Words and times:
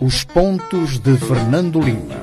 Os 0.00 0.24
pontos 0.24 0.98
de 0.98 1.16
Fernando 1.16 1.80
Lima. 1.80 2.14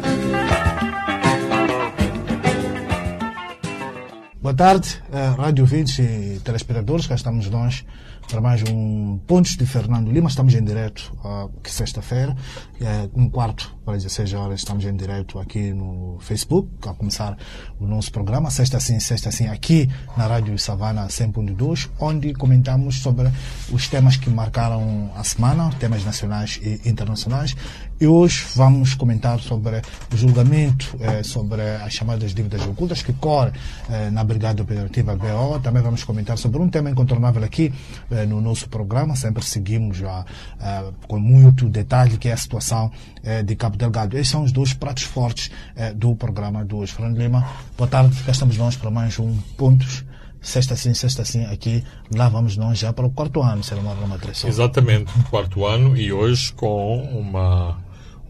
Boa 4.42 4.53
tarde, 4.53 5.01
eh, 5.11 5.33
rádio 5.37 5.63
ouvintes 5.63 6.00
e 6.00 6.42
telespectadores, 6.43 7.08
cá 7.08 7.16
estamos 7.16 7.50
nós 7.50 7.85
para 8.27 8.41
mais 8.41 8.63
um 8.70 9.20
Pontos 9.27 9.55
de 9.55 9.66
Fernando 9.66 10.11
Lima. 10.11 10.29
Estamos 10.29 10.54
em 10.54 10.63
direto, 10.63 11.13
uh, 11.23 11.50
que 11.61 11.71
sexta-feira, 11.71 12.36
uh, 12.81 13.20
um 13.20 13.29
quarto 13.29 13.75
para 13.84 13.95
16 13.95 14.34
horas, 14.34 14.59
estamos 14.61 14.86
em 14.86 14.95
direto 14.95 15.38
aqui 15.39 15.73
no 15.73 16.18
Facebook, 16.21 16.70
a 16.88 16.93
começar 16.93 17.38
o 17.79 17.86
nosso 17.86 18.11
programa, 18.11 18.50
sexta 18.50 18.79
sim, 18.79 19.00
sexta 19.00 19.29
sim, 19.29 19.47
aqui 19.47 19.89
na 20.15 20.25
Rádio 20.25 20.57
Savana 20.57 21.07
100.2, 21.07 21.89
onde 22.00 22.33
comentamos 22.33 23.01
sobre 23.01 23.29
os 23.71 23.88
temas 23.88 24.15
que 24.15 24.29
marcaram 24.29 25.11
a 25.15 25.23
semana, 25.23 25.69
temas 25.79 26.05
nacionais 26.05 26.59
e 26.64 26.88
internacionais. 26.89 27.56
E 28.00 28.07
hoje 28.07 28.46
vamos 28.56 28.96
comentar 28.96 29.39
sobre 29.39 29.82
o 30.11 30.18
julgamento 30.18 30.97
eh, 31.00 31.23
sobre 31.23 31.61
as 31.61 31.93
chamadas 31.93 32.34
dívidas 32.34 32.66
ocultas 32.66 33.02
que 33.02 33.14
corre 33.14 33.52
eh, 33.90 34.09
na 34.09 34.23
Brigada 34.23 34.64
Operativa 34.64 35.16
BO. 35.16 35.59
Também 35.62 35.81
vamos 35.81 36.04
comentar 36.04 36.38
sobre 36.38 36.62
um 36.62 36.68
tema 36.68 36.90
incontornável 36.90 37.44
aqui 37.44 37.72
eh, 38.12 38.26
no 38.26 38.42
nosso 38.42 38.68
programa. 38.68 39.16
Sempre 39.16 39.45
seguimos 39.45 40.04
a, 40.04 40.26
a, 40.59 40.92
com 41.08 41.20
muito 41.20 41.70
detalhe 41.70 42.18
que 42.18 42.28
é 42.28 42.34
a 42.34 42.38
situação 42.38 42.92
eh, 43.23 43.42
de 43.42 43.56
Cabo 43.56 43.73
Delgado. 43.77 44.18
Esses 44.18 44.30
são 44.30 44.44
os 44.44 44.52
dois 44.52 44.73
pratos 44.73 45.04
fortes 45.04 45.52
eh, 45.76 45.94
do 45.94 46.16
programa 46.16 46.64
do 46.64 46.77
hoje. 46.77 46.94
Fernando 46.94 47.18
Lima, 47.18 47.48
boa 47.77 47.88
tarde. 47.88 48.16
Cá 48.23 48.31
estamos 48.31 48.58
nós 48.58 48.76
para 48.76 48.91
mais 48.91 49.20
um 49.20 49.38
Pontos 49.58 50.05
sexta 50.44 50.76
sim, 50.76 50.94
sexta 50.94 51.23
sim, 51.23 51.45
aqui, 51.45 51.84
lá 52.14 52.28
vamos 52.28 52.58
nós 52.58 52.78
já 52.78 52.91
para 52.91 53.05
o 53.05 53.09
quarto 53.09 53.41
ano, 53.41 53.64
será 53.64 53.80
uma 53.80 53.95
matriz. 53.95 54.44
Exatamente, 54.44 55.12
quarto 55.30 55.66
ano 55.66 55.95
e 55.95 56.12
hoje 56.12 56.52
com 56.52 57.02
uma 57.02 57.81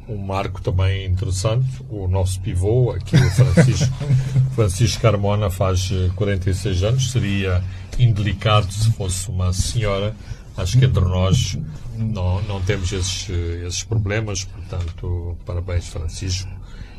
um 0.07 0.17
marco 0.17 0.61
também 0.61 1.05
interessante, 1.05 1.65
o 1.89 2.09
nosso 2.09 2.39
pivô, 2.41 2.91
aqui 2.91 3.15
o 3.15 3.31
Francisco, 3.31 3.93
Francisco 4.53 5.01
Carmona 5.01 5.49
faz 5.49 5.89
46 6.15 6.83
anos, 6.83 7.11
seria 7.11 7.63
indelicado 7.97 8.71
se 8.71 8.91
fosse 8.91 9.29
uma 9.29 9.53
senhora, 9.53 10.13
acho 10.57 10.77
que 10.77 10.85
entre 10.85 11.03
nós 11.03 11.57
não, 11.97 12.41
não 12.43 12.61
temos 12.61 12.91
esses, 12.91 13.29
esses 13.29 13.83
problemas, 13.83 14.43
portanto, 14.43 15.37
parabéns 15.45 15.87
Francisco 15.87 16.49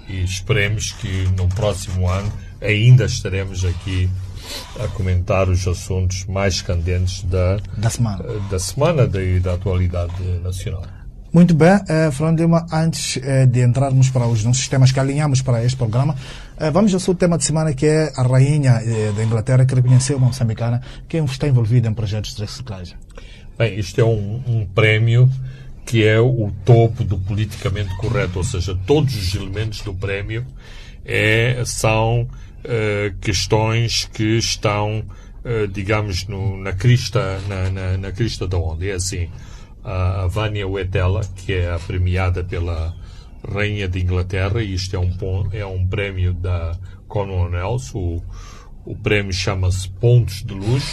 e 0.08 0.22
esperemos 0.22 0.92
que 0.92 1.26
no 1.36 1.48
próximo 1.48 2.08
ano 2.08 2.30
ainda 2.60 3.04
estaremos 3.04 3.64
aqui 3.64 4.08
a 4.78 4.88
comentar 4.88 5.48
os 5.48 5.66
assuntos 5.66 6.24
mais 6.26 6.60
candentes 6.60 7.22
da, 7.24 7.58
da 7.76 7.90
semana, 7.90 8.24
da 8.50 8.58
semana 8.58 9.10
e 9.20 9.40
da 9.40 9.54
atualidade 9.54 10.22
nacional. 10.42 10.84
Muito 11.32 11.52
bem, 11.52 11.80
eh, 11.88 12.10
Fernando 12.12 12.38
Lima, 12.38 12.64
antes 12.70 13.16
eh, 13.16 13.44
de 13.44 13.60
entrarmos 13.60 14.08
para 14.08 14.24
os 14.24 14.44
nossos 14.44 14.68
temas 14.68 14.92
que 14.92 15.00
alinhamos 15.00 15.42
para 15.42 15.64
este 15.64 15.76
programa, 15.76 16.14
eh, 16.56 16.70
vamos 16.70 16.94
ao 16.94 17.00
seu 17.00 17.12
tema 17.12 17.36
de 17.36 17.44
semana 17.44 17.74
que 17.74 17.86
é 17.86 18.12
a 18.16 18.22
rainha 18.22 18.80
eh, 18.84 19.12
da 19.16 19.24
Inglaterra 19.24 19.66
que 19.66 19.74
reconheceu 19.74 20.16
uma 20.16 20.28
moçambicana 20.28 20.80
que 21.08 21.16
está 21.16 21.48
envolvida 21.48 21.88
em 21.88 21.94
projetos 21.94 22.36
de 22.36 22.42
reciclagem. 22.42 22.96
Bem, 23.56 23.78
isto 23.78 24.00
é 24.00 24.04
um, 24.04 24.42
um 24.46 24.66
prémio 24.66 25.30
que 25.86 26.04
é 26.04 26.18
o 26.18 26.50
topo 26.64 27.04
do 27.04 27.18
politicamente 27.18 27.94
correto, 27.96 28.38
ou 28.38 28.44
seja, 28.44 28.76
todos 28.86 29.14
os 29.14 29.34
elementos 29.34 29.80
do 29.82 29.94
prémio 29.94 30.46
é, 31.04 31.62
são 31.64 32.28
eh, 32.64 33.12
questões 33.20 34.06
que 34.06 34.38
estão, 34.38 35.04
eh, 35.44 35.66
digamos, 35.66 36.26
no, 36.26 36.56
na 36.56 36.72
crista 36.72 37.38
na, 37.46 37.68
na, 37.68 37.98
na 37.98 38.12
crista 38.12 38.48
da 38.48 38.56
onda. 38.56 38.86
É 38.86 38.92
assim, 38.92 39.28
a 39.84 40.26
Vânia 40.26 40.66
Wetela, 40.66 41.20
que 41.36 41.52
é 41.52 41.70
a 41.70 41.78
premiada 41.78 42.42
pela 42.42 42.96
Rainha 43.46 43.86
de 43.86 44.00
Inglaterra, 44.00 44.62
e 44.62 44.72
isto 44.72 44.96
é 44.96 44.98
um, 44.98 45.12
é 45.52 45.66
um 45.66 45.86
prémio 45.86 46.32
da 46.32 46.78
Commonwealth, 47.06 47.94
o, 47.94 48.22
o 48.86 48.96
prémio 48.96 49.34
chama-se 49.34 49.86
Pontos 49.90 50.42
de 50.42 50.54
Luz. 50.54 50.84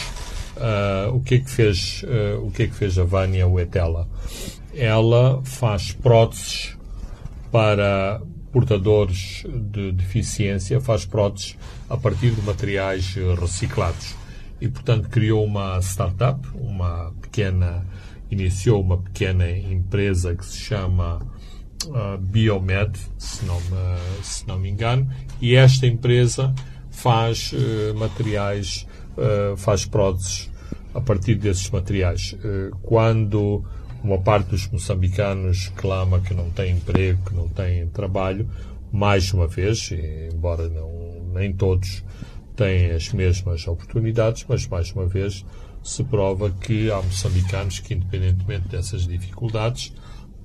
Uh, 0.61 1.15
o 1.15 1.21
que 1.21 1.35
é 1.35 1.39
que 1.39 1.49
fez 1.49 2.03
uh, 2.03 2.45
o 2.45 2.51
que 2.51 2.63
é 2.63 2.67
que 2.67 2.75
fez 2.75 2.99
a 2.99 3.03
Vânia 3.03 3.47
Wetela? 3.47 4.07
Ela 4.75 5.41
faz 5.43 5.91
próteses 5.91 6.77
para 7.51 8.21
portadores 8.51 9.43
de 9.49 9.91
deficiência, 9.91 10.79
faz 10.79 11.03
próteses 11.03 11.57
a 11.89 11.97
partir 11.97 12.29
de 12.31 12.41
materiais 12.43 13.15
reciclados 13.39 14.13
e 14.61 14.67
portanto 14.67 15.09
criou 15.09 15.43
uma 15.43 15.79
startup, 15.81 16.47
uma 16.53 17.11
pequena 17.19 17.83
iniciou 18.29 18.81
uma 18.81 18.97
pequena 18.97 19.49
empresa 19.49 20.35
que 20.35 20.45
se 20.45 20.57
chama 20.57 21.25
uh, 21.87 22.19
Biomed, 22.19 22.99
se 23.17 23.43
não, 23.45 23.59
me, 23.59 24.23
se 24.23 24.47
não 24.47 24.59
me 24.59 24.69
engano, 24.69 25.09
e 25.41 25.55
esta 25.55 25.87
empresa 25.87 26.53
faz 26.91 27.51
materiais, 27.95 28.85
uh, 29.17 29.57
faz 29.57 29.85
próteses 29.85 30.50
a 30.93 31.01
partir 31.01 31.35
desses 31.35 31.69
materiais. 31.69 32.33
Uh, 32.33 32.75
quando 32.81 33.63
uma 34.03 34.19
parte 34.19 34.49
dos 34.49 34.67
moçambicanos 34.67 35.71
clama 35.75 36.19
que 36.19 36.33
não 36.33 36.49
tem 36.49 36.73
emprego, 36.73 37.29
que 37.29 37.35
não 37.35 37.47
tem 37.47 37.87
trabalho, 37.87 38.49
mais 38.91 39.31
uma 39.33 39.47
vez, 39.47 39.91
embora 40.33 40.67
não, 40.67 41.23
nem 41.33 41.53
todos 41.53 42.03
têm 42.55 42.91
as 42.91 43.11
mesmas 43.13 43.67
oportunidades, 43.67 44.45
mas 44.47 44.67
mais 44.67 44.91
uma 44.91 45.05
vez 45.05 45.45
se 45.83 46.03
prova 46.03 46.51
que 46.51 46.91
há 46.91 47.01
moçambicanos 47.01 47.79
que, 47.79 47.93
independentemente 47.93 48.67
dessas 48.67 49.07
dificuldades, 49.07 49.93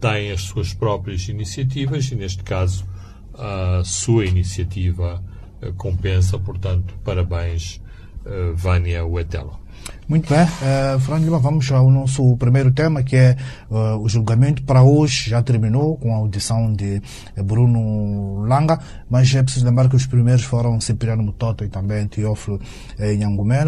têm 0.01 0.31
as 0.31 0.43
suas 0.43 0.73
próprias 0.73 1.29
iniciativas 1.29 2.11
e, 2.11 2.15
neste 2.15 2.43
caso, 2.43 2.87
a 3.35 3.83
sua 3.85 4.25
iniciativa 4.25 5.23
eh, 5.61 5.73
compensa. 5.77 6.39
Portanto, 6.39 6.95
parabéns, 7.05 7.81
eh, 8.25 8.53
Vânia 8.55 9.05
Wetela. 9.05 9.59
Muito 10.09 10.33
bem, 10.33 10.45
uh, 10.45 11.01
Fernando 11.01 11.25
Lima, 11.25 11.39
vamos 11.41 11.71
ao 11.73 11.91
nosso 11.91 12.37
primeiro 12.37 12.71
tema, 12.71 13.03
que 13.03 13.17
é 13.17 13.37
uh, 13.69 13.99
o 13.99 14.09
julgamento. 14.09 14.63
Para 14.63 14.81
hoje 14.81 15.31
já 15.31 15.43
terminou 15.43 15.97
com 15.97 16.15
a 16.15 16.17
audição 16.19 16.73
de 16.73 17.03
Bruno 17.45 18.45
Langa, 18.47 18.79
mas 19.11 19.35
é 19.35 19.43
preciso 19.43 19.67
lembrar 19.67 19.89
que 19.89 19.97
os 19.97 20.07
primeiros 20.07 20.45
foram 20.45 20.81
Cipriano 20.81 21.23
Mutoto 21.23 21.65
e 21.65 21.69
também 21.69 22.07
Teófilo 22.07 22.61
eh. 22.99 23.17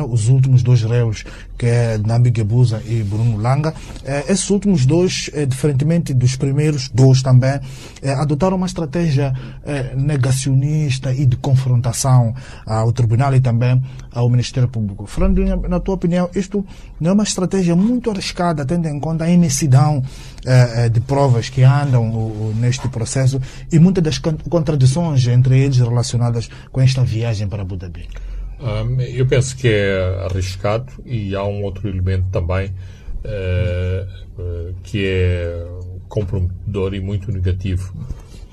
Os 0.09 0.29
últimos 0.29 0.63
dois 0.63 0.83
réus, 0.83 1.25
que 1.59 1.67
é 1.67 1.99
Nambi 1.99 2.33
Gebuza 2.35 2.83
e 2.87 3.03
Bruno 3.03 3.37
Langa, 3.37 3.75
eh, 4.05 4.25
esses 4.29 4.49
últimos 4.51 4.87
dois, 4.87 5.31
eh, 5.35 5.45
diferentemente 5.45 6.15
dos 6.15 6.37
primeiros 6.37 6.89
dois 6.89 7.23
também, 7.23 7.59
eh, 8.03 8.13
adotaram 8.13 8.57
uma 8.57 8.67
estratégia 8.67 9.33
eh, 9.65 9.95
negacionista 9.97 11.13
e 11.13 11.27
de 11.27 11.37
confrontação 11.37 12.35
ao 12.65 12.93
tribunal 12.93 13.35
e 13.35 13.41
também 13.41 13.83
ao 14.13 14.29
Ministério 14.31 14.69
Público. 14.69 15.07
Fernando 15.07 15.43
Lima, 15.43 15.69
na 15.69 15.81
tua 15.81 15.95
opinião, 15.95 16.08
isto 16.35 16.65
não 17.01 17.11
é 17.11 17.15
uma 17.15 17.23
estratégia 17.23 17.75
muito 17.77 18.11
arriscada, 18.11 18.65
tendo 18.65 18.89
em 18.89 18.99
conta 18.99 19.25
a 19.25 19.31
imensidão 19.31 20.03
eh, 20.45 20.89
de 20.89 21.01
provas 21.01 21.49
que 21.49 21.63
andam 21.63 22.11
o, 22.11 22.55
neste 22.57 22.89
processo 22.89 23.41
e 23.71 23.79
muitas 23.79 24.03
das 24.03 24.19
contradições 24.19 25.27
entre 25.27 25.59
eles 25.59 25.79
relacionadas 25.79 26.49
com 26.73 26.81
esta 26.81 27.05
viagem 27.05 27.49
para 27.49 27.63
Abu 27.63 27.77
Dhabi? 27.77 28.09
Eu 29.15 29.27
penso 29.27 29.57
que 29.57 29.69
é 29.69 30.25
arriscado 30.25 30.93
e 31.05 31.35
há 31.35 31.45
um 31.45 31.63
outro 31.63 31.89
elemento 31.89 32.27
também 32.33 32.73
uh, 33.25 34.75
que 34.83 35.07
é 35.07 35.67
comprometedor 36.09 36.95
e 36.95 37.01
muito 37.01 37.31
negativo 37.31 37.95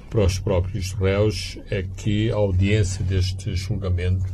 para 0.09 0.23
os 0.23 0.38
próprios 0.39 0.94
réus, 0.94 1.57
é 1.69 1.83
que 1.97 2.31
a 2.31 2.35
audiência 2.35 3.03
deste 3.03 3.55
julgamento 3.55 4.25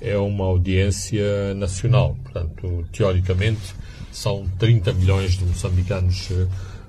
é 0.00 0.16
uma 0.16 0.44
audiência 0.44 1.54
nacional. 1.54 2.16
Portanto, 2.22 2.84
teoricamente, 2.92 3.74
são 4.10 4.46
30 4.58 4.92
milhões 4.92 5.32
de 5.32 5.44
moçambicanos 5.44 6.30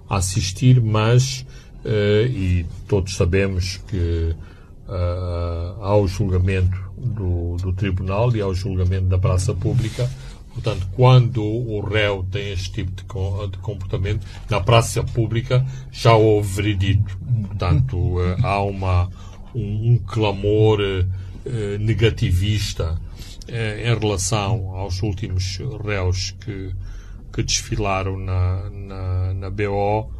a 0.09 0.17
assistir, 0.17 0.79
mas, 0.81 1.45
uh, 1.83 2.27
e 2.27 2.65
todos 2.87 3.15
sabemos 3.15 3.77
que 3.87 4.35
uh, 4.87 5.83
ao 5.83 6.07
julgamento 6.07 6.77
do, 6.97 7.57
do 7.57 7.73
tribunal 7.73 8.35
e 8.35 8.41
ao 8.41 8.53
julgamento 8.53 9.07
da 9.07 9.17
praça 9.17 9.53
pública, 9.53 10.09
Portanto, 10.55 10.87
quando 10.95 11.43
o 11.43 11.81
réu 11.81 12.25
tem 12.31 12.53
este 12.53 12.71
tipo 12.71 12.89
de, 12.95 13.57
comportamento, 13.57 14.25
na 14.49 14.61
praça 14.61 15.03
pública 15.03 15.65
já 15.91 16.13
houve 16.15 16.47
veredito. 16.55 17.17
Portanto, 17.47 18.15
há 18.41 18.63
uma, 18.63 19.09
um, 19.53 19.91
um 19.91 19.97
clamor 19.97 20.79
negativista 21.77 22.97
eh, 22.97 23.04
em 23.47 23.99
relação 23.99 24.75
aos 24.75 25.01
últimos 25.03 25.59
réus 25.83 26.35
que, 26.39 26.71
que 27.31 27.43
desfilaram 27.43 28.17
na, 28.17 28.69
na, 28.69 29.33
na 29.33 29.49
BO 29.49 30.11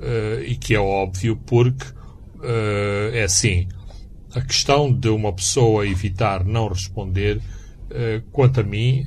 eh, 0.00 0.44
e 0.48 0.56
que 0.56 0.74
é 0.74 0.80
óbvio 0.80 1.36
porque 1.36 1.86
eh, 2.42 3.10
é 3.14 3.22
assim, 3.22 3.68
a 4.34 4.40
questão 4.40 4.92
de 4.92 5.08
uma 5.08 5.32
pessoa 5.32 5.86
evitar 5.86 6.44
não 6.44 6.68
responder, 6.68 7.40
quanto 8.30 8.60
a 8.60 8.62
mim, 8.62 9.06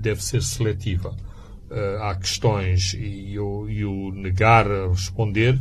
deve 0.00 0.22
ser 0.22 0.42
seletiva. 0.42 1.16
há 2.02 2.14
questões 2.14 2.94
e 2.94 3.38
o 3.38 4.12
negar 4.12 4.70
a 4.70 4.88
responder 4.88 5.58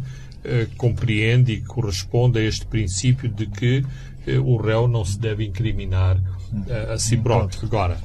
compreende 0.76 1.54
e 1.54 1.62
corresponde 1.62 2.40
a 2.40 2.44
este 2.44 2.66
princípio 2.66 3.30
de 3.30 3.48
que 3.48 3.86
o 4.44 4.58
réu 4.58 4.86
não 4.86 5.06
se 5.06 5.18
deve 5.18 5.46
incriminar 5.46 6.22
a 6.92 6.98
si 6.98 7.18
próprio. 7.18 7.60
Agora, 7.64 7.98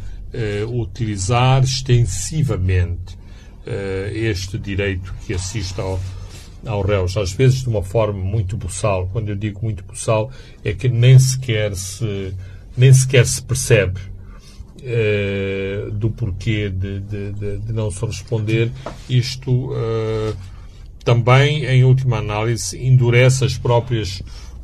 utilizar 0.69 1.63
extensivamente 1.63 3.17
este 4.13 4.59
direito 4.59 5.15
que 5.27 5.35
assiste 5.35 5.81
ao, 5.81 6.01
ao 6.67 6.83
réus, 6.83 7.17
às 7.17 7.33
vezes 7.33 7.63
de 7.63 7.69
uma 7.69 7.83
forma 7.83 8.19
muito 8.19 8.57
buçal. 8.57 9.09
Quando 9.13 9.29
eu 9.29 9.37
digo 9.37 9.61
muito 9.63 9.85
buçal, 9.85 10.31
é 10.65 10.73
que 10.73 10.89
nem 10.89 11.19
sequer 11.19 11.75
se, 11.75 12.35
nem 12.77 12.93
sequer 12.93 13.27
se 13.27 13.43
percebe 13.43 14.01
uh, 14.83 15.91
do 15.91 16.11
porquê 16.11 16.69
de, 16.69 17.01
de, 17.01 17.33
de, 17.33 17.59
de, 17.59 17.73
não 17.73 17.91
se 17.91 18.05
responder. 18.05 18.71
Isto 19.09 19.73
uh, 19.73 20.37
também, 21.05 21.65
em 21.65 21.85
última 21.85 22.19
análise, 22.19 22.79
endurece 22.79 23.45
as 23.45 23.57
próprias 23.57 24.23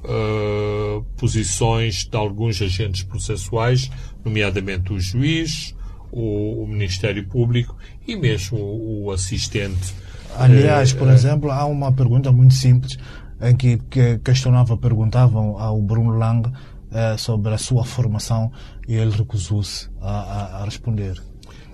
uh, 0.09 1.05
posições 1.17 2.05
de 2.05 2.17
alguns 2.17 2.61
agentes 2.61 3.03
processuais, 3.03 3.91
nomeadamente 4.25 4.93
o 4.93 4.99
juiz, 4.99 5.75
o, 6.11 6.65
o 6.65 6.67
Ministério 6.67 7.27
Público 7.27 7.77
e 8.07 8.17
mesmo 8.17 8.59
o, 8.59 9.05
o 9.05 9.11
assistente 9.13 9.95
Aliás, 10.37 10.93
por 10.93 11.09
é, 11.09 11.13
exemplo, 11.13 11.51
há 11.51 11.65
uma 11.67 11.93
pergunta 11.93 12.31
muito 12.31 12.55
simples 12.55 12.97
em 13.41 13.57
que, 13.57 13.79
que 13.91 14.19
questionava, 14.19 14.77
perguntavam 14.77 15.59
ao 15.59 15.81
Bruno 15.81 16.17
Lang 16.17 16.51
eh, 16.93 17.17
sobre 17.17 17.55
a 17.55 17.59
sua 17.59 17.85
formação 17.85 18.51
e 18.87 18.95
ele 18.95 19.11
recusou-se 19.11 19.89
a, 20.01 20.11
a, 20.11 20.63
a, 20.63 20.65
responder. 20.65 21.21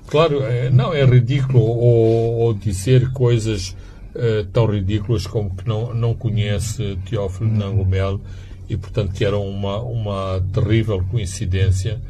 Claro, 0.06 0.40
não 0.72 0.92
é 0.92 1.04
ridículo 1.04 1.60
ou, 1.60 2.34
ou 2.40 2.54
dizer 2.54 3.10
coisas 3.12 3.74
eh, 4.14 4.46
tão 4.52 4.66
ridículas 4.66 5.26
como 5.26 5.54
que 5.54 5.66
não, 5.66 5.92
não 5.94 6.14
conhece 6.14 6.98
Teófilo 7.08 7.50
hum. 7.50 7.56
Nangomel 7.56 8.20
e, 8.68 8.76
portanto, 8.76 9.12
que 9.12 9.24
era 9.24 9.38
uma, 9.38 9.80
uma 9.80 10.42
terrível 10.52 11.04
coincidência 11.10 12.00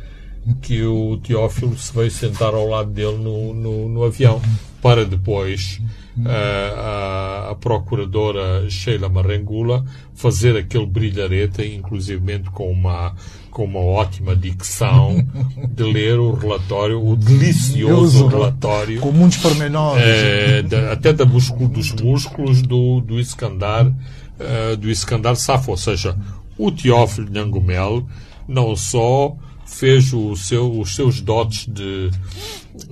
que 0.61 0.83
o 0.85 1.17
Teófilo 1.19 1.77
se 1.77 1.93
veio 1.95 2.11
sentar 2.11 2.55
ao 2.55 2.69
lado 2.69 2.91
dele 2.91 3.17
no, 3.17 3.55
no, 3.55 3.89
no 3.89 4.05
avião 4.05 4.41
para 4.85 5.07
depois 5.07 5.81
a, 6.27 7.53
a, 7.53 7.55
procuradora 7.55 8.69
Sheila 8.69 9.09
Marangula 9.09 9.83
fazer 10.15 10.59
aquele 10.59 10.85
brilhareta, 10.85 11.65
inclusivamente 11.65 12.51
com 12.51 12.71
uma, 12.71 13.15
com 13.51 13.65
uma 13.65 13.81
ótima 13.81 14.37
dicção, 14.37 15.27
de 15.71 15.83
ler 15.85 16.19
o 16.19 16.35
relatório, 16.35 17.03
o 17.03 17.17
delicioso 17.17 18.27
relatório. 18.27 19.01
Com 19.01 19.11
muitos 19.11 19.39
pormenores. 19.39 20.05
É, 20.05 20.63
da, 20.63 20.93
até 20.93 21.15
da 21.15 21.25
músculo, 21.25 21.67
dos 21.67 21.91
músculos 21.93 22.61
do, 22.61 23.01
do 23.01 23.19
Iskandar, 23.19 23.87
uh, 23.87 24.77
do 24.77 24.91
Iskandar 24.91 25.35
Safo. 25.37 25.71
Ou 25.71 25.79
seja, 25.79 26.15
o 26.59 26.71
Teófilo 26.71 27.31
Nhangumel 27.31 28.07
não 28.47 28.77
só 28.77 29.35
fez 29.65 30.13
o 30.13 30.37
seu, 30.37 30.79
os 30.79 30.95
seus 30.95 31.23
dotes 31.23 31.67
de, 31.73 32.11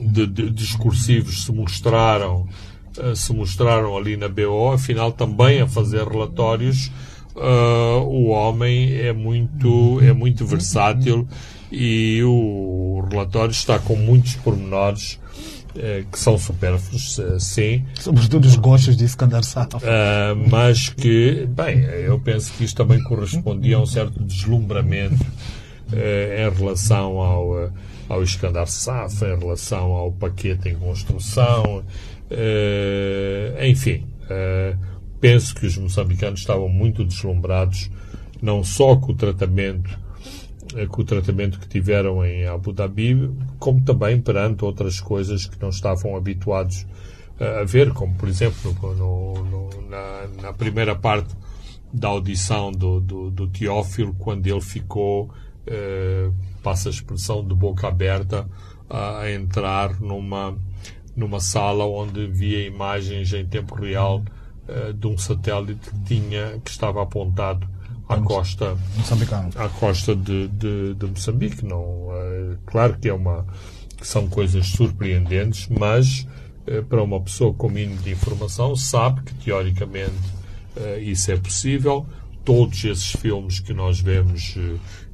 de, 0.06 0.26
de 0.26 0.50
discursivos 0.50 1.44
se 1.44 1.52
mostraram 1.52 2.48
eh, 2.98 3.14
se 3.14 3.32
mostraram 3.32 3.96
ali 3.96 4.16
na 4.16 4.28
BO, 4.28 4.72
afinal 4.72 5.12
também 5.12 5.60
a 5.60 5.66
fazer 5.66 6.06
relatórios, 6.06 6.90
uh, 7.34 8.00
o 8.04 8.28
homem 8.28 8.92
é 8.94 9.12
muito, 9.12 9.98
é 10.02 10.12
muito 10.12 10.44
versátil 10.44 11.26
e 11.70 12.22
o 12.22 13.02
relatório 13.10 13.52
está 13.52 13.78
com 13.78 13.96
muitos 13.96 14.34
pormenores 14.34 15.18
uh, 15.74 16.06
que 16.10 16.18
são 16.18 16.36
supérfluos, 16.36 17.16
uh, 17.16 17.40
sim. 17.40 17.82
Sobretudo 17.98 18.44
os 18.46 18.56
gostos 18.56 18.94
de 18.94 19.06
Iskandar 19.06 19.42
Saf. 19.42 19.76
mas 20.50 20.90
que, 20.90 21.46
bem, 21.48 21.78
eu 21.78 22.20
penso 22.20 22.52
que 22.52 22.64
isto 22.64 22.76
também 22.76 23.02
correspondia 23.04 23.76
a 23.76 23.80
um 23.80 23.86
certo 23.86 24.22
deslumbramento 24.22 25.24
em 25.94 26.58
relação 26.58 27.18
ao, 27.18 27.70
ao 28.08 28.22
Iskandar 28.22 28.66
Saf, 28.66 29.24
em 29.24 29.38
relação 29.38 29.92
ao 29.92 30.12
paquete 30.12 30.68
em 30.68 30.74
construção, 30.76 31.84
Uh, 32.32 33.62
enfim, 33.62 34.06
uh, 34.24 34.78
penso 35.20 35.54
que 35.54 35.66
os 35.66 35.76
moçambicanos 35.76 36.40
estavam 36.40 36.66
muito 36.66 37.04
deslumbrados, 37.04 37.90
não 38.40 38.64
só 38.64 38.96
com 38.96 39.12
o 39.12 39.14
tratamento 39.14 40.00
uh, 40.72 40.86
com 40.88 41.02
o 41.02 41.04
tratamento 41.04 41.60
que 41.60 41.68
tiveram 41.68 42.24
em 42.24 42.46
Abu 42.46 42.72
Dhabi, 42.72 43.30
como 43.58 43.82
também 43.82 44.18
perante 44.18 44.64
outras 44.64 44.98
coisas 44.98 45.44
que 45.44 45.60
não 45.60 45.68
estavam 45.68 46.16
habituados 46.16 46.86
a 47.38 47.64
ver, 47.64 47.92
como 47.92 48.14
por 48.14 48.28
exemplo 48.28 48.72
no, 48.94 49.34
no, 49.44 49.82
na, 49.90 50.28
na, 50.42 50.52
primeira 50.52 50.94
parte 50.94 51.34
da 51.92 52.08
audição 52.08 52.70
do, 52.70 53.00
do, 53.00 53.30
do 53.30 53.48
Teófilo, 53.48 54.14
quando 54.14 54.46
ele 54.46 54.60
ficou, 54.60 55.28
passa 56.62 56.88
a 56.88 56.92
expressão, 56.92 57.44
de 57.44 57.54
boca 57.54 57.88
aberta 57.88 58.48
a, 58.88 59.30
entrar 59.30 60.00
numa 60.00 60.56
numa 61.14 61.40
sala 61.40 61.84
onde 61.84 62.26
via 62.26 62.66
imagens 62.66 63.32
em 63.32 63.44
tempo 63.46 63.74
real 63.74 64.22
uh, 64.68 64.92
de 64.92 65.06
um 65.06 65.18
satélite 65.18 65.90
que 65.90 65.98
tinha 66.04 66.58
que 66.64 66.70
estava 66.70 67.02
apontado 67.02 67.68
à 68.08 68.18
costa 68.18 68.76
à 69.56 69.68
costa 69.68 70.16
de, 70.16 70.48
de, 70.48 70.94
de 70.94 71.06
Moçambique. 71.06 71.64
Não 71.64 72.08
uh, 72.08 72.58
claro 72.66 72.96
que 72.98 73.08
é 73.08 73.14
uma 73.14 73.46
que 73.98 74.06
são 74.06 74.26
coisas 74.26 74.68
surpreendentes 74.68 75.68
mas 75.68 76.26
uh, 76.66 76.82
para 76.84 77.02
uma 77.02 77.20
pessoa 77.20 77.52
com 77.52 77.68
mínimo 77.68 78.00
de 78.00 78.10
informação 78.10 78.74
sabe 78.74 79.22
que 79.22 79.34
teoricamente 79.34 80.42
isso 81.02 81.30
é 81.30 81.36
possível. 81.36 82.06
Todos 82.46 82.82
esses 82.82 83.12
filmes 83.12 83.60
que 83.60 83.74
nós 83.74 84.00
vemos 84.00 84.56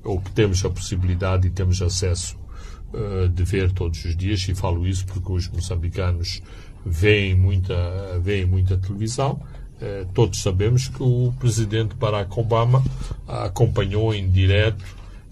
ou 0.09 0.21
que 0.21 0.31
temos 0.33 0.65
a 0.65 0.71
possibilidade 0.71 1.47
e 1.47 1.51
temos 1.51 1.83
acesso 1.83 2.37
eh, 2.95 3.29
de 3.29 3.45
ver 3.45 3.71
todos 3.73 4.03
os 4.07 4.17
dias, 4.17 4.49
e 4.49 4.55
falo 4.55 4.87
isso 4.87 5.05
porque 5.05 5.31
os 5.31 5.47
moçambicanos 5.49 6.41
veem 6.85 7.35
muita, 7.35 7.75
veem 8.23 8.47
muita 8.47 8.79
televisão. 8.79 9.39
Uh, 9.81 10.09
todos 10.13 10.43
sabemos 10.43 10.89
que 10.89 11.01
o 11.01 11.33
presidente 11.39 11.95
Barack 11.95 12.37
Obama 12.37 12.83
acompanhou 13.29 14.13
em 14.13 14.29
direto 14.29 14.83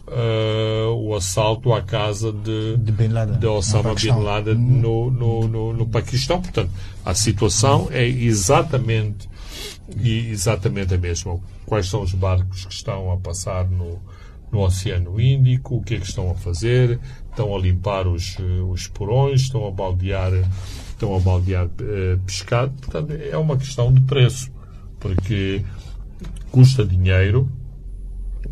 uh, 0.06 0.92
o 0.92 1.16
assalto 1.16 1.72
à 1.72 1.82
casa 1.82 2.30
de, 2.30 2.76
de, 2.76 2.92
Bin 2.92 3.08
Laden, 3.08 3.40
de 3.40 3.46
Osama 3.46 3.92
Bin 3.94 4.22
Laden 4.22 4.54
no, 4.54 5.10
no, 5.10 5.48
no, 5.48 5.72
no, 5.72 5.86
Paquistão. 5.86 6.40
Portanto, 6.40 6.70
a 7.04 7.12
situação 7.12 7.88
é 7.90 8.06
exatamente, 8.06 9.28
exatamente 9.98 10.94
a 10.94 10.98
mesma. 10.98 11.40
Quais 11.64 11.88
são 11.88 12.02
os 12.02 12.12
barcos 12.12 12.66
que 12.66 12.72
estão 12.72 13.10
a 13.10 13.16
passar 13.16 13.68
no, 13.68 13.98
no 14.50 14.60
Oceano 14.60 15.20
Índico, 15.20 15.76
o 15.76 15.82
que 15.82 15.94
é 15.94 15.98
que 15.98 16.06
estão 16.06 16.30
a 16.30 16.34
fazer, 16.34 17.00
estão 17.30 17.54
a 17.54 17.58
limpar 17.58 18.06
os, 18.06 18.36
eh, 18.38 18.62
os 18.62 18.86
porões, 18.88 19.42
estão 19.42 19.66
a 19.66 19.70
baldear, 19.70 20.32
estão 20.90 21.14
a 21.14 21.20
baldear 21.20 21.66
uh, 21.66 22.18
pescado. 22.24 22.72
Portanto, 22.80 23.12
é 23.12 23.36
uma 23.36 23.56
questão 23.56 23.92
de 23.92 24.00
preço, 24.02 24.50
porque 24.98 25.62
custa 26.50 26.84
dinheiro, 26.84 27.50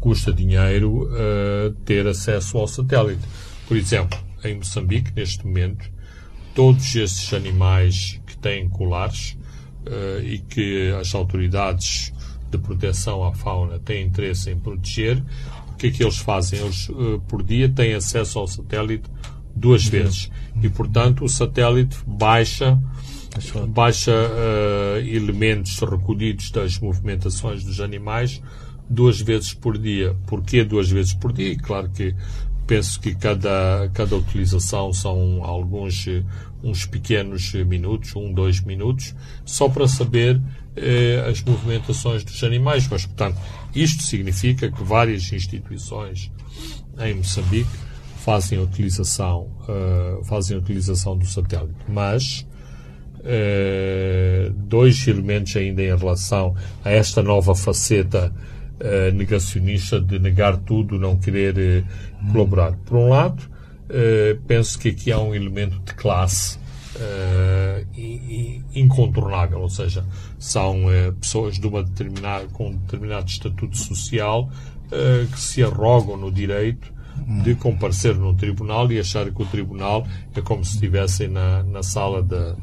custa 0.01 0.33
dinheiro 0.33 1.05
uh, 1.05 1.73
ter 1.85 2.07
acesso 2.07 2.59
ao 2.59 2.67
satélite. 2.67 3.23
Por 3.67 3.77
exemplo, 3.77 4.19
em 4.45 4.57
Moçambique, 4.57 5.11
neste 5.17 5.47
momento, 5.47 5.91
todos 6.55 6.95
esses 6.95 7.33
animais 7.33 8.21
que 8.27 8.37
têm 8.37 8.69
colares 8.69 9.39
uh, 9.87 10.23
e 10.23 10.39
que 10.41 10.91
as 11.01 11.15
autoridades 11.15 12.13
de 12.51 12.59
proteção 12.59 13.25
à 13.25 13.33
fauna 13.33 13.79
têm 13.79 14.07
interesse 14.07 14.51
em 14.51 14.59
proteger, 14.59 15.23
o 15.75 15.76
que 15.76 15.88
é 15.88 15.90
que 15.90 16.02
eles 16.02 16.19
fazem? 16.19 16.61
Eles, 16.61 16.88
uh, 16.88 17.21
por 17.28 17.43
dia, 17.43 17.69
têm 17.69 17.95
acesso 17.95 18.38
ao 18.38 18.47
satélite 18.47 19.11
duas 19.54 19.85
vezes. 19.85 20.31
E, 20.62 20.69
portanto, 20.69 21.25
o 21.25 21.28
satélite 21.28 21.97
baixa, 22.07 22.78
baixa 23.69 24.12
uh, 24.12 24.99
elementos 25.00 25.78
recolhidos 25.81 26.50
das 26.50 26.78
movimentações 26.78 27.64
dos 27.64 27.81
animais 27.81 28.40
duas 28.88 29.21
vezes 29.21 29.52
por 29.52 29.76
dia. 29.76 30.16
Porquê 30.26 30.64
duas 30.64 30.88
vezes 30.88 31.12
por 31.12 31.33
dia? 31.33 31.52
E 31.52 31.57
claro 31.57 31.90
que 31.90 32.14
penso 32.66 33.00
que 33.00 33.14
cada, 33.14 33.90
cada 33.93 34.16
utilização 34.16 34.93
são 34.93 35.43
alguns 35.43 36.07
uns 36.62 36.87
pequenos 36.87 37.52
minutos, 37.52 38.16
um, 38.16 38.33
dois 38.33 38.61
minutos, 38.61 39.14
só 39.45 39.69
para 39.69 39.87
saber 39.87 40.40
eh, 40.76 41.25
as 41.28 41.43
movimentações 41.43 42.25
dos 42.25 42.43
animais. 42.43 42.88
Mas, 42.88 43.07
portanto, 43.07 43.38
isto 43.75 44.02
significa 44.02 44.71
que 44.71 44.83
várias 44.83 45.33
instituições 45.33 46.31
em 46.99 47.14
Moçambique 47.14 47.71
fazem 48.25 48.59
a 48.59 48.62
utilização, 48.62 49.50
uh, 49.69 50.25
fazem 50.25 50.57
a 50.57 50.61
utilização 50.61 51.16
do 51.16 51.26
satélite. 51.26 51.75
Mas 51.87 52.47
uh, 53.21 54.50
dois 54.54 55.07
elementos 55.07 55.54
ainda 55.57 55.83
em 55.83 55.95
relação 55.95 56.57
a 56.83 56.90
esta 56.90 57.23
nova 57.23 57.54
faceta 57.54 58.33
uh, 58.81 59.14
negacionista 59.14 60.00
de 60.00 60.19
negar 60.19 60.57
tudo, 60.57 60.99
não 60.99 61.19
querer 61.19 61.85
colaborar. 62.33 62.73
Por 62.87 62.97
um 62.97 63.09
lado, 63.11 63.43
penso 64.47 64.78
que 64.78 64.88
aqui 64.88 65.12
há 65.12 65.21
um 65.21 65.35
elemento 65.35 65.78
de 65.81 65.95
classe 65.95 66.59
incontornável, 68.75 69.61
ou 69.61 69.69
seja, 69.69 70.05
são 70.39 70.83
pessoas 71.21 71.59
de 71.59 71.67
uma 71.67 71.83
determinada, 71.83 72.47
com 72.53 72.69
um 72.69 72.77
determinado 72.77 73.27
estatuto 73.27 73.77
social 73.77 74.49
que 75.33 75.41
se 75.41 75.63
arrogam 75.63 76.17
no 76.17 76.31
direito 76.31 76.93
de 77.43 77.55
comparecer 77.55 78.15
no 78.15 78.35
tribunal 78.35 78.91
e 78.93 78.99
achar 78.99 79.31
que 79.31 79.43
o 79.43 79.47
tribunal 79.47 80.07
é 80.35 80.41
como 80.41 80.65
se 80.65 80.75
estivessem 80.75 81.29
na, 81.29 81.63
na 81.63 81.83
sala 81.83 82.23
da, 82.23 82.57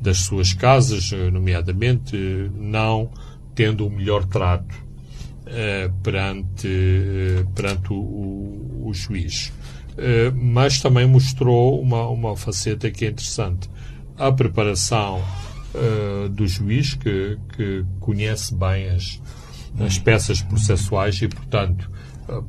das 0.00 0.18
suas 0.18 0.52
casas, 0.52 1.10
nomeadamente, 1.32 2.16
não 2.54 3.10
tendo 3.54 3.86
o 3.86 3.90
melhor 3.90 4.24
trato 4.24 4.74
eh, 5.46 5.90
perante, 6.02 6.66
eh, 6.66 7.44
perante 7.54 7.92
o, 7.92 7.96
o, 7.96 8.88
o 8.88 8.94
juiz. 8.94 9.52
Eh, 9.96 10.32
mas 10.34 10.80
também 10.80 11.06
mostrou 11.06 11.80
uma, 11.80 12.08
uma 12.08 12.36
faceta 12.36 12.90
que 12.90 13.04
é 13.04 13.08
interessante. 13.10 13.68
A 14.16 14.30
preparação 14.32 15.22
do 16.30 16.46
juiz, 16.46 16.94
que, 16.94 17.36
que 17.56 17.84
conhece 17.98 18.54
bem 18.54 18.88
as, 18.90 19.20
as 19.80 19.98
peças 19.98 20.40
processuais 20.40 21.20
e, 21.20 21.28
portanto, 21.28 21.90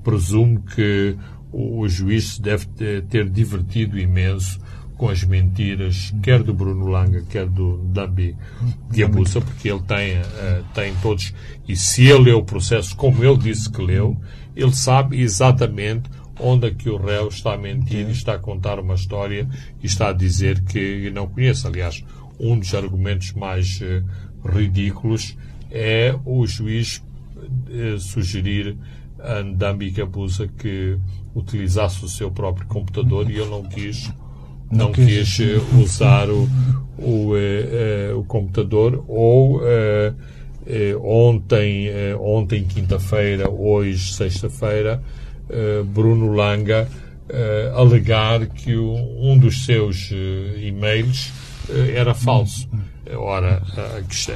presumo 0.03 0.61
que 0.61 1.17
o, 1.51 1.79
o 1.79 1.89
juiz 1.89 2.37
deve 2.37 2.67
ter 3.09 3.29
divertido 3.29 3.97
imenso 3.97 4.59
com 4.97 5.09
as 5.09 5.23
mentiras, 5.23 6.13
quer 6.23 6.41
do 6.41 6.53
Bruno 6.53 6.87
Langa, 6.87 7.21
quer 7.29 7.47
do 7.47 7.77
Dambi 7.77 8.35
Diabusa, 8.89 9.41
porque 9.41 9.69
ele 9.69 9.81
tem, 9.81 10.19
uh, 10.19 10.63
tem 10.73 10.93
todos. 11.01 11.33
E 11.67 11.75
se 11.75 12.05
ele 12.05 12.25
leu 12.25 12.39
o 12.39 12.45
processo 12.45 12.95
como 12.95 13.23
ele 13.23 13.37
disse 13.37 13.69
que 13.69 13.81
leu, 13.81 14.17
ele 14.55 14.73
sabe 14.73 15.19
exatamente 15.21 16.09
onde 16.39 16.67
é 16.67 16.71
que 16.71 16.89
o 16.89 16.97
réu 16.97 17.27
está 17.27 17.53
a 17.53 17.57
mentir, 17.57 18.09
está 18.09 18.33
a 18.33 18.39
contar 18.39 18.79
uma 18.79 18.95
história 18.95 19.47
e 19.81 19.85
está 19.85 20.09
a 20.09 20.13
dizer 20.13 20.61
que 20.63 21.09
não 21.11 21.27
conhece. 21.27 21.65
Aliás, 21.65 22.03
um 22.39 22.59
dos 22.59 22.73
argumentos 22.73 23.33
mais 23.33 23.79
uh, 23.81 24.03
ridículos 24.47 25.37
é 25.71 26.15
o 26.25 26.45
juiz 26.45 27.01
uh, 27.37 27.99
sugerir 27.99 28.77
a 29.19 29.41
Ndambi 29.41 29.91
Gabusa 29.91 30.47
que 30.47 30.97
utilizasse 31.33 32.03
o 32.03 32.09
seu 32.09 32.29
próprio 32.29 32.67
computador 32.67 33.29
e 33.29 33.37
ele 33.37 33.49
não 33.49 33.63
quis 33.63 34.11
não, 34.71 34.91
quis 34.91 35.39
eh, 35.39 35.61
usar 35.79 36.27
o, 36.29 36.47
o, 36.97 37.33
o 38.17 38.23
computador 38.25 39.03
ou 39.07 39.61
ontem, 41.01 41.89
ontem 42.19 42.63
quinta-feira, 42.63 43.49
hoje 43.49 44.13
sexta-feira, 44.13 45.01
Bruno 45.85 46.31
Langa 46.31 46.87
alegar 47.75 48.45
que 48.47 48.75
um 48.75 49.37
dos 49.37 49.65
seus 49.65 50.11
e-mails 50.57 51.31
era 51.93 52.13
falso. 52.13 52.69
Ora, 53.15 53.61
a 53.97 54.01
questão, 54.01 54.35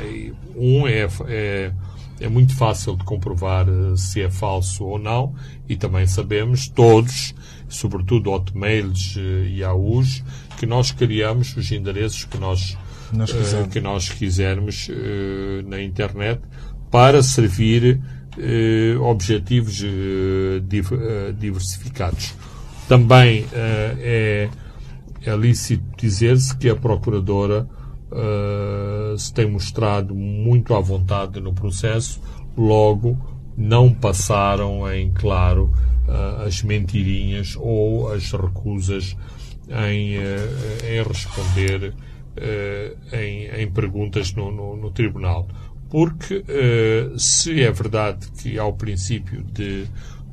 um 0.56 0.88
é, 0.88 1.08
é, 1.28 1.72
é 2.20 2.30
muito 2.30 2.56
fácil 2.56 2.96
de 2.96 3.04
comprovar 3.04 3.66
se 3.96 4.22
é 4.22 4.30
falso 4.30 4.86
ou 4.86 5.00
não 5.00 5.34
e 5.68 5.76
também 5.76 6.06
sabemos 6.08 6.68
todos 6.68 7.34
sobretudo 7.70 8.32
hotmails 8.32 9.16
eh, 9.18 9.50
e 9.50 9.64
AUs, 9.64 10.24
que 10.58 10.66
nós 10.66 10.92
criamos 10.92 11.56
os 11.56 11.72
endereços 11.72 12.26
que 12.26 12.38
nós, 12.38 12.78
nós 13.14 13.32
que 13.72 13.80
nós 13.80 14.10
quisermos 14.10 14.90
na 15.66 15.82
internet 15.82 16.42
para 16.92 17.24
servir 17.24 18.02
uh, 18.38 19.04
objetivos 19.04 19.84
div 20.64 20.90
diversificados. 21.38 22.34
Também 22.88 23.46
é, 23.54 24.50
é 25.24 25.38
lícito 25.38 25.84
dizer-se 25.98 26.56
que 26.58 26.70
a 26.70 26.76
Procuradora 26.76 27.68
se 29.16 29.32
tem 29.32 29.48
mostrado 29.48 30.16
muito 30.16 30.74
à 30.74 30.80
vontade 30.80 31.40
no 31.40 31.54
processo, 31.54 32.20
logo 32.58 33.16
não 33.56 33.94
passaram 33.94 34.92
em 34.92 35.12
claro 35.12 35.72
uh, 36.08 36.42
as 36.48 36.64
mentirinhas 36.64 37.56
ou 37.60 38.12
as 38.12 38.32
recusas 38.32 39.16
em, 39.70 40.16
em 40.16 41.04
responder 41.08 41.94
em, 43.14 43.62
em, 43.62 43.72
perguntas 43.72 44.34
no, 44.34 44.50
no, 44.50 44.76
no 44.76 44.92
tribunal. 44.92 45.48
Porque 45.90 46.44
se 47.18 47.62
é 47.64 47.72
verdade 47.72 48.28
que 48.38 48.60
ao 48.60 48.74
princípio 48.74 49.44
de, 49.44 49.86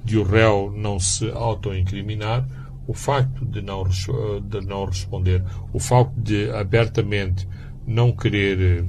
de 0.04 0.18
o 0.18 0.22
réu 0.22 0.70
não 0.76 1.00
se 1.00 1.30
autoincriminar, 1.30 2.46
o 2.86 2.92
facto 2.92 3.44
de 3.44 3.62
não, 3.62 3.82
de 3.84 4.60
não 4.66 4.84
responder, 4.84 5.42
o 5.72 5.80
facto 5.80 6.12
de 6.16 6.50
abertamente 6.50 7.48
não 7.86 8.12
querer 8.12 8.84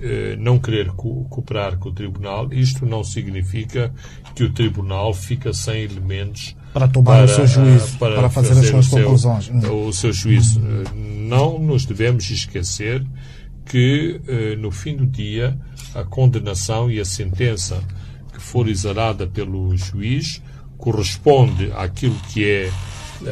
eh, 0.00 0.36
não 0.38 0.58
querer 0.58 0.88
co 0.88 1.24
cooperar 1.30 1.78
com 1.78 1.88
o 1.88 1.92
Tribunal, 1.92 2.52
isto 2.52 2.84
não 2.84 3.02
significa 3.02 3.90
que 4.34 4.44
o 4.44 4.52
Tribunal 4.52 5.14
fica 5.14 5.54
sem 5.54 5.84
elementos 5.84 6.54
para 6.74 6.86
tomar 6.86 7.12
para, 7.12 7.24
o 7.24 7.28
seu 7.28 7.46
juízo, 7.46 7.98
para, 7.98 8.16
para 8.16 8.28
fazer, 8.28 8.54
fazer, 8.54 8.76
as 8.76 8.86
suas 8.86 8.88
conclusões. 8.88 9.50
O 9.70 9.92
seu 9.94 10.12
juízo. 10.12 10.60
Eh, 10.60 11.06
não 11.26 11.58
nos 11.58 11.86
devemos 11.86 12.28
esquecer 12.30 13.04
que, 13.66 14.20
eh, 14.26 14.56
no 14.56 14.70
fim 14.70 14.96
do 14.96 15.06
dia, 15.06 15.58
a 15.94 16.04
condenação 16.04 16.90
e 16.90 17.00
a 17.00 17.04
sentença 17.04 17.82
que 18.32 18.40
for 18.40 18.68
exarada 18.68 19.26
pelo 19.26 19.76
juiz 19.76 20.42
corresponde 20.78 21.72
àquilo 21.74 22.16
que 22.32 22.44
é 22.44 22.70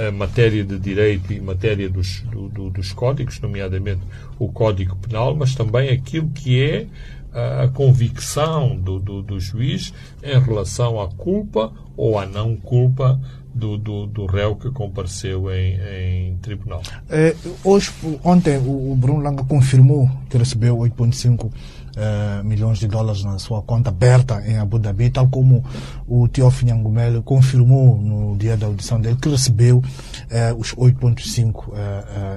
a 0.08 0.10
matéria 0.10 0.64
de 0.64 0.78
direito 0.78 1.32
e 1.32 1.40
matéria 1.40 1.88
dos, 1.88 2.22
do, 2.22 2.48
do, 2.48 2.70
dos 2.70 2.92
códigos, 2.92 3.38
nomeadamente 3.40 4.00
o 4.38 4.50
Código 4.50 4.96
Penal, 4.96 5.36
mas 5.36 5.54
também 5.54 5.90
aquilo 5.90 6.30
que 6.30 6.62
é 6.62 6.86
a, 7.32 7.64
a 7.64 7.68
convicção 7.68 8.76
do, 8.76 8.98
do, 8.98 9.22
do, 9.22 9.38
juiz 9.38 9.92
em 10.22 10.38
relação 10.40 11.00
à 11.00 11.08
culpa 11.08 11.72
ou 11.96 12.18
à 12.18 12.24
não 12.24 12.56
culpa 12.56 13.20
do, 13.54 13.78
do, 13.78 14.06
do 14.06 14.26
réu 14.26 14.56
que 14.56 14.70
compareceu 14.70 15.50
em, 15.50 15.78
em 15.80 16.37
tribunal. 16.38 16.82
É, 17.08 17.34
hoje, 17.62 17.92
ontem, 18.25 18.58
o 18.58 18.94
Bruno 18.96 19.20
Langa 19.20 19.44
confirmou 19.44 20.11
que 20.28 20.37
recebeu 20.37 20.76
8,5 20.78 21.50
uh, 21.96 22.44
milhões 22.44 22.78
de 22.78 22.86
dólares 22.86 23.24
na 23.24 23.38
sua 23.38 23.62
conta 23.62 23.90
aberta 23.90 24.42
em 24.46 24.58
Abu 24.58 24.78
Dhabi, 24.78 25.10
tal 25.10 25.28
como 25.28 25.64
o 26.06 26.28
Teófilo 26.28 26.70
Nhangumele 26.70 27.22
confirmou 27.22 27.96
no 27.96 28.36
dia 28.36 28.56
da 28.56 28.66
audição 28.66 29.00
dele 29.00 29.16
que 29.20 29.28
recebeu 29.28 29.78
uh, 29.78 30.58
os 30.58 30.74
8.5 30.74 31.68
uh, 31.68 31.74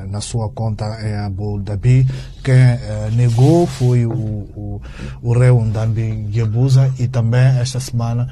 na 0.09 0.21
sua 0.21 0.49
conta 0.49 0.85
em 1.05 1.15
Abu 1.15 1.59
Dhabi. 1.59 2.07
Quem 2.43 2.55
negou 3.13 3.67
foi 3.67 4.05
o, 4.05 4.11
o, 4.13 4.81
o 5.21 5.33
réu 5.37 5.61
Ndambi 5.61 6.27
Guebuza 6.29 6.93
e 6.97 7.05
também 7.05 7.59
esta 7.59 7.77
semana 7.77 8.29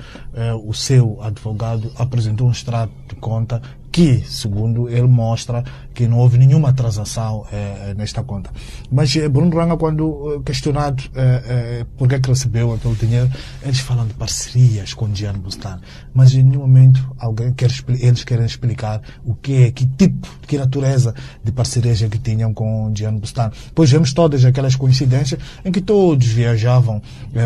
o 0.63 0.73
seu 0.73 1.21
advogado 1.21 1.91
apresentou 1.97 2.47
um 2.47 2.51
extrato 2.51 2.93
de 3.09 3.15
conta 3.15 3.61
que, 3.95 4.21
segundo 4.27 4.89
ele 4.89 5.07
mostra, 5.07 5.63
que 5.93 6.05
não 6.05 6.17
houve 6.17 6.37
nenhuma 6.37 6.73
transação 6.73 7.45
eh, 7.49 7.93
nesta 7.95 8.21
conta. 8.23 8.51
Mas 8.91 9.15
eh, 9.15 9.29
Bruno 9.29 9.55
Ranga, 9.55 9.77
quando 9.77 10.41
questionado 10.45 11.01
eh, 11.15 11.85
por 11.97 12.09
que, 12.09 12.19
recebeu 12.27 12.73
aquele 12.73 12.95
dinheiro, 12.95 13.31
eles 13.63 13.79
falam 13.79 14.05
de 14.05 14.13
parcerias 14.13 14.93
com 14.93 15.07
Diane 15.09 15.39
Bustan. 15.39 15.79
Mas 16.13 16.33
em 16.33 16.43
nenhum 16.43 16.59
momento 16.59 17.09
alguém 17.17 17.53
quer, 17.53 17.71
eles 17.87 18.25
querem 18.25 18.45
explicar 18.45 19.01
o 19.23 19.33
que 19.33 19.63
é, 19.63 19.71
que 19.71 19.85
tipo, 19.85 20.27
que 20.45 20.57
natureza 20.57 21.15
de 21.41 21.53
parcerias 21.53 22.01
é 22.01 22.09
que 22.09 22.19
tinham 22.19 22.53
com 22.53 22.91
Diane 22.91 23.17
Bustan. 23.17 23.49
Pois 23.73 23.89
vemos 23.89 24.11
todas 24.11 24.43
aquelas 24.43 24.75
coincidências 24.75 25.39
em 25.63 25.71
que 25.71 25.79
todos 25.79 26.27
viajavam 26.27 27.01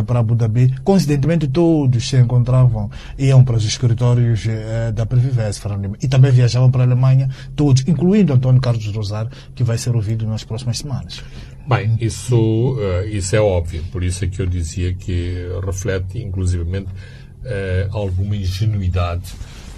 para 0.08 0.20
Abu 0.20 0.34
Dhabi, 0.34 0.74
coincidentemente 0.84 1.48
todos 1.48 2.10
se 2.10 2.18
encontravam, 2.18 2.90
iam 3.20 3.44
para 3.44 3.56
os 3.56 3.66
escritórios 3.66 4.48
da 4.96 5.06
Previvência, 5.06 5.62
e 6.02 6.08
também 6.08 6.32
viajavam 6.40 6.72
para 6.72 6.84
a 6.84 6.86
Alemanha, 6.86 7.30
todos, 7.56 7.86
incluindo 7.88 8.34
António 8.34 8.62
Carlos 8.62 8.86
Rosário, 8.88 9.32
que 9.54 9.64
vai 9.64 9.78
ser 9.78 9.96
ouvido 9.96 10.26
nas 10.26 10.44
próximas 10.44 10.78
semanas. 10.80 11.24
Bem, 11.68 11.98
isso, 12.00 12.78
uh, 12.78 13.08
isso 13.08 13.36
é 13.36 13.42
óbvio, 13.42 13.84
por 13.92 14.04
isso 14.04 14.26
é 14.26 14.28
que 14.28 14.42
eu 14.42 14.48
dizia 14.48 14.94
que 14.94 15.48
reflete, 15.64 16.18
inclusivamente, 16.18 16.88
uh, 16.90 17.90
alguma 17.92 18.36
ingenuidade 18.36 19.34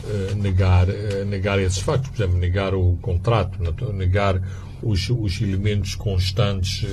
uh, 0.06 0.36
negar, 0.36 0.88
negar 1.28 1.60
esses 1.60 1.80
factos, 1.80 2.12
por 2.12 2.24
exemplo, 2.24 2.40
negar 2.40 2.74
o 2.74 2.98
contrato, 3.02 3.58
negar 3.92 4.42
os, 4.82 5.10
os 5.10 5.42
elementos 5.42 5.96
constantes, 5.96 6.86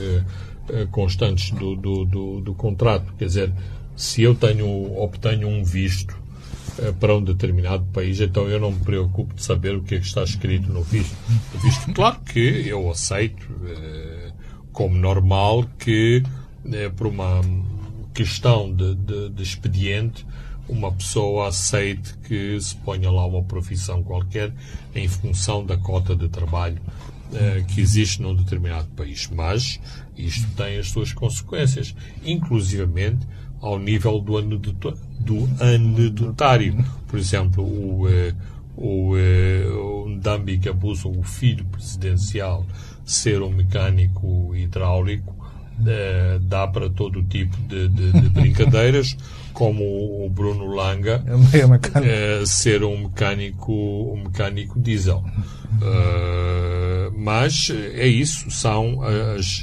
constantes 0.90 1.50
do, 1.52 1.74
do, 1.76 2.04
do, 2.04 2.40
do 2.40 2.54
contrato. 2.54 3.14
Quer 3.16 3.26
dizer, 3.26 3.52
se 3.96 4.22
eu 4.22 4.34
tenho, 4.34 4.68
obtenho 5.00 5.48
um 5.48 5.64
visto 5.64 6.14
eh, 6.14 6.27
para 7.00 7.16
um 7.16 7.22
determinado 7.22 7.84
país, 7.86 8.20
então 8.20 8.48
eu 8.48 8.60
não 8.60 8.70
me 8.70 8.78
preocupo 8.80 9.34
de 9.34 9.42
saber 9.42 9.74
o 9.76 9.82
que 9.82 9.96
é 9.96 9.98
que 9.98 10.06
está 10.06 10.22
escrito 10.22 10.72
no 10.72 10.82
visto. 10.82 11.16
Visto, 11.62 11.92
claro 11.92 12.20
que 12.20 12.68
eu 12.68 12.90
aceito 12.90 13.48
eh, 13.66 14.32
como 14.72 14.96
normal 14.96 15.64
que, 15.78 16.22
eh, 16.70 16.88
por 16.90 17.08
uma 17.08 17.40
questão 18.14 18.72
de, 18.72 18.94
de, 18.94 19.28
de, 19.30 19.42
expediente, 19.42 20.24
uma 20.68 20.92
pessoa 20.92 21.48
aceite 21.48 22.14
que 22.18 22.60
se 22.60 22.76
ponha 22.76 23.10
lá 23.10 23.26
uma 23.26 23.42
profissão 23.42 24.02
qualquer 24.02 24.52
em 24.94 25.08
função 25.08 25.64
da 25.64 25.76
cota 25.76 26.14
de 26.14 26.28
trabalho 26.28 26.80
que 27.68 27.80
existe 27.80 28.22
num 28.22 28.34
determinado 28.34 28.88
país. 28.96 29.28
Mas 29.30 29.78
isto 30.16 30.46
tem 30.56 30.78
as 30.78 30.88
suas 30.88 31.12
consequências, 31.12 31.94
inclusivamente 32.24 33.26
ao 33.60 33.78
nível 33.78 34.18
do, 34.18 34.40
do 35.20 35.48
anedotário. 35.60 36.84
Por 37.06 37.18
exemplo, 37.18 37.64
o, 37.64 38.06
uh, 38.06 38.34
o, 38.76 39.14
uh, 39.16 40.04
o 40.04 40.08
Ndambi 40.08 40.58
Kabuso, 40.58 41.10
o 41.10 41.22
filho 41.22 41.64
presidencial, 41.66 42.64
ser 43.04 43.42
um 43.42 43.50
mecânico 43.50 44.54
hidráulico, 44.54 45.34
uh, 45.80 46.38
dá 46.40 46.66
para 46.66 46.88
todo 46.90 47.22
tipo 47.22 47.56
de, 47.62 47.88
de, 47.88 48.12
de 48.12 48.28
brincadeiras, 48.30 49.16
como 49.52 50.24
o 50.24 50.30
Bruno 50.30 50.66
Langa 50.66 51.24
é 51.26 52.40
uh, 52.42 52.46
ser 52.46 52.84
um 52.84 53.04
mecânico, 53.04 53.72
um 53.72 54.22
mecânico 54.24 54.78
diesel. 54.78 55.24
Uh, 55.82 57.12
mas 57.16 57.70
é 57.70 58.06
isso, 58.06 58.50
são 58.50 59.00
as, 59.02 59.62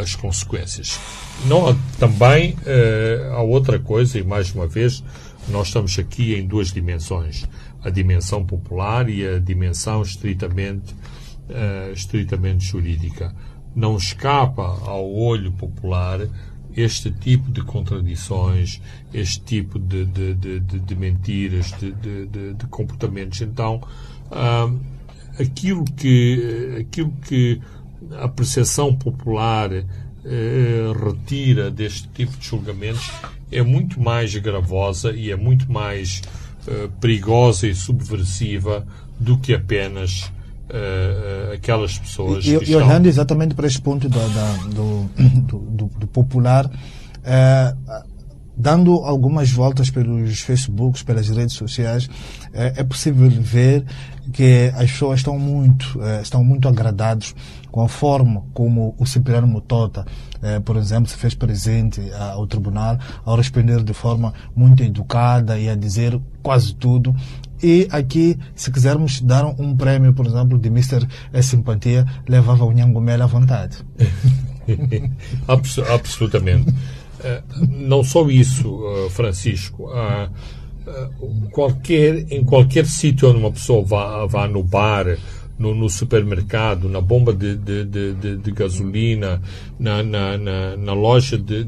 as 0.00 0.14
consequências. 0.14 0.98
Não, 1.46 1.76
também 1.98 2.52
uh, 2.52 3.34
há 3.34 3.42
outra 3.42 3.78
coisa, 3.78 4.18
e 4.18 4.22
mais 4.22 4.54
uma 4.54 4.66
vez, 4.66 5.02
nós 5.48 5.68
estamos 5.68 5.98
aqui 5.98 6.34
em 6.34 6.46
duas 6.46 6.72
dimensões: 6.72 7.44
a 7.82 7.90
dimensão 7.90 8.44
popular 8.44 9.08
e 9.08 9.26
a 9.26 9.38
dimensão 9.38 10.02
estritamente 10.02 10.94
uh, 11.48 11.92
estritamente 11.92 12.64
jurídica. 12.64 13.34
Não 13.74 13.96
escapa 13.96 14.62
ao 14.86 15.12
olho 15.12 15.50
popular 15.52 16.20
este 16.76 17.10
tipo 17.10 17.50
de 17.50 17.62
contradições, 17.62 18.80
este 19.12 19.40
tipo 19.40 19.78
de, 19.78 20.04
de, 20.04 20.34
de, 20.34 20.60
de 20.60 20.96
mentiras, 20.96 21.72
de, 21.72 22.66
comportamentos. 22.68 23.40
Então, 23.40 23.80
uh, 24.30 24.78
aquilo, 25.38 25.84
que, 25.84 26.76
aquilo 26.80 27.12
que 27.28 27.60
a 28.20 28.28
percepção 28.28 28.94
popular 28.94 29.70
uh, 29.72 30.92
retira 31.04 31.70
deste 31.70 32.08
tipo 32.08 32.36
de 32.36 32.46
julgamentos 32.46 33.10
é 33.54 33.62
muito 33.62 34.00
mais 34.00 34.34
gravosa 34.36 35.12
e 35.12 35.30
é 35.30 35.36
muito 35.36 35.70
mais 35.70 36.22
uh, 36.66 36.88
perigosa 37.00 37.68
e 37.68 37.74
subversiva 37.74 38.86
do 39.18 39.38
que 39.38 39.54
apenas 39.54 40.32
uh, 40.68 41.52
aquelas 41.54 41.98
pessoas. 41.98 42.44
E, 42.44 42.50
e 42.50 42.54
estão... 42.54 42.84
olhando 42.86 43.06
exatamente 43.06 43.54
para 43.54 43.66
este 43.66 43.80
ponto 43.80 44.08
da, 44.08 44.26
da, 44.26 44.52
do, 44.68 45.04
do, 45.46 45.58
do, 45.58 45.86
do, 45.86 46.06
popular, 46.08 46.66
uh, 46.66 48.04
dando 48.56 48.92
algumas 49.04 49.50
voltas 49.50 49.90
pelos 49.90 50.40
Facebooks, 50.40 51.02
pelas 51.02 51.28
redes 51.28 51.56
sociais, 51.56 52.08
é 52.52 52.84
possível 52.84 53.28
ver 53.28 53.84
que 54.32 54.72
as 54.76 54.92
pessoas 54.92 55.18
estão 55.18 55.36
muito, 55.36 55.98
estão 56.22 56.44
muito 56.44 56.68
agradados 56.68 57.34
com 57.74 57.82
a 57.82 57.88
forma 57.88 58.44
como 58.54 58.94
o 59.00 59.04
Cipriano 59.04 59.48
Motota, 59.48 60.06
por 60.64 60.76
exemplo, 60.76 61.08
se 61.08 61.16
fez 61.16 61.34
presente 61.34 62.00
ao 62.12 62.46
tribunal 62.46 62.96
ao 63.24 63.34
responder 63.34 63.82
de 63.82 63.92
forma 63.92 64.32
muito 64.54 64.84
educada 64.84 65.58
e 65.58 65.68
a 65.68 65.74
dizer 65.74 66.20
quase 66.40 66.72
tudo 66.72 67.12
e 67.60 67.88
aqui, 67.90 68.38
se 68.54 68.70
quisermos 68.70 69.20
dar 69.20 69.44
um 69.44 69.76
prêmio, 69.76 70.14
por 70.14 70.24
exemplo, 70.24 70.56
de 70.56 70.68
Mr. 70.68 71.04
Simpatia, 71.42 72.06
levava 72.28 72.64
o 72.64 72.70
Nhangomela 72.70 73.24
à 73.24 73.26
vontade. 73.26 73.78
Absolutamente. 75.92 76.72
Eh, 77.24 77.42
não 77.68 78.04
só 78.04 78.28
isso, 78.28 78.80
eh, 78.86 79.10
Francisco. 79.10 79.90
Eh, 79.92 80.28
qualquer, 81.50 82.30
em 82.30 82.44
qualquer 82.44 82.86
sítio 82.86 83.30
onde 83.30 83.38
uma 83.38 83.50
pessoa 83.50 83.82
vá, 83.84 84.26
vá 84.26 84.46
no 84.46 84.62
bar, 84.62 85.06
no, 85.58 85.74
no, 85.74 85.88
supermercado, 85.88 86.88
na 86.88 87.00
bomba 87.00 87.32
de, 87.32 87.56
de, 87.56 87.84
de, 87.84 88.36
de 88.36 88.52
gasolina, 88.52 89.40
na, 89.78 90.02
na, 90.02 90.36
na, 90.36 90.76
na 90.76 90.92
loja 90.92 91.38
de, 91.38 91.64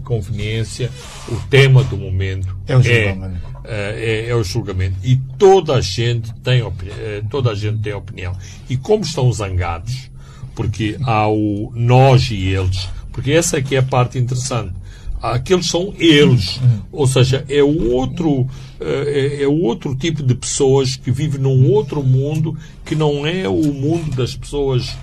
conveniência, 0.00 0.90
o 1.28 1.36
tema 1.48 1.82
do 1.84 1.96
momento 1.96 2.56
é 2.66 2.76
o 2.76 2.82
julgamento. 2.82 3.40
É, 3.64 4.26
é, 4.26 4.28
é 4.28 4.34
o 4.34 4.44
julgamento. 4.44 4.96
E 5.02 5.16
toda 5.38 5.74
a 5.74 5.80
gente 5.80 6.32
tem 6.42 6.60
eh, 6.60 7.22
toda 7.30 7.50
a 7.50 7.54
gente 7.54 7.78
tem 7.78 7.94
opinião. 7.94 8.36
E 8.68 8.76
como 8.76 9.02
estão 9.02 9.32
zangados, 9.32 10.10
porque 10.54 10.96
há 11.02 11.28
o 11.28 11.72
nós 11.74 12.30
e 12.30 12.48
eles, 12.48 12.88
porque 13.12 13.32
essa 13.32 13.56
aqui 13.56 13.76
é 13.76 13.78
a 13.78 13.82
parte 13.82 14.18
interessante 14.18 14.74
aqueles 15.32 15.66
são 15.66 15.94
eles. 15.98 16.60
Ou 16.92 17.06
seja, 17.06 17.44
é 17.48 17.62
outro, 17.62 18.46
eh, 18.73 18.73
é, 18.86 19.42
é 19.42 19.48
outro 19.48 19.94
tipo 19.94 20.22
de 20.22 20.34
pessoas 20.34 20.96
que 20.96 21.10
vivem 21.10 21.40
num 21.40 21.70
outro 21.70 22.02
mundo 22.02 22.56
que 22.84 22.94
não 22.94 23.26
é 23.26 23.48
o 23.48 23.72
mundo 23.72 24.14
das 24.16 24.36
pessoas 24.36 24.96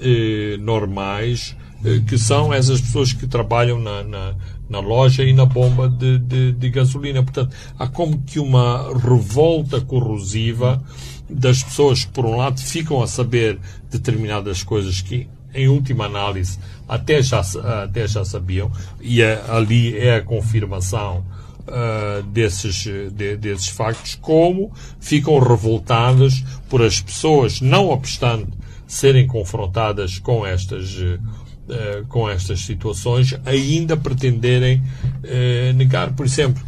eh, 0.00 0.56
normais, 0.60 1.56
eh, 1.84 2.00
que 2.06 2.16
são 2.18 2.52
essas 2.52 2.80
pessoas 2.80 3.12
que 3.12 3.26
trabalham 3.26 3.80
na, 3.80 4.02
na, 4.04 4.34
na 4.68 4.80
loja 4.80 5.24
e 5.24 5.32
na 5.32 5.44
bomba 5.44 5.88
de, 5.88 6.18
de, 6.18 6.52
de, 6.52 6.70
gasolina. 6.70 7.22
Portanto, 7.22 7.54
há 7.78 7.86
como 7.86 8.22
que 8.22 8.38
uma 8.38 8.92
revolta 8.92 9.80
corrosiva 9.80 10.82
das 11.28 11.62
pessoas 11.62 12.04
que, 12.04 12.12
por 12.12 12.24
um 12.24 12.36
lado, 12.36 12.60
ficam 12.60 13.02
a 13.02 13.06
saber 13.06 13.58
determinadas 13.90 14.62
coisas 14.62 15.00
que 15.00 15.28
em 15.54 15.66
última 15.66 16.04
análise, 16.04 16.58
até 16.88 17.22
já, 17.22 17.40
até 17.82 18.06
já 18.06 18.24
sabiam, 18.24 18.70
e 19.00 19.22
é, 19.22 19.42
ali 19.48 19.96
é 19.96 20.16
a 20.16 20.22
confirmação 20.22 21.24
uh, 21.68 22.22
desses, 22.24 22.84
de, 23.12 23.36
desses 23.36 23.68
factos, 23.68 24.14
como 24.14 24.72
ficam 24.98 25.38
revoltadas 25.38 26.42
por 26.68 26.82
as 26.82 27.00
pessoas, 27.00 27.60
não 27.60 27.88
obstante 27.88 28.50
serem 28.86 29.26
confrontadas 29.26 30.18
com 30.18 30.46
estas, 30.46 30.96
uh, 30.96 32.06
com 32.08 32.28
estas 32.28 32.60
situações, 32.60 33.38
ainda 33.44 33.96
pretenderem 33.96 34.82
uh, 34.82 35.72
negar. 35.74 36.12
Por 36.14 36.26
exemplo, 36.26 36.62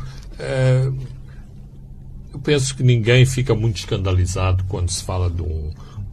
eu 2.33 2.39
penso 2.39 2.75
que 2.75 2.83
ninguém 2.83 3.27
fica 3.27 3.55
muito 3.55 3.77
escandalizado 3.77 4.65
quando 4.69 4.89
se 4.89 5.05
fala 5.05 5.29
de 5.29 5.43
um 5.43 5.71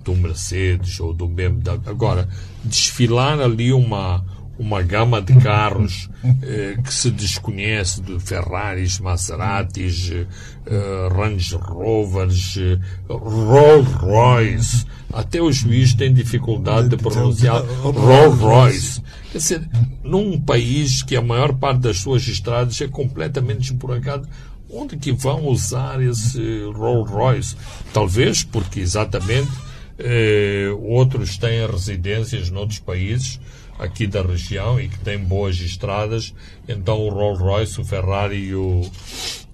do 0.08 0.15
Mercedes 0.15 1.00
ou 1.02 1.13
do 1.13 1.28
BMW. 1.28 1.82
Agora, 1.86 2.30
desfilar 2.63 3.39
ali 3.39 3.73
uma, 3.73 4.23
uma 4.60 4.82
gama 4.82 5.22
de 5.22 5.36
carros 5.39 6.10
eh, 6.41 6.78
que 6.84 6.93
se 6.93 7.12
desconhece 7.12 8.02
de 8.02 8.20
Ferraris, 8.20 9.00
Maseratis, 9.00 10.12
eh, 10.12 11.10
Range 11.12 11.56
Rovers, 11.56 12.58
eh, 12.58 12.80
Rolls 13.08 13.91
Royce. 13.93 14.86
Até 15.13 15.41
o 15.41 15.52
juiz 15.52 15.93
tem 15.93 16.13
dificuldade 16.13 16.89
de 16.89 16.98
pronunciar 16.98 17.63
Rolls 17.82 18.41
Royce. 18.41 19.02
Quer 19.32 19.38
dizer, 19.38 19.70
num 20.04 20.39
país 20.39 21.04
que 21.04 21.15
a 21.15 21.22
maior 21.22 21.54
parte 21.54 21.82
das 21.82 22.00
suas 22.00 22.28
estradas 22.28 22.80
é 22.82 22.88
completamente 22.88 23.72
esburacado, 23.72 24.28
onde 24.70 24.98
que 24.98 25.12
vão 25.12 25.46
usar 25.48 26.02
esse 26.02 26.63
Rolls 26.74 27.12
Royce? 27.12 27.56
Talvez 27.93 28.43
porque 28.43 28.80
exatamente 28.80 29.52
eh, 30.00 30.70
outros 30.80 31.38
têm 31.38 31.65
residências 31.65 32.50
noutros 32.50 32.80
países 32.80 33.39
aqui 33.80 34.08
da 34.08 34.22
região 34.22 34.80
e 34.80 34.88
que 34.88 34.98
têm 35.00 35.20
boas 35.20 35.60
estradas, 35.60 36.34
então 36.68 37.00
o 37.00 37.10
Rolls 37.10 37.42
Royce, 37.42 37.82
o 37.82 37.86
Ferrari 37.86 38.38
e 38.38 38.56
o, 38.56 38.82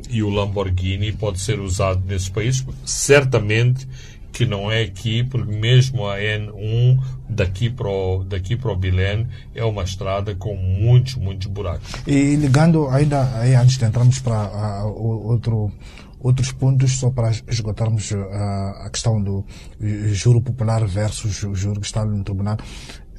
e 0.10 0.24
o 0.24 0.30
Lamborghini 0.30 1.12
pode 1.12 1.40
ser 1.40 1.60
usado 1.60 2.02
nesses 2.06 2.30
países. 2.30 2.66
Certamente 2.86 3.88
que 4.34 4.46
não 4.48 4.72
é 4.72 4.82
aqui, 4.82 5.24
porque 5.24 5.56
mesmo 5.56 6.08
a 6.08 6.18
N1 6.18 7.00
daqui 7.30 7.70
para 7.70 7.88
o, 7.88 8.24
daqui 8.24 8.58
para 8.58 8.72
o 8.72 8.76
Bilene 8.76 9.28
é 9.54 9.64
uma 9.64 9.84
estrada 9.84 10.34
com 10.34 10.56
muitos, 10.56 11.16
muitos 11.16 11.46
buracos. 11.48 11.88
E 12.08 12.36
ligando 12.36 12.90
ainda, 12.90 13.22
antes 13.62 13.78
de 13.78 13.86
entrarmos 13.86 14.20
para 14.20 14.86
outro 14.86 15.72
outros 16.24 16.54
pontos 16.54 16.94
só 16.94 17.12
para 17.12 17.32
esgotarmos 17.50 18.12
uh, 18.12 18.24
a 18.86 18.90
questão 18.90 19.22
do 19.22 19.46
juro 20.14 20.40
popular 20.42 20.88
versus 20.88 21.44
o 21.44 21.54
juro 21.54 21.82
que 21.82 21.86
está 21.86 22.06
no 22.06 22.24
tribunal. 22.24 22.58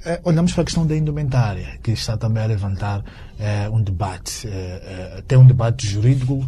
É, 0.06 0.20
olhamos 0.22 0.52
para 0.52 0.60
a 0.60 0.64
questão 0.66 0.86
da 0.86 0.94
indumentária, 0.94 1.78
que 1.82 1.92
está 1.92 2.14
também 2.14 2.42
a 2.42 2.46
levantar 2.46 3.02
é, 3.38 3.70
um 3.70 3.80
debate. 3.80 4.46
É, 4.46 5.22
tem 5.26 5.38
um 5.38 5.46
debate 5.46 5.86
jurídico 5.86 6.46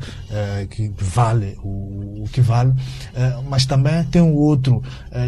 que 0.71 0.93
vale 0.99 1.57
o, 1.63 2.25
o 2.25 2.29
que 2.31 2.41
vale, 2.41 2.75
mas 3.49 3.65
também 3.65 4.05
tem 4.05 4.21
um 4.21 4.35
outro 4.35 4.83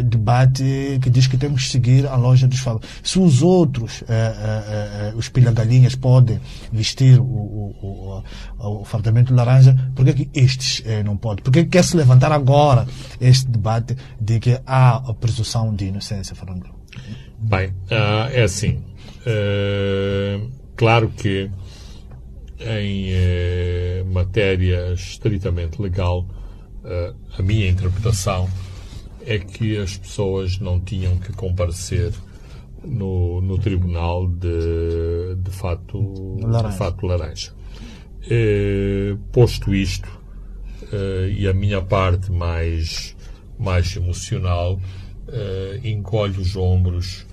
debate 0.05 0.99
que 1.01 1.09
diz 1.09 1.27
que 1.27 1.37
temos 1.37 1.63
que 1.63 1.69
seguir 1.69 2.07
a 2.07 2.15
loja 2.15 2.47
dos 2.47 2.59
fatos. 2.59 2.87
Se 3.03 3.19
os 3.19 3.41
outros, 3.41 4.03
os 5.15 5.27
pilha-galinhas, 5.29 5.95
podem 5.95 6.39
vestir 6.71 7.19
o, 7.19 7.23
o, 7.23 8.23
o, 8.59 8.81
o 8.81 8.85
fardamento 8.85 9.33
laranja, 9.33 9.75
por 9.95 10.05
que, 10.05 10.25
que 10.25 10.39
estes 10.39 10.83
não 11.03 11.17
podem? 11.17 11.43
Por 11.43 11.51
que 11.51 11.65
quer 11.65 11.83
se 11.83 11.97
levantar 11.97 12.31
agora 12.31 12.87
este 13.19 13.47
debate 13.47 13.97
de 14.19 14.39
que 14.39 14.59
há 14.65 14.97
a 14.97 15.13
presunção 15.13 15.73
de 15.73 15.85
inocência, 15.85 16.35
Fernando? 16.35 16.78
Bem, 17.37 17.69
uh, 17.69 18.29
é 18.31 18.43
assim. 18.43 18.83
Uh, 19.21 20.49
claro 20.75 21.09
que 21.09 21.49
em 22.59 23.11
uh, 23.13 24.05
matéria 24.11 24.93
estritamente 24.93 25.81
legal, 25.81 26.25
a 27.37 27.43
minha 27.43 27.69
interpretação 27.69 28.49
é 29.25 29.37
que 29.37 29.77
as 29.77 29.97
pessoas 29.97 30.59
não 30.59 30.79
tinham 30.79 31.17
que 31.17 31.31
comparecer 31.33 32.13
no, 32.83 33.41
no 33.41 33.57
tribunal 33.57 34.27
de, 34.27 35.35
de, 35.37 35.51
fato, 35.51 36.37
laranja. 36.41 36.69
De 36.69 36.77
fato 36.77 37.05
laranja. 37.05 37.53
Eh, 38.29 39.15
posto 39.31 39.73
isto, 39.73 40.09
eh, 40.91 41.33
e 41.37 41.47
a 41.47 41.53
minha 41.53 41.81
parte 41.81 42.31
mais, 42.31 43.15
mais 43.57 43.95
emocional, 43.95 44.79
eh, 45.31 45.79
encolhe 45.83 46.39
os 46.39 46.55
ombros 46.55 47.25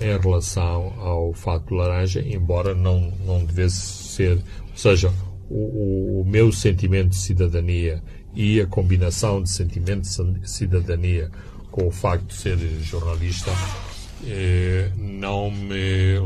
em 0.00 0.20
relação 0.20 0.92
ao 0.98 1.32
fato 1.32 1.72
laranja, 1.72 2.20
embora 2.20 2.74
não, 2.74 3.12
não 3.24 3.44
devesse 3.44 3.86
ser, 4.16 4.32
ou 4.32 4.76
seja, 4.76 5.12
o, 5.48 6.22
o 6.22 6.24
meu 6.26 6.50
sentimento 6.50 7.10
de 7.10 7.16
cidadania 7.16 8.02
e 8.34 8.60
a 8.60 8.66
combinação 8.66 9.40
de 9.40 9.48
sentimento 9.48 10.02
de 10.02 10.50
cidadania 10.50 11.30
com 11.70 11.86
o 11.86 11.90
facto 11.90 12.26
de 12.26 12.34
ser 12.34 12.58
jornalista 12.82 13.50
eh, 14.26 14.90
não, 14.96 15.50
me, 15.50 16.16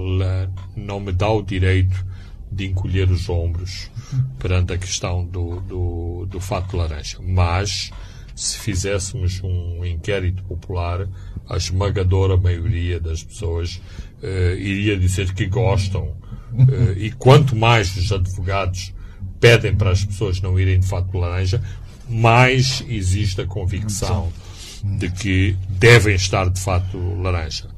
não 0.77 1.01
me 1.01 1.13
dá 1.13 1.31
o 1.31 1.43
direito 1.43 2.05
de 2.51 2.67
encolher 2.67 3.11
os 3.11 3.29
ombros 3.29 3.91
perante 4.39 4.73
a 4.73 4.79
questão 4.79 5.25
do, 5.25 5.61
do, 5.61 6.27
do 6.27 6.41
fato 6.41 6.77
laranja. 6.77 7.19
Mas, 7.21 7.91
se 8.35 8.59
fizéssemos 8.59 9.41
um 9.43 9.85
inquérito 9.85 10.43
popular, 10.45 11.09
a 11.49 11.57
esmagadora 11.57 12.37
maioria 12.37 12.99
das 12.99 13.23
pessoas 13.23 13.81
eh, 14.23 14.57
iria 14.59 14.97
dizer 14.97 15.33
que 15.35 15.47
gostam. 15.47 16.17
Eh, 16.57 16.95
e 16.97 17.11
quanto 17.13 17.55
mais 17.55 17.97
os 17.97 18.11
advogados 18.11 18.95
pedem 19.41 19.75
para 19.75 19.91
as 19.91 20.05
pessoas 20.05 20.41
não 20.41 20.59
irem 20.59 20.81
de 20.81 20.87
fato 20.87 21.17
laranja, 21.19 21.63
mais 22.09 22.85
existe 22.89 23.41
a 23.41 23.47
convicção 23.47 24.33
de 24.83 25.11
que 25.11 25.57
devem 25.69 26.15
estar 26.15 26.49
de 26.51 26.61
fato 26.61 26.99
laranja. 27.21 27.69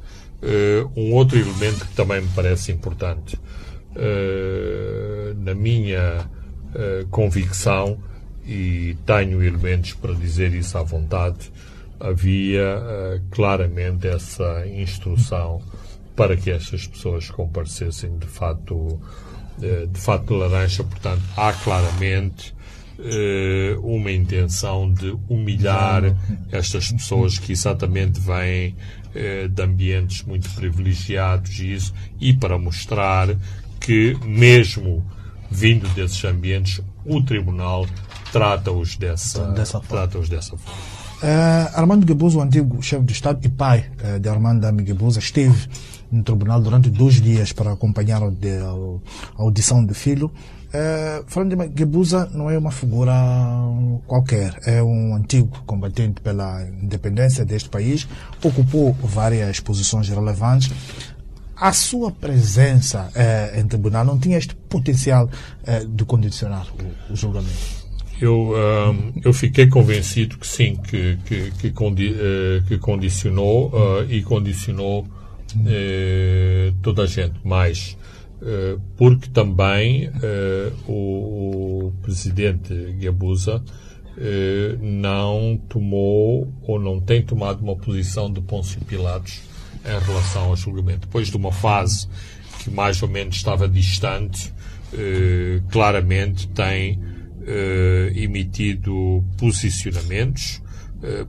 Uh, 0.42 0.90
um 1.00 1.14
outro 1.14 1.38
elemento 1.38 1.86
que 1.86 1.94
também 1.94 2.20
me 2.20 2.28
parece 2.34 2.70
importante, 2.70 3.36
uh, 3.36 5.34
na 5.38 5.54
minha 5.54 6.28
uh, 6.74 7.06
convicção, 7.08 7.98
e 8.46 8.96
tenho 9.04 9.42
elementos 9.42 9.92
para 9.94 10.14
dizer 10.14 10.54
isso 10.54 10.78
à 10.78 10.82
vontade, 10.82 11.50
havia 11.98 13.20
claramente 13.30 14.06
essa 14.06 14.66
instrução 14.66 15.62
para 16.14 16.36
que 16.36 16.50
estas 16.50 16.86
pessoas 16.86 17.30
comparecessem 17.30 18.18
de 18.18 18.26
fato 18.26 19.00
de 19.58 20.00
fato 20.00 20.34
laranja, 20.34 20.84
portanto 20.84 21.22
há 21.34 21.50
claramente 21.52 22.54
uh, 22.98 23.80
uma 23.80 24.12
intenção 24.12 24.92
de 24.92 25.16
humilhar 25.28 26.02
estas 26.52 26.92
pessoas 26.92 27.38
que 27.38 27.52
exatamente 27.52 28.20
vêm 28.20 28.76
de 29.50 29.62
ambientes 29.62 30.22
muito 30.24 30.50
privilegiados 30.50 31.58
e 31.58 31.72
isso, 31.72 31.94
e 32.20 32.34
para 32.34 32.58
mostrar 32.58 33.34
que, 33.80 34.14
mesmo 34.22 35.02
vindo 35.50 35.88
desses 35.94 36.22
ambientes, 36.24 36.82
o 37.02 37.22
Tribunal 37.22 37.86
trata-os 38.38 38.96
dessa, 38.96 39.46
dessa 39.52 39.80
forma. 39.80 40.08
Trata 40.08 40.28
dessa 40.28 40.56
forma. 40.56 41.06
Uh, 41.16 41.72
Armando 41.74 42.04
Guebuza, 42.04 42.38
o 42.38 42.42
antigo 42.42 42.82
chefe 42.82 43.04
de 43.04 43.12
Estado 43.12 43.40
e 43.42 43.48
pai 43.48 43.86
uh, 44.04 44.20
de 44.20 44.28
Armando 44.28 44.70
Guebuza, 44.82 45.18
esteve 45.18 45.66
no 46.12 46.22
tribunal 46.22 46.60
durante 46.60 46.90
dois 46.90 47.20
dias 47.20 47.52
para 47.52 47.72
acompanhar 47.72 48.22
a, 48.22 48.32
audição 49.42 49.82
do 49.82 49.94
filho. 49.94 50.30
Uh, 50.66 51.24
falando 51.26 51.56
de 51.56 51.68
Guebuza, 51.68 52.28
não 52.34 52.50
é 52.50 52.58
uma 52.58 52.70
figura 52.70 53.14
qualquer, 54.06 54.58
é 54.66 54.82
um 54.82 55.16
antigo 55.16 55.62
combatente 55.64 56.20
pela 56.20 56.62
independência 56.82 57.46
deste 57.46 57.70
país, 57.70 58.06
ocupou 58.44 58.92
várias 59.02 59.58
posições 59.58 60.10
relevantes. 60.10 60.70
A 61.56 61.72
sua 61.72 62.12
presença 62.12 63.10
em 63.58 63.66
tribunal 63.66 64.04
não 64.04 64.18
tinha 64.18 64.36
este 64.36 64.54
potencial 64.54 65.30
de 65.88 66.04
condicionar 66.04 66.66
o, 67.08 67.14
o 67.14 67.16
julgamento? 67.16 67.85
Eu, 68.20 68.54
eu 69.22 69.32
fiquei 69.32 69.66
convencido 69.66 70.38
que 70.38 70.46
sim, 70.46 70.76
que, 70.76 71.18
que, 71.26 71.50
que, 71.50 71.70
condi, 71.70 72.14
que 72.66 72.78
condicionou 72.78 73.72
e 74.08 74.22
condicionou 74.22 75.06
toda 76.82 77.02
a 77.02 77.06
gente, 77.06 77.34
mas 77.44 77.96
porque 78.96 79.28
também 79.30 80.08
uh, 80.08 80.90
o, 80.90 81.86
o, 81.86 81.92
presidente 82.02 82.74
Gabusa 83.00 83.56
uh, 83.56 84.78
não 84.80 85.58
tomou 85.68 86.52
ou 86.62 86.78
não 86.78 87.00
tem 87.00 87.22
tomado 87.22 87.62
uma 87.62 87.76
posição 87.76 88.30
de 88.30 88.40
Pôncio 88.40 88.80
Pilatos 88.84 89.40
em 89.84 90.04
relação 90.04 90.44
ao 90.44 90.56
julgamento. 90.56 91.00
Depois 91.06 91.28
de 91.28 91.36
uma 91.36 91.52
fase 91.52 92.08
que 92.62 92.70
mais 92.70 93.02
ou 93.02 93.08
menos 93.08 93.36
estava 93.36 93.68
distante, 93.68 94.52
claramente 95.70 96.48
tem 96.48 96.98
emitido 98.14 99.24
posicionamentos, 99.38 100.60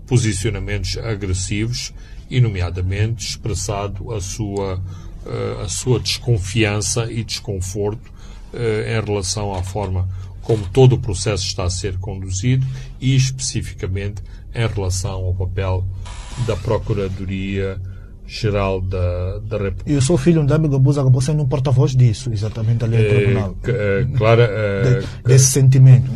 posicionamentos 0.08 0.98
agressivos 0.98 1.94
e, 2.30 2.42
nomeadamente, 2.42 3.28
expressado 3.28 4.12
a 4.14 4.20
sua 4.20 4.82
uh, 5.26 5.62
a 5.62 5.70
sua 5.70 6.00
desconfiança 6.00 7.12
e 7.12 7.24
desconforto 7.24 8.12
em 8.54 9.06
relação 9.06 9.54
à 9.54 9.62
forma 9.62 10.08
como 10.48 10.66
todo 10.70 10.94
o 10.94 11.00
processo 11.00 11.46
está 11.46 11.66
a 11.66 11.70
ser 11.70 11.98
conduzido 11.98 12.66
e 13.02 13.14
especificamente 13.14 14.24
em 14.56 14.66
relação 14.66 15.26
ao 15.26 15.34
papel 15.34 15.86
da 16.48 16.56
Procuradoria 16.56 17.80
Geral 18.28 18.82
da, 18.82 19.40
da 19.40 19.58
República. 19.58 19.90
Eu 19.90 20.02
sou 20.02 20.18
filho 20.18 20.46
de 20.46 20.54
amigo 20.54 20.78
Buza, 20.78 21.02
acabou 21.02 21.22
sendo 21.22 21.44
um 21.44 21.48
porta-voz 21.48 21.96
disso, 21.96 22.32
exatamente 22.32 22.84
ali 22.84 22.98
no 22.98 23.04
eh, 23.04 23.08
tribunal. 23.08 23.56
Clara, 24.18 24.48
de, 24.84 25.24
desse 25.24 25.46
sentimento. 25.46 26.12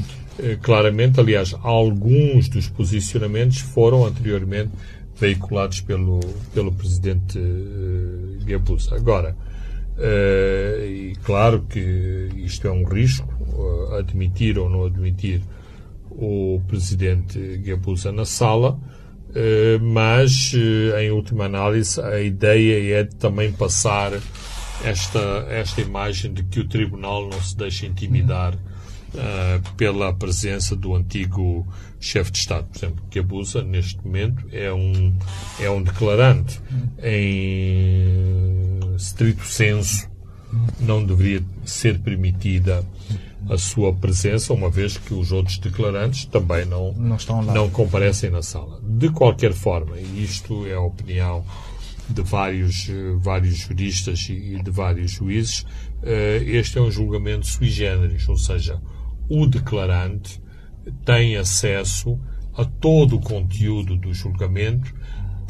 Claramente, 0.61 1.19
aliás, 1.19 1.55
alguns 1.61 2.49
dos 2.49 2.67
posicionamentos 2.67 3.59
foram 3.59 4.05
anteriormente 4.05 4.71
veiculados 5.21 5.81
pelo, 5.81 6.19
pelo 6.53 6.71
presidente 6.71 7.37
uh, 7.37 8.43
Guebuza. 8.43 8.95
Agora, 8.95 9.35
uh, 9.97 10.83
e 10.83 11.15
claro 11.23 11.61
que 11.69 12.29
isto 12.37 12.67
é 12.67 12.71
um 12.71 12.83
risco, 12.83 13.31
uh, 13.53 13.95
admitir 13.95 14.57
ou 14.57 14.67
não 14.67 14.85
admitir 14.85 15.41
o 16.09 16.59
presidente 16.67 17.37
Guebuza 17.57 18.11
na 18.11 18.25
sala, 18.25 18.79
mas, 19.81 20.53
em 20.99 21.11
última 21.11 21.45
análise, 21.45 21.99
a 22.01 22.19
ideia 22.21 22.99
é 22.99 23.03
de 23.03 23.15
também 23.15 23.51
passar 23.51 24.11
esta, 24.83 25.45
esta 25.49 25.81
imagem 25.81 26.33
de 26.33 26.43
que 26.43 26.59
o 26.59 26.67
tribunal 26.67 27.27
não 27.29 27.41
se 27.41 27.55
deixa 27.55 27.85
intimidar 27.85 28.55
uh, 28.55 29.75
pela 29.75 30.13
presença 30.13 30.75
do 30.75 30.95
antigo 30.95 31.67
chefe 31.99 32.31
de 32.31 32.39
Estado, 32.39 32.67
por 32.67 32.77
exemplo, 32.77 33.03
que 33.09 33.19
abusa 33.19 33.63
neste 33.63 34.03
momento 34.03 34.45
é 34.51 34.73
um, 34.73 35.15
é 35.59 35.69
um 35.69 35.81
declarante 35.83 36.59
em 37.01 38.79
estrito 38.95 39.45
senso 39.45 40.09
não 40.79 41.03
deveria 41.05 41.43
ser 41.63 41.99
permitida 41.99 42.83
a 43.49 43.57
sua 43.57 43.93
presença, 43.93 44.53
uma 44.53 44.69
vez 44.69 44.97
que 44.97 45.13
os 45.13 45.31
outros 45.31 45.57
declarantes 45.57 46.25
também 46.25 46.65
não, 46.65 46.93
não, 46.93 47.17
não 47.53 47.69
comparecem 47.69 48.29
na 48.29 48.41
sala. 48.41 48.79
De 48.83 49.09
qualquer 49.09 49.53
forma, 49.53 49.97
e 49.97 50.23
isto 50.23 50.65
é 50.67 50.73
a 50.73 50.81
opinião 50.81 51.43
de 52.09 52.21
vários, 52.21 52.89
vários 53.17 53.57
juristas 53.57 54.27
e 54.29 54.61
de 54.61 54.71
vários 54.71 55.11
juízes, 55.11 55.65
eh, 56.03 56.43
este 56.45 56.77
é 56.77 56.81
um 56.81 56.91
julgamento 56.91 57.47
sui 57.47 57.69
generis, 57.69 58.27
ou 58.27 58.37
seja, 58.37 58.81
o 59.29 59.45
declarante 59.47 60.41
tem 61.05 61.37
acesso 61.37 62.19
a 62.53 62.65
todo 62.65 63.15
o 63.15 63.21
conteúdo 63.21 63.95
do 63.95 64.13
julgamento, 64.13 64.93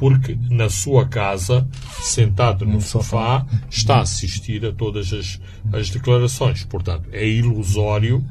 porque 0.01 0.35
na 0.49 0.67
sua 0.67 1.07
casa, 1.07 1.67
sentado 2.01 2.65
no 2.65 2.81
sofá, 2.81 3.45
está 3.69 3.97
a 3.97 4.01
assistir 4.01 4.65
a 4.65 4.71
todas 4.71 5.13
as, 5.13 5.39
as 5.71 5.91
declarações. 5.91 6.63
Portanto, 6.63 7.07
é 7.11 7.23
ilusório 7.23 8.25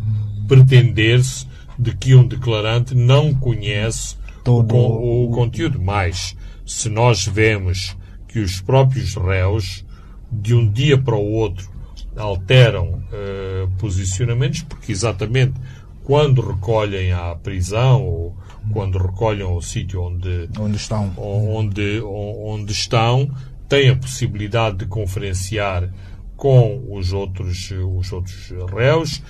pretender-se 0.48 1.46
de 1.78 1.96
que 1.96 2.12
um 2.12 2.26
declarante 2.26 2.92
não 2.92 3.32
conhece 3.32 4.16
todo 4.42 4.74
o, 4.74 5.26
o 5.26 5.30
conteúdo. 5.30 5.80
Mas, 5.80 6.36
se 6.66 6.88
nós 6.88 7.24
vemos 7.24 7.96
que 8.26 8.40
os 8.40 8.60
próprios 8.60 9.14
réus, 9.14 9.86
de 10.28 10.56
um 10.56 10.68
dia 10.68 10.98
para 10.98 11.14
o 11.14 11.32
outro, 11.34 11.70
alteram 12.16 12.94
uh, 12.94 13.70
posicionamentos, 13.78 14.62
porque 14.62 14.90
exatamente 14.90 15.54
quando 16.02 16.40
recolhem 16.40 17.12
à 17.12 17.36
prisão 17.36 18.04
ou 18.04 18.36
quando 18.72 18.98
recolhem 18.98 19.42
ao 19.42 19.60
sítio 19.62 20.02
onde, 20.02 20.48
onde 20.58 20.76
estão, 20.76 21.12
onde, 21.16 22.00
onde 22.00 22.72
estão, 22.72 23.30
têm 23.68 23.90
a 23.90 23.96
possibilidade 23.96 24.78
de 24.78 24.86
conferenciar 24.86 25.90
com 26.36 26.86
os 26.90 27.12
outros, 27.12 27.70
os 27.70 28.12
outros 28.12 28.52
réus. 28.74 29.22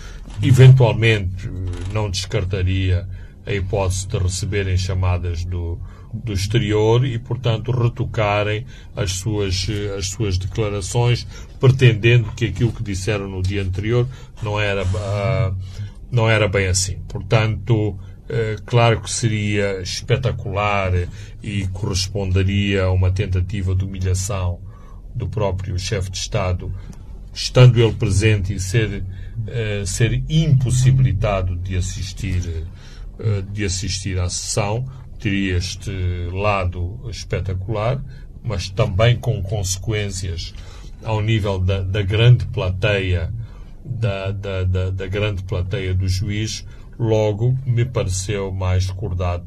Eventualmente, 0.43 1.51
não 1.93 2.09
descartaria 2.09 3.09
a 3.45 3.53
hipótese 3.53 4.07
de 4.07 4.19
receberem 4.19 4.77
chamadas 4.77 5.45
do, 5.45 5.79
do 6.13 6.33
exterior 6.33 7.05
e, 7.05 7.19
portanto, 7.19 7.73
retocarem 7.73 8.65
as 8.95 9.13
suas, 9.13 9.67
as 9.97 10.09
suas 10.09 10.39
declarações, 10.39 11.27
pretendendo 11.59 12.31
que 12.33 12.47
aquilo 12.47 12.73
que 12.73 12.83
disseram 12.83 13.29
no 13.29 13.43
dia 13.43 13.63
anterior 13.63 14.07
não 14.43 14.59
era, 14.61 14.85
uh, 14.85 15.57
não 16.11 16.29
era 16.29 16.49
bem 16.49 16.67
assim. 16.69 16.99
Portanto, 17.09 17.99
claro 18.65 19.01
que 19.01 19.11
seria 19.11 19.81
espetacular 19.81 20.93
e 21.43 21.67
corresponderia 21.69 22.85
a 22.85 22.93
uma 22.93 23.11
tentativa 23.11 23.75
de 23.75 23.85
humilhação 23.85 24.61
do 25.15 25.29
próprio 25.29 25.79
chefe 25.79 26.11
de 26.11 26.19
Estado, 26.19 26.73
estando 27.33 27.81
ele 27.81 27.93
presente 27.93 28.55
e 28.55 28.61
ser, 28.61 29.03
uh, 29.03 29.87
ser 29.87 30.23
impossibilitado 30.29 31.57
de 31.57 31.77
assistir, 31.77 32.67
de 33.53 33.65
assistir 33.65 34.19
à 34.19 34.29
sessão. 34.29 34.85
Teria 35.19 35.57
este 35.57 35.91
lado 36.33 37.01
espetacular, 37.11 38.03
mas 38.43 38.71
também 38.71 39.17
com 39.17 39.43
consequências 39.43 40.55
ao 41.03 41.21
nível 41.21 41.59
da, 41.59 41.81
da 41.81 42.03
grande 42.03 42.47
plateia 42.47 43.33
da, 43.85 44.31
da, 44.31 44.65
da, 44.65 44.91
da, 44.91 45.07
grande 45.07 45.43
plateia 45.43 45.95
do 45.95 46.07
juiz, 46.07 46.67
logo 47.01 47.57
me 47.67 47.87
pareceu 47.87 48.53
mais 48.53 48.87
recordado 48.87 49.47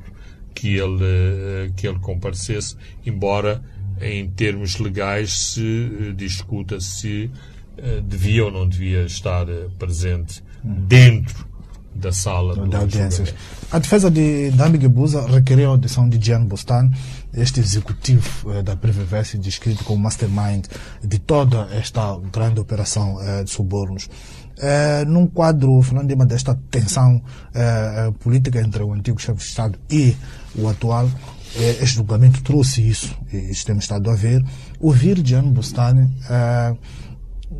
que 0.55 0.75
ele, 0.75 1.71
que 1.75 1.87
ele 1.87 1.99
comparecesse, 1.99 2.75
embora 3.05 3.63
em 4.01 4.27
termos 4.29 4.79
legais 4.79 5.31
se 5.31 6.13
discuta 6.15 6.79
se 6.79 7.29
uh, 7.77 8.01
devia 8.01 8.45
ou 8.45 8.51
não 8.51 8.67
devia 8.67 9.03
estar 9.03 9.45
presente 9.77 10.43
dentro 10.63 11.53
da 11.95 12.11
sala 12.11 12.67
de 12.67 12.75
audiências. 12.75 13.33
A 13.71 13.79
defesa 13.79 14.09
de 14.09 14.49
Dami 14.51 14.79
Gebuza 14.79 15.27
requeriu 15.27 15.67
a 15.67 15.71
audição 15.73 16.09
de 16.09 16.23
Gian 16.23 16.43
Bostan, 16.43 16.91
este 17.33 17.59
executivo 17.59 18.51
eh, 18.51 18.63
da 18.63 18.75
Previvência, 18.75 19.37
descrito 19.37 19.83
como 19.83 20.01
mastermind 20.01 20.65
de 21.03 21.19
toda 21.19 21.67
esta 21.71 22.17
grande 22.31 22.59
operação 22.59 23.21
eh, 23.21 23.43
de 23.43 23.49
subornos. 23.49 24.09
Eh, 24.57 25.03
num 25.05 25.27
quadro, 25.27 25.81
Fernando 25.81 26.25
desta 26.25 26.57
tensão 26.69 27.21
eh, 27.53 28.11
política 28.19 28.61
entre 28.61 28.83
o 28.83 28.93
antigo 28.93 29.19
chefe 29.19 29.39
de 29.39 29.45
Estado 29.45 29.79
e 29.89 30.15
o 30.55 30.67
atual, 30.67 31.09
este 31.55 31.95
julgamento 31.95 32.41
trouxe 32.41 32.87
isso, 32.87 33.15
e 33.31 33.37
isso 33.51 33.65
temos 33.65 33.83
estado 33.83 34.09
a 34.09 34.15
ver. 34.15 34.43
Ouvir 34.79 35.21
Gian 35.25 35.43
Bostani 35.43 36.09
eh, 36.29 36.75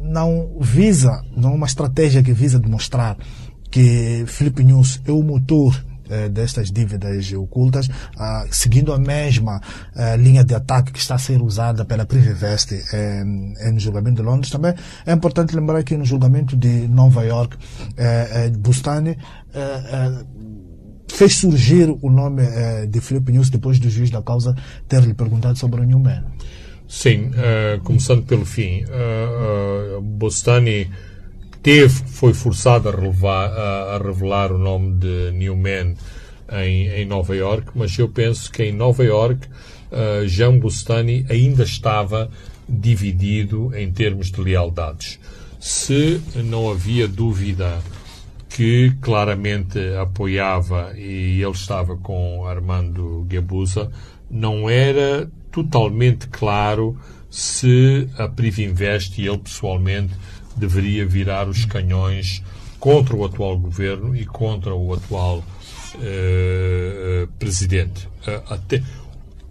não 0.03 0.58
visa, 0.60 1.23
não 1.36 1.51
é 1.51 1.56
uma 1.56 1.67
estratégia 1.67 2.23
que 2.23 2.34
visa 2.34 2.60
demonstrar 2.60 3.17
que 3.69 4.23
Felipe 4.27 4.63
News 4.63 5.01
é 5.06 5.12
o 5.12 5.23
motor 5.23 5.84
eh, 6.09 6.29
destas 6.29 6.71
dívidas 6.71 7.31
ocultas, 7.33 7.89
seguindo 8.51 8.93
a 8.93 8.97
mesma 8.97 9.61
eh, 9.95 10.17
linha 10.17 10.43
de 10.43 10.53
ataque 10.53 10.91
que 10.91 10.99
está 10.99 11.15
a 11.15 11.17
ser 11.17 11.41
usada 11.41 11.85
pela 11.85 12.05
Privivest 12.05 12.73
eh, 12.93 13.23
no 13.23 13.79
julgamento 13.79 14.21
de 14.21 14.23
Londres. 14.23 14.51
Também 14.51 14.73
é 15.05 15.13
importante 15.13 15.55
lembrar 15.55 15.83
que 15.83 15.95
no 15.95 16.03
julgamento 16.03 16.57
de 16.57 16.87
Nova 16.87 17.23
York, 17.23 17.57
Bustani 18.59 19.17
fez 21.07 21.37
surgir 21.37 21.89
o 22.01 22.09
nome 22.09 22.43
de 22.87 22.99
Felipe 22.99 23.31
News 23.31 23.49
depois 23.49 23.79
do 23.79 23.89
juiz 23.89 24.09
da 24.09 24.21
causa 24.21 24.55
ter 24.87 25.03
lhe 25.03 25.13
perguntado 25.13 25.57
sobre 25.57 25.81
o 25.81 25.83
Newman. 25.83 26.23
Sim, 26.87 27.31
começando 27.83 28.23
pelo 28.23 28.45
fim, 28.45 28.83
Bustani 30.01 30.89
teve, 31.63 32.04
foi 32.08 32.34
forçado 32.34 32.89
a, 32.89 32.91
relevar, 32.91 33.49
a, 33.49 33.95
a 33.95 33.97
revelar 33.97 34.52
o 34.52 34.58
nome 34.58 34.93
de 34.95 35.32
Newman 35.32 35.95
em, 36.52 36.89
em, 36.89 37.06
Nova 37.06 37.34
York, 37.34 37.71
mas 37.73 37.97
eu 37.97 38.10
penso 38.10 38.52
que 38.52 38.63
em 38.63 38.73
Nova 38.73 39.04
York 39.04 39.47
uh, 39.47 40.28
Jean 40.28 40.60
Bustani 40.60 41.26
ainda 41.30 41.63
estava 41.63 42.30
dividido 42.67 43.71
em 43.76 43.91
termos 43.91 44.30
de 44.30 44.41
lealdades. 44.41 45.19
Se 45.60 46.21
não 46.36 46.69
havia 46.69 47.08
dúvida 47.08 47.80
que 48.49 48.93
claramente 49.02 49.80
apoiava 49.99 50.93
e 50.97 51.41
ele 51.41 51.52
estava 51.52 51.95
com 51.95 52.45
Armando 52.45 53.26
Guebuza, 53.28 53.89
não 54.30 54.69
era 54.69 55.30
totalmente 55.49 56.28
claro 56.28 56.97
se 57.30 58.08
a 58.17 58.28
Privinvest 58.28 59.19
e 59.19 59.28
ele 59.28 59.39
pessoalmente 59.39 60.13
deveria 60.55 61.05
virar 61.05 61.47
os 61.47 61.65
canhões 61.65 62.43
contra 62.79 63.15
o 63.15 63.23
atual 63.23 63.57
governo 63.57 64.13
e 64.13 64.25
contra 64.25 64.75
o 64.75 64.93
atual 64.93 65.43
uh, 65.95 67.27
presidente. 67.39 68.07
Uh, 68.27 68.53
até 68.53 68.83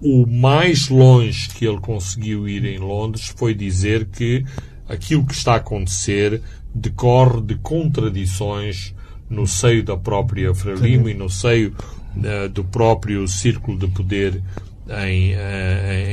o 0.01 0.27
mais 0.27 0.89
longe 0.89 1.49
que 1.49 1.65
ele 1.65 1.79
conseguiu 1.81 2.47
ir 2.47 2.65
em 2.67 2.79
Londres 2.79 3.33
foi 3.35 3.55
dizer 3.55 4.07
que 4.07 4.45
aquilo 4.87 5.25
que 5.25 5.33
está 5.33 5.55
a 5.55 5.57
acontecer 5.57 6.43
decorre 6.75 7.41
de 7.41 7.55
contradições 7.55 8.95
no 9.31 9.47
seio 9.47 9.83
da 9.83 9.97
própria 9.97 10.55
Frelimo 10.55 11.09
e 11.09 11.15
no 11.15 11.31
seio 11.31 11.75
uh, 12.17 12.49
do 12.51 12.65
próprio 12.65 13.27
círculo 13.27 13.79
de 13.79 13.89
poder 13.89 14.43
em, 15.07 15.33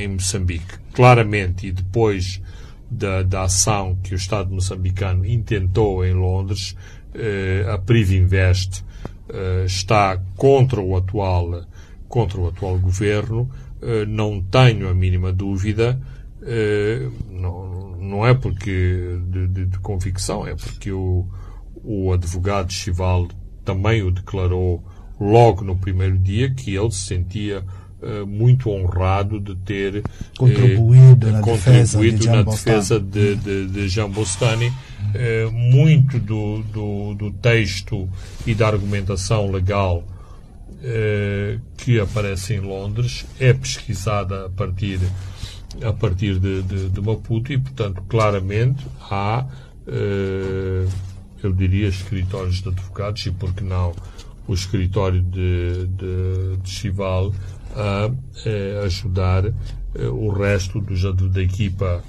em 0.04 0.08
Moçambique. 0.08 0.80
Claramente, 0.94 1.68
e 1.68 1.72
depois 1.74 2.40
da, 2.90 3.24
da 3.24 3.44
ação 3.44 3.98
que 4.04 4.14
o 4.14 4.18
Estado 4.18 4.54
moçambicano 4.54 5.26
intentou 5.26 6.06
em 6.06 6.14
Londres, 6.14 6.76
eh, 7.14 7.66
a 7.68 7.78
Privinvest 7.78 8.84
eh, 9.30 9.64
está 9.66 10.22
contra 10.36 10.80
o 10.80 10.96
atual 10.96 11.66
contra 12.08 12.40
o 12.40 12.48
atual 12.48 12.78
governo. 12.80 13.50
Eh, 13.82 14.06
não 14.06 14.42
tenho 14.42 14.90
a 14.90 14.94
mínima 14.94 15.32
dúvida. 15.32 16.00
Não, 17.30 17.98
não 18.00 18.26
é 18.26 18.34
porque 18.34 19.20
de, 19.30 19.48
de, 19.48 19.66
de, 19.66 19.80
convicção, 19.80 20.48
é 20.48 20.56
porque 20.56 20.90
o, 20.90 21.28
o 21.84 22.14
advogado 22.14 22.72
Chival 22.72 23.28
também 23.66 24.02
o 24.02 24.10
declarou 24.10 24.82
logo 25.20 25.66
no 25.66 25.76
primeiro 25.76 26.18
dia 26.18 26.50
que 26.50 26.74
ele 26.74 26.92
se 26.92 27.08
sentia 27.08 27.64
muito 28.26 28.70
honrado 28.70 29.40
de 29.40 29.56
ter 29.56 30.04
contribuído 30.38 31.28
eh, 31.28 31.32
na 31.32 31.42
contribuído 31.42 32.18
defesa, 32.18 32.20
de, 32.20 32.30
na 32.30 32.42
defesa 32.44 33.00
de, 33.00 33.36
de, 33.36 33.68
de 33.68 33.90
Jean 33.90 34.10
Bostani. 34.10 34.72
Eh, 35.14 35.50
muito 35.52 36.20
do, 36.20 36.62
do, 36.64 37.14
do, 37.16 37.32
texto 37.32 38.08
e 38.46 38.54
da 38.54 38.68
argumentação 38.68 39.50
legal 39.52 40.04
que 41.76 42.00
aparece 42.00 42.54
em 42.54 42.62
Londres 42.62 43.26
é 43.38 43.52
pesquisada 43.52 44.46
a 44.46 44.50
partir, 44.50 44.98
a 45.84 45.92
partir 45.92 46.40
de, 46.40 46.62
de 46.62 47.02
Maputo 47.02 47.52
e, 47.52 47.58
portanto, 47.58 48.02
claramente 48.08 48.86
há, 49.02 49.46
eu 51.44 51.52
diria, 51.52 51.90
escritórios 51.90 52.62
de 52.62 52.70
advogados 52.70 53.26
e, 53.26 53.32
por 53.32 53.54
que 53.54 53.62
não, 53.62 53.94
o 54.50 54.54
escritório 54.54 55.22
de, 55.22 55.86
de, 55.88 56.58
de 56.64 56.70
Chival 56.70 57.32
a, 57.80 58.12
a 58.82 58.86
ajudar 58.86 59.46
eh, 59.46 60.08
o 60.08 60.30
resto 60.30 60.80
dos, 60.80 61.02
da 61.32 61.42
equipa 61.42 62.04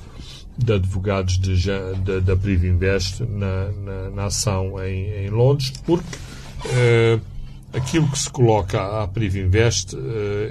de 0.58 0.72
advogados 0.74 1.38
de, 1.38 1.56
de, 2.04 2.20
da 2.20 2.36
Privinvest 2.36 3.20
na, 3.20 3.70
na, 3.72 4.10
na 4.10 4.24
ação 4.26 4.82
em, 4.84 5.06
em, 5.24 5.30
Londres, 5.30 5.72
porque 5.86 6.18
eh, 6.66 7.18
aquilo 7.72 8.08
que 8.08 8.18
se 8.18 8.30
coloca 8.30 9.02
à 9.02 9.08
Privinvest 9.08 9.94
eh, 9.94 9.98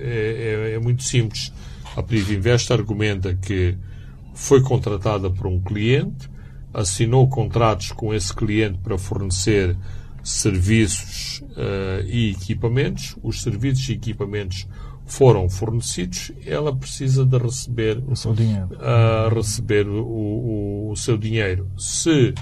é, 0.02 0.72
é, 0.72 0.74
é, 0.76 0.80
muito 0.80 1.04
simples. 1.04 1.54
A 1.96 2.02
Privinvest 2.02 2.72
argumenta 2.72 3.36
que 3.36 3.78
foi 4.34 4.62
contratada 4.62 5.30
por 5.30 5.48
um 5.48 5.60
cliente, 5.60 6.30
assinou 6.74 7.28
contratos 7.28 7.92
com 7.92 8.14
esse 8.14 8.34
cliente 8.34 8.80
para 8.80 8.98
fornecer 8.98 9.76
serviços 10.24 11.42
uh, 11.42 12.06
e 12.06 12.32
equipamentos. 12.32 13.16
Os 13.24 13.42
serviços 13.42 13.90
e 13.90 13.94
equipamentos 13.94 14.68
foram 15.10 15.50
fornecidos, 15.50 16.32
ela 16.46 16.74
precisa 16.74 17.26
de 17.26 17.36
receber 17.36 18.02
o 18.08 18.16
seu 18.16 18.32
dinheiro. 18.32 18.70
Uh, 18.76 19.34
receber 19.34 19.88
o, 19.88 20.04
o, 20.06 20.92
o, 20.92 20.96
seu 20.96 21.18
dinheiro. 21.18 21.68
Se 21.78 22.34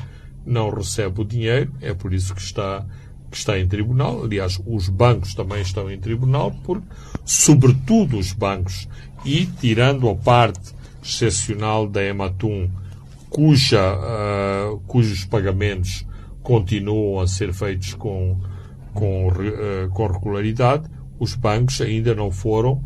não 0.45 0.69
recebe 0.69 1.21
o 1.21 1.25
dinheiro, 1.25 1.73
é 1.81 1.93
por 1.93 2.13
isso 2.13 2.35
que 2.35 2.41
está, 2.41 2.85
que 3.31 3.37
está 3.37 3.57
em 3.57 3.65
tribunal. 3.65 4.21
Aliás, 4.21 4.61
os 4.67 4.89
bancos 4.89 5.33
também 5.33 5.61
estão 5.61 5.89
em 5.89 5.97
tribunal, 5.97 6.51
porque, 6.65 6.85
sobretudo 7.23 8.17
os 8.17 8.33
bancos, 8.33 8.87
e 9.23 9.45
tirando 9.45 10.09
a 10.09 10.15
parte 10.15 10.73
excepcional 11.01 11.87
da 11.87 12.03
Ematum, 12.03 12.69
cuja, 13.29 13.95
uh, 13.95 14.77
cujos 14.79 15.23
pagamentos 15.23 16.05
continuam 16.43 17.21
a 17.21 17.27
ser 17.27 17.53
feitos 17.53 17.93
com, 17.93 18.37
com, 18.93 19.29
uh, 19.29 19.89
com 19.93 20.07
regularidade, 20.07 20.96
os 21.19 21.35
bancos 21.35 21.81
ainda 21.81 22.13
não 22.13 22.31
foram 22.31 22.81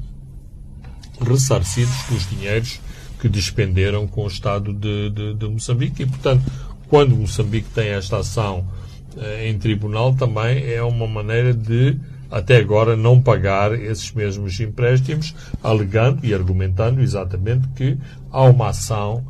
ressarcidos 1.19 1.95
dos 2.09 2.29
dinheiros 2.29 2.79
que 3.19 3.29
despenderam 3.29 4.07
com 4.07 4.23
o 4.23 4.27
Estado 4.27 4.73
de, 4.73 5.09
de, 5.11 5.33
de 5.35 5.47
Moçambique 5.47 6.03
e, 6.03 6.05
portanto, 6.05 6.43
quando 6.89 7.15
Moçambique 7.15 7.69
tem 7.69 7.89
esta 7.89 8.17
ação 8.17 8.67
eh, 9.15 9.49
em 9.49 9.57
tribunal, 9.57 10.13
também 10.15 10.65
é 10.65 10.81
uma 10.81 11.07
maneira 11.07 11.53
de 11.53 11.97
até 12.31 12.57
agora 12.57 12.95
não 12.95 13.21
pagar 13.21 13.73
esses 13.73 14.11
mesmos 14.13 14.59
empréstimos, 14.59 15.35
alegando 15.61 16.25
e 16.25 16.33
argumentando 16.33 17.01
exatamente 17.01 17.67
que 17.75 17.97
há 18.31 18.43
uma 18.43 18.69
ação 18.69 19.23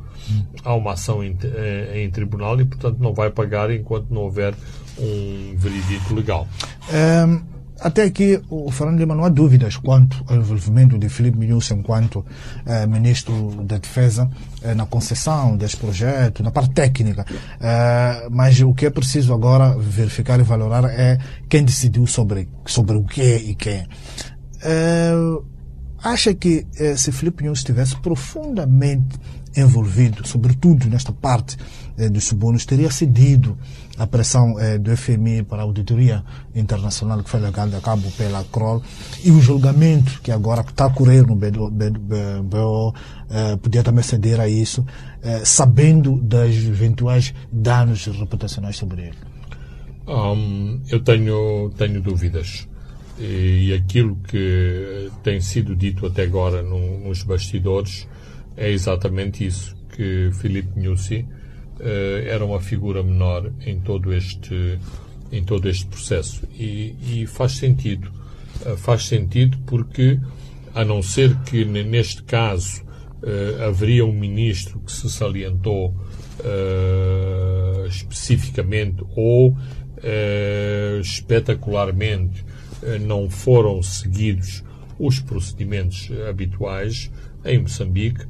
há 0.64 0.74
uma 0.76 0.94
ação 0.94 1.24
em, 1.24 1.36
em, 1.96 2.10
tribunal 2.12 2.60
e, 2.62 2.66
portanto, 2.66 2.98
não 3.00 3.14
vai 3.14 3.32
pagar 3.32 3.72
enquanto 3.72 4.12
não 4.12 4.22
houver 4.22 4.54
um 4.98 5.56
veredito 5.58 6.14
legal. 6.14 6.48
Um, 7.28 7.51
até 7.82 8.04
aqui, 8.04 8.39
o 8.48 8.70
Fernando 8.72 9.00
Lima, 9.00 9.15
não 9.15 9.26
há 9.26 9.30
dúvidas 9.30 9.76
quanto 9.76 10.24
ao 10.28 10.36
envolvimento 10.36 11.00
de 11.00 11.10
Filipe 11.10 11.36
Minus 11.36 11.72
enquanto 11.72 12.24
eh, 12.63 12.86
ministro 12.86 13.63
da 13.63 13.80
Defesa 13.80 14.30
eh, 14.62 14.76
na 14.76 14.86
concessão 14.86 15.58
deste 15.58 15.78
projeto, 15.78 16.44
na 16.44 16.52
parte 16.52 16.76
técnica. 16.76 17.26
Eh, 17.60 18.28
mas 18.30 18.62
o 18.62 18.72
que 18.74 18.86
é 18.86 18.89
preciso 18.91 19.34
agora 19.34 19.76
verificar 19.76 20.39
e 20.39 20.44
valorar 20.44 20.86
é 20.86 21.17
quem 21.50 21.63
decidiu 21.63 22.06
sobre, 22.06 22.48
sobre 22.67 22.96
o 22.96 23.04
que 23.04 23.36
e 23.38 23.56
quem. 23.56 23.88
acha 26.04 26.36
que 26.36 26.67
se 26.96 27.12
Filipe 27.12 27.41
Minus 27.41 27.60
estivesse 27.60 27.96
profundamente 27.98 29.20
envolvido, 29.58 30.26
sobretudo 30.28 30.88
nesta 30.88 31.12
parte 31.12 31.58
dos 32.12 32.25
subornos, 32.25 32.65
teria 32.65 32.89
cedido 32.89 33.58
a 33.97 34.08
pressão 34.08 34.60
eh, 34.60 34.80
do 34.80 34.95
FMI 34.95 35.43
para 35.43 35.60
a 35.60 35.62
auditoria 35.62 36.23
internacional 36.56 37.21
que 37.21 37.30
foi 37.30 37.39
levada 37.39 37.77
a 37.77 37.82
cabo 37.82 38.10
pela 38.17 38.43
CROL 38.45 38.82
e 39.23 39.30
o 39.30 39.39
julgamento 39.39 40.21
que 40.21 40.32
agora 40.32 40.62
está 40.62 40.88
a 40.88 40.89
correr 40.89 41.25
no 41.25 41.36
BO, 41.36 42.95
eh, 43.30 43.56
podia 43.58 43.84
também 43.84 44.04
ceder 44.04 44.39
a 44.39 44.47
isso, 44.47 44.84
eh, 45.21 45.43
sabendo 45.45 46.17
das 46.17 46.56
eventuais 46.56 47.34
danos 47.51 48.08
reputacionais 48.08 48.75
sobre 48.77 49.04
ele. 49.04 49.17
Um, 50.08 50.82
eu 50.89 50.99
tenho, 50.99 51.71
tenho 51.77 52.01
dúvidas. 52.01 52.67
E, 53.19 53.71
aquilo 53.73 54.15
que 54.15 55.12
tem 55.21 55.39
sido 55.39 55.75
dito 55.75 56.08
até 56.08 56.23
agora 56.23 56.63
no, 56.63 57.08
nos 57.08 57.21
bastidores 57.21 58.08
é 58.58 58.71
exatamente 58.71 59.45
isso, 59.45 59.75
que 59.95 60.32
Filipe 60.34 60.80
Nussi 60.80 61.27
era 62.26 62.46
uma 62.46 62.60
figura 62.62 63.02
menor 63.02 63.52
em 63.65 63.80
todo 63.80 64.13
este, 64.13 64.78
em 65.32 65.44
todo 65.44 65.67
este 65.67 65.86
processo. 65.88 66.44
E, 66.58 66.96
e 67.02 67.26
faz 67.26 67.54
sentido. 67.54 68.12
Uh, 68.65 68.78
faz 68.78 69.06
sentido 69.08 69.58
porque, 69.65 70.20
a 70.74 70.86
não 70.86 71.02
ser 71.02 71.36
que 71.44 71.65
neste 71.65 72.24
caso 72.24 72.84
uh, 72.84 73.63
haveria 73.67 74.06
um 74.06 74.13
ministro 74.13 74.80
que 74.80 74.91
se 74.91 75.10
salientou 75.10 75.94
especificamente 77.88 79.04
ou 79.15 79.56
espetacularmente 81.00 82.44
não 83.02 83.30
foram 83.30 83.84
seguidos 83.84 84.63
os 84.98 85.20
procedimentos 85.20 86.10
habituais, 86.28 87.12
em 87.46 87.60
Moçambique, 87.60 88.26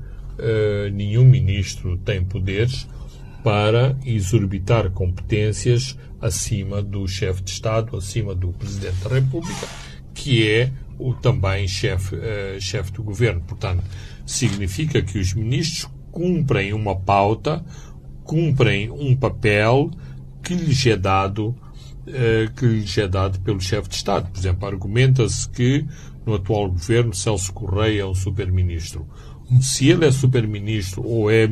nenhum 0.92 1.24
ministro 1.24 1.96
tem 2.00 2.22
poderes 2.22 2.86
para 3.43 3.97
exorbitar 4.06 4.91
competências 4.91 5.97
acima 6.21 6.82
do 6.82 7.08
chefe 7.08 7.41
de 7.41 7.51
Estado, 7.51 7.97
acima 7.97 8.36
do 8.36 8.49
Presidente 8.49 8.97
da 9.04 9.10
República, 9.10 9.67
que 10.13 10.47
é 10.47 10.71
o 10.99 11.13
também 11.13 11.67
chefe, 11.67 12.15
uh, 12.15 12.62
chefe 12.62 12.91
do 12.91 13.04
governo. 13.04 13.41
Portanto, 13.41 13.84
significa 14.25 15.01
que 15.01 15.17
os 15.17 15.34
ministros 15.34 15.89
cumprem 16.12 16.73
uma 16.73 16.95
pauta, 16.95 17.65
cumprem 18.23 18.91
um 18.91 19.15
papel 19.15 19.89
que 20.43 20.54
lhes 20.54 20.86
é 20.86 20.95
dado, 20.95 21.49
uh, 21.49 22.54
que 22.56 22.65
lhes 22.65 22.95
é 22.97 23.08
dado 23.08 23.39
pelo 23.39 23.60
chefe 23.60 23.89
de 23.89 23.95
Estado. 23.95 24.30
Por 24.30 24.39
exemplo, 24.39 24.67
argumenta-se 24.67 25.49
que 25.49 25.86
no 26.25 26.36
atual 26.36 26.69
governo 26.69 27.13
Celso 27.15 27.51
Correia 27.51 28.01
é 28.01 28.06
um 28.06 28.13
super-ministro 28.13 29.08
se 29.60 29.90
ele 29.90 30.06
é 30.06 30.12
super-ministro 30.12 31.04
ou 31.06 31.30
é, 31.30 31.50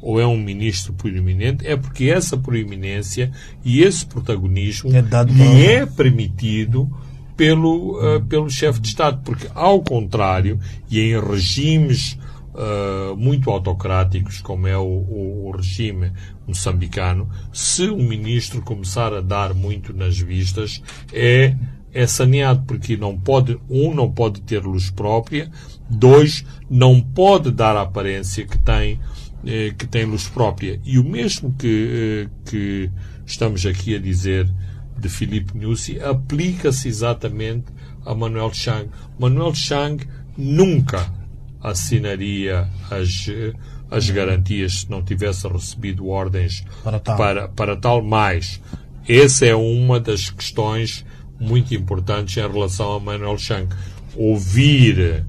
ou 0.00 0.20
é 0.20 0.26
um 0.26 0.38
ministro 0.38 0.92
proeminente, 0.92 1.66
é 1.66 1.76
porque 1.76 2.04
essa 2.04 2.36
proeminência 2.36 3.30
e 3.64 3.82
esse 3.82 4.06
protagonismo 4.06 4.90
é 4.94 5.02
lhe 5.24 5.66
é 5.66 5.84
permitido 5.84 6.90
pelo, 7.36 7.98
uh, 7.98 8.20
pelo 8.26 8.50
chefe 8.50 8.80
de 8.80 8.88
Estado. 8.88 9.20
Porque, 9.24 9.48
ao 9.54 9.80
contrário, 9.80 10.60
e 10.90 11.00
em 11.00 11.18
regimes 11.18 12.18
uh, 12.54 13.16
muito 13.16 13.50
autocráticos, 13.50 14.40
como 14.40 14.66
é 14.66 14.76
o, 14.76 14.82
o, 14.82 15.46
o, 15.48 15.56
regime 15.56 16.12
moçambicano, 16.46 17.28
se 17.52 17.88
um 17.88 18.06
ministro 18.06 18.60
começar 18.60 19.14
a 19.14 19.20
dar 19.20 19.54
muito 19.54 19.92
nas 19.94 20.18
vistas, 20.18 20.82
é 21.12 21.56
é 21.92 22.06
saneado 22.06 22.64
porque 22.66 22.96
não 22.96 23.18
pode 23.18 23.58
um 23.68 23.94
não 23.94 24.10
pode 24.10 24.40
ter 24.42 24.62
luz 24.64 24.90
própria 24.90 25.50
Dois, 25.90 26.44
não 26.70 27.00
pode 27.00 27.50
dar 27.50 27.76
a 27.76 27.82
aparência 27.82 28.46
que 28.46 28.56
tem, 28.56 29.00
eh, 29.44 29.74
que 29.76 29.88
tem 29.88 30.04
luz 30.04 30.28
própria. 30.28 30.80
E 30.84 31.00
o 31.00 31.04
mesmo 31.04 31.52
que, 31.58 32.28
eh, 32.28 32.30
que 32.48 32.90
estamos 33.26 33.66
aqui 33.66 33.96
a 33.96 33.98
dizer 33.98 34.48
de 34.96 35.08
Filipe 35.08 35.58
Nussi 35.58 36.00
aplica-se 36.00 36.86
exatamente 36.86 37.64
a 38.06 38.14
Manuel 38.14 38.52
Chang. 38.54 38.88
Manuel 39.18 39.52
Chang 39.52 40.06
nunca 40.38 41.12
assinaria 41.60 42.68
as, 42.88 43.26
eh, 43.28 43.52
as 43.90 44.08
garantias 44.08 44.82
se 44.82 44.90
não 44.90 45.02
tivesse 45.02 45.48
recebido 45.48 46.06
ordens 46.06 46.64
para 46.84 47.00
tal. 47.00 47.16
Para, 47.16 47.48
para 47.48 47.76
tal, 47.76 48.00
mas 48.00 48.60
essa 49.08 49.44
é 49.44 49.56
uma 49.56 49.98
das 49.98 50.30
questões 50.30 51.04
muito 51.40 51.74
importantes 51.74 52.36
em 52.36 52.46
relação 52.46 52.92
a 52.92 53.00
Manuel 53.00 53.38
Chang. 53.38 53.68
Ouvir 54.14 55.24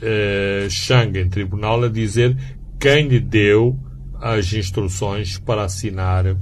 eh, 0.00 0.66
Chang 0.70 1.18
em 1.18 1.28
tribunal 1.28 1.84
a 1.84 1.88
dizer 1.88 2.36
quem 2.80 3.08
lhe 3.08 3.20
deu 3.20 3.78
as 4.20 4.52
instruções 4.52 5.38
para 5.38 5.64
assinar 5.64 6.36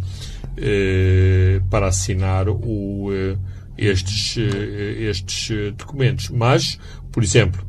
eh, 0.56 1.60
para 1.70 1.88
assinar 1.88 2.48
o, 2.48 3.10
eh, 3.12 3.36
estes, 3.76 4.36
estes 4.36 5.74
documentos. 5.76 6.28
Mas, 6.28 6.78
por 7.10 7.22
exemplo, 7.22 7.64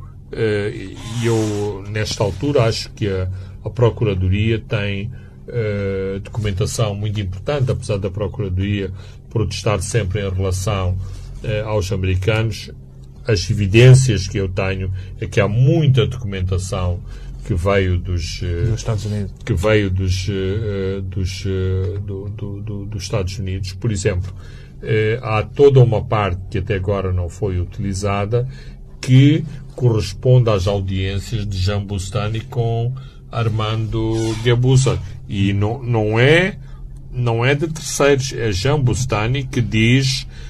eu 1.24 1.84
nesta 1.90 2.24
altura 2.24 2.64
acho 2.64 2.92
que 2.92 3.08
a, 3.08 3.30
a 3.64 3.70
Procuradoria 3.70 4.60
tem 4.60 5.12
documentação 6.24 6.94
muito 6.96 7.20
importante, 7.20 7.72
apesar 7.72 7.98
da 7.98 8.10
Procuradoria 8.10 8.92
protestar 9.30 9.82
sempre 9.82 10.22
em 10.22 10.30
relação 10.30 10.98
aos 11.66 11.92
americanos, 11.92 12.72
as 13.28 13.50
evidências 13.50 14.28
que 14.28 14.38
eu 14.38 14.50
tenho 14.50 14.92
é 15.20 15.28
que 15.28 15.40
há 15.40 15.48
muita 15.48 16.06
documentação 16.06 17.00
que 17.46 17.54
veio 17.54 17.98
dos, 17.98 18.42
eh, 18.42 18.70
dos 18.70 18.80
Estados 18.80 19.06
Unidos. 19.06 19.34
que 19.44 19.54
veio 19.54 19.90
dos 19.90 20.30
uh, 20.30 21.02
dos, 21.02 21.44
do, 22.06 22.30
do, 22.30 22.62
do, 22.62 22.86
dos 22.86 23.04
Estados 23.04 23.38
Unidos. 23.38 23.74
Por 23.74 23.92
exemplo 23.92 24.34
há 25.22 25.44
toda 25.44 25.80
uma 25.80 26.04
parte 26.04 26.42
que 26.52 26.58
até 26.58 26.76
agora 26.76 27.14
não 27.14 27.30
foi 27.30 27.58
utilizada 27.58 28.46
que 29.00 29.46
corresponde 29.76 30.50
às 30.50 30.68
audiências 30.68 31.48
de 31.48 31.58
Jean 31.58 31.84
Bustani 31.84 32.42
com 32.42 32.94
Armando 33.32 34.36
Gabusa 34.44 35.00
e 35.28 35.54
não, 35.54 35.82
não 35.82 36.20
é 36.20 36.58
não 37.12 37.46
é 37.46 37.54
de 37.56 37.68
terceiros 37.68 38.34
é 38.34 38.52
Jean 38.52 38.80
Bustani 38.80 39.44
que 39.44 39.62
diz 39.62 40.26
eh, 40.26 40.43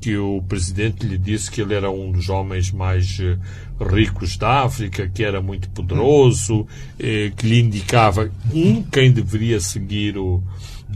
que 0.00 0.16
o 0.16 0.42
presidente 0.42 1.04
lhe 1.06 1.18
disse 1.18 1.50
que 1.50 1.60
ele 1.60 1.74
era 1.74 1.90
um 1.90 2.12
dos 2.12 2.28
homens 2.28 2.70
mais 2.70 3.18
eh, 3.20 3.36
ricos 3.84 4.36
da 4.36 4.62
África, 4.62 5.08
que 5.08 5.24
era 5.24 5.42
muito 5.42 5.68
poderoso, 5.70 6.66
eh, 6.98 7.32
que 7.36 7.46
lhe 7.46 7.60
indicava 7.60 8.30
um 8.52 8.82
quem 8.82 9.10
deveria 9.10 9.58
seguir 9.58 10.16
o 10.16 10.42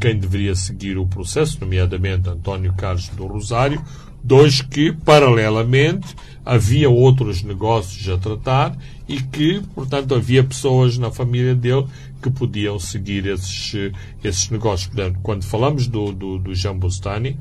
quem 0.01 0.17
deveria 0.17 0.55
seguir 0.55 0.97
o 0.97 1.07
processo, 1.07 1.59
nomeadamente 1.61 2.29
António 2.29 2.73
Carlos 2.75 3.09
do 3.09 3.27
Rosário, 3.27 3.83
dois 4.23 4.61
que 4.61 4.93
paralelamente 4.93 6.15
havia 6.45 6.89
outros 6.89 7.43
negócios 7.43 8.09
a 8.09 8.17
tratar 8.17 8.77
e 9.09 9.21
que, 9.21 9.61
portanto, 9.75 10.15
havia 10.15 10.45
pessoas 10.45 10.97
na 10.99 11.11
família 11.11 11.55
dele 11.55 11.87
que 12.23 12.31
podiam 12.31 12.79
seguir 12.79 13.27
esses, 13.27 13.93
esses 14.23 14.51
negócios. 14.51 14.89
Portanto, 14.89 15.19
quando 15.23 15.45
falamos 15.45 15.89
do, 15.89 16.13
do, 16.13 16.39
do 16.39 16.55
Jean 16.55 16.77
Bustani, 16.77 17.37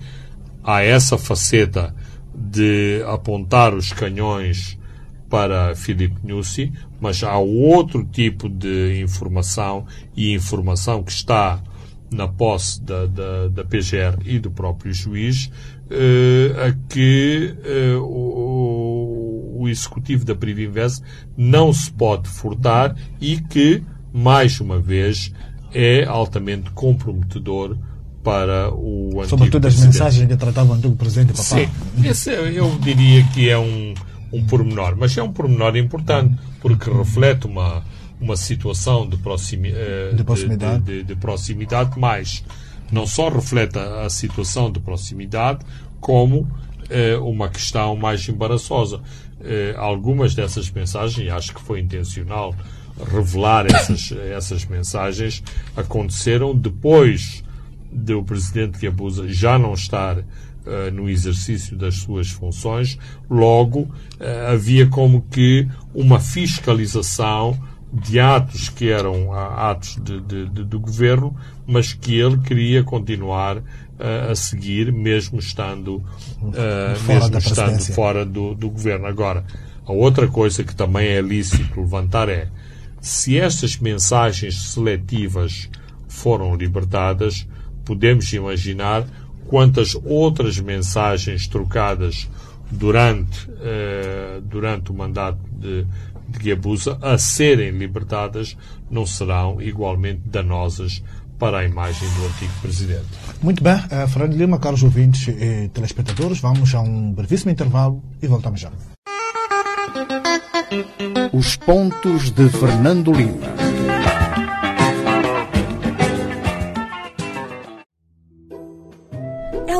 há 0.67 0.83
essa 0.83 1.17
faceta 1.17 1.95
de 2.35 3.01
apontar 3.07 3.73
os 3.73 3.93
canhões 3.93 4.77
para 5.29 5.73
Filipe 5.75 6.19
Nussi, 6.23 6.73
mas 6.99 7.23
há 7.23 7.37
outro 7.37 8.03
tipo 8.03 8.49
de 8.49 9.01
informação 9.01 9.85
e 10.15 10.33
informação 10.33 11.01
que 11.01 11.11
está 11.11 11.61
na 12.11 12.27
posse 12.27 12.81
da, 12.81 13.05
da, 13.05 13.47
da 13.47 13.63
PGR 13.63 14.21
e 14.25 14.39
do 14.39 14.51
próprio 14.51 14.93
juiz, 14.93 15.49
eh, 15.89 16.53
a 16.67 16.73
que 16.89 17.55
eh, 17.63 17.95
o, 17.95 19.55
o, 19.59 19.69
executivo 19.69 20.23
da 20.23 20.33
Privinvest 20.33 21.03
não 21.35 21.73
se 21.73 21.91
pode 21.91 22.29
furtar 22.29 22.95
e 23.19 23.39
que, 23.39 23.83
mais 24.13 24.61
uma 24.61 24.79
vez, 24.79 25.33
é 25.73 26.05
altamente 26.05 26.71
comprometedor 26.71 27.77
para 28.27 28.73
o 28.73 29.21
antigo 29.21 29.29
Sobretudo 29.29 29.67
as 29.67 29.79
mensagens 29.79 30.27
que 30.27 30.35
tratava 30.35 30.73
o 30.73 30.75
antigo 30.75 30.97
presidente 30.97 31.31
Papá. 31.31 31.43
Sim, 31.43 31.69
esse 32.03 32.29
eu 32.29 32.77
diria 32.79 33.23
que 33.33 33.49
é 33.49 33.57
um, 33.57 33.93
um 34.33 34.45
pormenor, 34.45 34.97
mas 34.97 35.17
é 35.17 35.23
um 35.23 35.31
pormenor 35.31 35.77
importante 35.77 36.35
porque 36.59 36.91
reflete 36.91 37.47
uma, 37.47 37.85
uma 38.19 38.35
situação 38.35 39.07
de, 39.07 39.15
proximi, 39.15 39.71
eh, 39.73 40.11
De 40.13 40.25
proximidade. 40.25 40.83
de, 40.83 40.97
de- 40.97 41.03
de 41.03 41.15
proximidade, 41.15 41.91
mas 41.97 42.43
não 42.91 43.07
só 43.07 43.29
reflete 43.29 43.79
a, 43.79 44.01
a 44.01 44.09
situação 44.09 44.69
de 44.69 44.81
proximidade, 44.81 45.59
como 46.01 46.45
eh, 46.89 47.15
uma 47.15 47.47
questão 47.47 47.95
mais 47.95 48.27
embaraçosa. 48.27 48.99
Eh, 49.41 49.73
algumas 49.77 50.35
dessas 50.35 50.69
mensagens, 50.69 51.25
e 51.25 51.29
acho 51.29 51.53
que 51.55 51.61
foi 51.61 51.79
intencional 51.79 52.53
revelar 53.09 53.65
essas, 53.73 54.11
essas 54.35 54.65
mensagens, 54.65 55.41
aconteceram 55.77 56.53
depois 56.53 57.41
de 57.91 58.13
o 58.13 58.23
presidente 58.23 58.77
Guebuza 58.79 59.27
já 59.27 59.57
não 59.57 59.73
estar 59.73 60.17
eh, 60.65 60.91
no 60.91 61.09
exercício 61.09 61.75
das 61.77 61.95
suas 61.95 62.29
funções, 62.29 62.97
logo 63.29 63.87
eh, 64.19 64.47
havia 64.51 64.87
como 64.87 65.21
que 65.31 65.67
uma 65.93 66.19
fiscalização 66.19 67.57
de 67.91 68.19
atos 68.19 68.67
que 68.69 68.89
eram 68.89 69.31
atos 69.33 69.97
de, 70.03 70.19
de- 70.21 70.49
de- 70.49 70.63
do 70.65 70.79
governo, 70.79 71.35
mas 71.65 71.93
que 71.93 72.13
ele 72.19 72.37
queria 72.39 72.83
continuar 72.83 73.57
eh, 73.97 74.27
a 74.29 74.35
seguir, 74.35 74.91
mesmo 74.91 75.39
estando, 75.39 76.03
Fora 76.97 77.21
mesmo 77.29 77.37
estando 77.37 77.79
fora 77.95 78.25
do, 78.25 78.53
do 78.53 78.69
governo. 78.69 79.05
Agora, 79.07 79.45
a 79.85 79.91
outra 79.93 80.27
coisa 80.27 80.63
que 80.65 80.75
também 80.75 81.07
é 81.07 81.21
lícito 81.21 81.79
levantar 81.79 82.27
é 82.27 82.49
se 82.99 83.39
estas 83.39 83.77
mensagens 83.77 84.71
seletivas 84.73 85.69
foram 86.09 86.55
libertadas, 86.55 87.47
podemos 87.87 88.31
imaginar 88.33 89.07
quantas 89.47 89.95
outras 90.03 90.59
mensagens 90.59 91.47
trocadas 91.47 92.29
durante, 92.69 93.49
eh, 93.61 94.41
durante 94.43 94.91
o 94.91 94.93
mandato 94.93 95.39
de, 95.53 95.87
de 96.27 96.39
Guebuza 96.39 96.99
a 97.01 97.17
serem 97.17 97.71
libertadas 97.71 98.57
não 98.91 99.05
serão 99.05 99.61
igualmente 99.61 100.21
danosas 100.25 101.01
para 101.39 101.59
a 101.59 101.63
imagem 101.63 102.09
do 102.09 102.25
antigo 102.25 102.51
presidente. 102.61 103.05
Muito 103.41 103.63
bem, 103.63 103.79
eh, 103.89 104.07
Fernando 104.07 104.35
Lima, 104.35 104.59
caros 104.59 104.83
ouvintes 104.83 105.29
e 105.29 105.69
telespectadores, 105.69 106.41
vamos 106.41 106.75
a 106.75 106.81
um 106.81 107.13
brevíssimo 107.13 107.51
intervalo 107.51 108.03
e 108.21 108.27
voltamos 108.27 108.59
já. 108.59 108.71
Os 111.31 111.55
pontos 111.55 112.31
de 112.31 112.49
Fernando 112.49 113.13
Lima. 113.13 113.56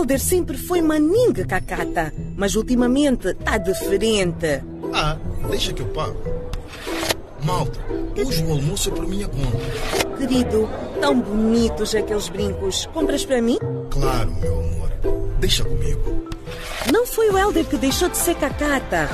Elder 0.07 0.19
sempre 0.21 0.57
foi 0.57 0.81
maninga 0.81 1.45
cacata, 1.45 2.13
mas 2.37 2.55
ultimamente 2.55 3.33
tá 3.33 3.57
diferente. 3.57 4.63
Ah, 4.93 5.17
deixa 5.49 5.73
que 5.73 5.81
eu 5.81 5.87
pago. 5.87 6.15
Malta, 7.43 7.77
hoje 8.17 8.41
o 8.45 8.51
almoço 8.51 8.87
é 8.87 8.93
por 8.93 9.05
minha 9.05 9.27
conta. 9.27 10.15
Querido, 10.17 10.69
tão 11.01 11.19
bonitos 11.19 11.93
aqueles 11.93 12.29
brincos. 12.29 12.85
Compras 12.93 13.25
para 13.25 13.41
mim? 13.41 13.57
Claro, 13.89 14.31
meu 14.39 14.53
amor. 14.53 14.89
Deixa 15.41 15.65
comigo. 15.65 16.29
Não 16.89 17.05
foi 17.05 17.29
o 17.29 17.37
Elder 17.37 17.65
que 17.65 17.75
deixou 17.75 18.07
de 18.07 18.15
ser 18.15 18.35
cacata. 18.35 19.09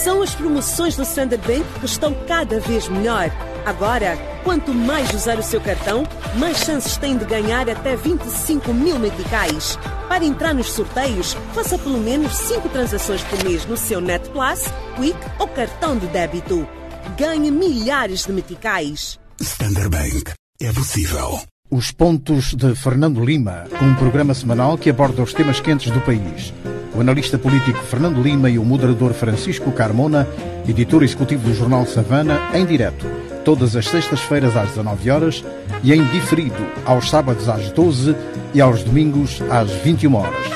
São 0.00 0.20
as 0.20 0.34
promoções 0.34 0.96
do 0.96 1.02
Standard 1.02 1.42
Bank 1.48 1.64
que 1.80 1.86
estão 1.86 2.12
cada 2.28 2.60
vez 2.60 2.88
melhor. 2.88 3.30
Agora, 3.64 4.18
quanto 4.42 4.74
mais 4.74 5.12
usar 5.14 5.38
o 5.38 5.42
seu 5.42 5.60
cartão, 5.60 6.04
mais 6.36 6.58
chances 6.58 6.98
tem 6.98 7.16
de 7.16 7.24
ganhar 7.24 7.68
até 7.68 7.96
25 7.96 8.74
mil 8.74 8.98
meticais. 8.98 9.78
Para 10.06 10.24
entrar 10.24 10.52
nos 10.52 10.70
sorteios, 10.72 11.34
faça 11.54 11.78
pelo 11.78 11.98
menos 11.98 12.36
5 12.36 12.68
transações 12.68 13.22
por 13.22 13.42
mês 13.42 13.64
no 13.64 13.76
seu 13.76 14.02
Net 14.02 14.28
Plus, 14.30 14.64
Quick 14.96 15.18
ou 15.38 15.48
cartão 15.48 15.96
de 15.96 16.06
débito. 16.08 16.68
Ganhe 17.16 17.50
milhares 17.50 18.26
de 18.26 18.32
meticais. 18.32 19.18
Standard 19.40 19.88
Bank. 19.88 20.32
É 20.60 20.70
possível. 20.72 21.40
Os 21.70 21.90
pontos 21.90 22.54
de 22.54 22.74
Fernando 22.74 23.24
Lima, 23.24 23.64
um 23.80 23.94
programa 23.94 24.34
semanal 24.34 24.76
que 24.76 24.90
aborda 24.90 25.22
os 25.22 25.32
temas 25.32 25.58
quentes 25.58 25.90
do 25.90 26.00
país. 26.02 26.52
O 26.94 27.00
analista 27.00 27.38
político 27.38 27.82
Fernando 27.82 28.22
Lima 28.22 28.50
e 28.50 28.58
o 28.58 28.64
moderador 28.64 29.14
Francisco 29.14 29.72
Carmona, 29.72 30.28
editor 30.68 31.02
executivo 31.02 31.48
do 31.48 31.54
jornal 31.54 31.84
Savana, 31.86 32.38
em 32.54 32.64
direto, 32.64 33.04
todas 33.44 33.76
as 33.76 33.86
sextas-feiras 33.86 34.56
às 34.56 34.70
19 34.70 35.10
horas 35.10 35.44
e 35.82 35.92
em 35.92 36.02
diferido 36.06 36.66
aos 36.84 37.10
sábados 37.10 37.48
às 37.48 37.70
12 37.70 38.16
e 38.54 38.60
aos 38.60 38.82
domingos 38.82 39.42
às 39.50 39.70
21 39.70 40.14
horas. 40.14 40.46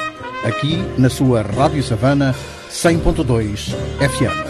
Aqui 0.44 0.78
na 0.96 1.10
sua 1.10 1.42
Rádio 1.42 1.82
Savana 1.82 2.34
100.2 2.70 3.74
FM. 3.98 4.48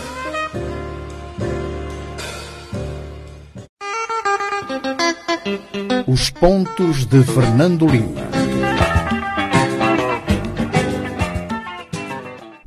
Os 6.06 6.30
pontos 6.30 7.04
de 7.06 7.22
Fernando 7.24 7.86
Lima. 7.86 8.28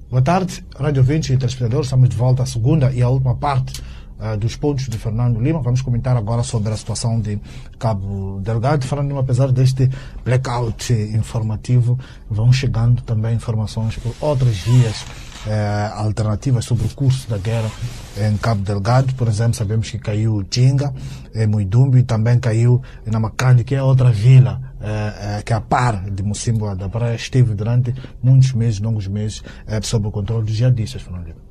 Boa 0.09 0.21
tarde, 0.21 0.63
Rádio 0.77 1.01
20 1.01 1.33
e 1.33 1.37
telespectadores. 1.37 1.87
Estamos 1.87 2.09
de 2.09 2.15
volta 2.15 2.43
à 2.43 2.45
segunda 2.45 2.91
e 2.91 3.01
à 3.01 3.07
última 3.09 3.35
parte 3.35 3.81
ah, 4.21 4.35
dos 4.35 4.55
pontos 4.55 4.87
de 4.87 4.97
Fernando 4.97 5.39
Lima. 5.39 5.59
Vamos 5.61 5.81
comentar 5.81 6.15
agora 6.15 6.43
sobre 6.43 6.71
a 6.71 6.77
situação 6.77 7.19
de 7.19 7.39
Cabo 7.79 8.39
Delgado. 8.41 8.85
Fernando 8.85 9.07
Lima, 9.07 9.21
apesar 9.21 9.51
deste 9.51 9.89
blackout 10.23 10.93
informativo, 10.93 11.97
vão 12.29 12.53
chegando 12.53 13.01
também 13.01 13.35
informações 13.35 13.97
por 13.97 14.13
outras 14.21 14.57
vias 14.57 15.05
eh, 15.47 15.91
alternativas 15.95 16.65
sobre 16.65 16.85
o 16.85 16.89
curso 16.89 17.27
da 17.27 17.37
guerra 17.37 17.71
em 18.17 18.37
Cabo 18.37 18.61
Delgado. 18.61 19.13
Por 19.15 19.27
exemplo, 19.27 19.55
sabemos 19.55 19.89
que 19.89 19.97
caiu 19.97 20.43
Tinga, 20.43 20.93
em 21.33 21.47
Muidumbi, 21.47 21.99
e 21.99 22.03
também 22.03 22.39
caiu 22.39 22.81
na 23.05 23.19
Macande, 23.19 23.63
que 23.63 23.73
é 23.73 23.81
outra 23.81 24.11
vila 24.11 24.71
eh, 24.83 25.37
eh, 25.37 25.41
que 25.43 25.53
é 25.53 25.55
a 25.55 25.61
par 25.61 26.09
de 26.09 26.23
Mocimboa 26.23 26.75
da 26.75 26.89
Praia, 26.89 27.15
esteve 27.15 27.53
durante 27.53 27.93
muitos 28.21 28.53
meses, 28.53 28.79
longos 28.79 29.07
meses, 29.07 29.43
eh, 29.67 29.79
sob 29.83 30.07
o 30.07 30.11
controle 30.11 30.43
dos 30.43 30.55
jihadistas, 30.55 31.03
Fernando. 31.03 31.50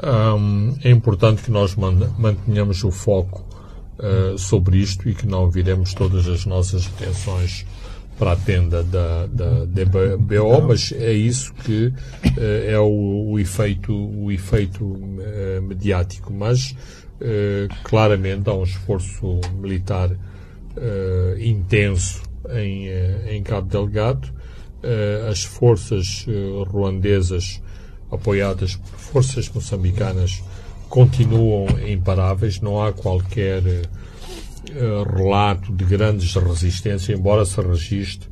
Hum, 0.00 0.76
é 0.84 0.90
importante 0.90 1.42
que 1.42 1.50
nós 1.50 1.74
mantenhamos 1.74 2.84
o 2.84 2.90
foco 2.90 3.44
uh, 3.98 4.38
sobre 4.38 4.78
isto 4.78 5.08
e 5.08 5.14
que 5.14 5.26
não 5.26 5.50
viremos 5.50 5.92
todas 5.92 6.28
as 6.28 6.46
nossas 6.46 6.86
atenções 6.86 7.66
para 8.16 8.32
a 8.32 8.36
tenda 8.36 8.82
da, 8.82 9.26
da 9.26 9.64
DBO, 9.64 10.62
mas 10.66 10.92
é 10.92 11.12
isso 11.12 11.52
que 11.54 11.86
uh, 11.86 11.92
é 12.66 12.78
o, 12.78 13.30
o 13.30 13.38
efeito, 13.40 13.92
o 13.92 14.30
efeito 14.30 14.84
uh, 14.84 15.62
mediático. 15.62 16.32
Mas 16.32 16.76
claramente 17.82 18.48
há 18.48 18.54
um 18.54 18.62
esforço 18.62 19.40
militar 19.60 20.08
intenso 21.40 22.22
em, 22.48 22.86
em 23.26 23.42
Cabo 23.42 23.66
Delgado. 23.66 24.32
As 25.28 25.42
forças 25.42 26.24
ruandesas 26.68 27.60
apoiadas 28.10 28.76
por 28.76 28.98
forças 28.98 29.48
moçambicanas 29.50 30.42
continuam 30.88 31.66
imparáveis, 31.86 32.60
não 32.60 32.82
há 32.82 32.92
qualquer 32.92 33.62
eh, 33.66 33.82
relato 35.16 35.72
de 35.72 35.84
grandes 35.84 36.34
resistências, 36.34 37.18
embora 37.18 37.44
se 37.44 37.60
registre 37.60 38.28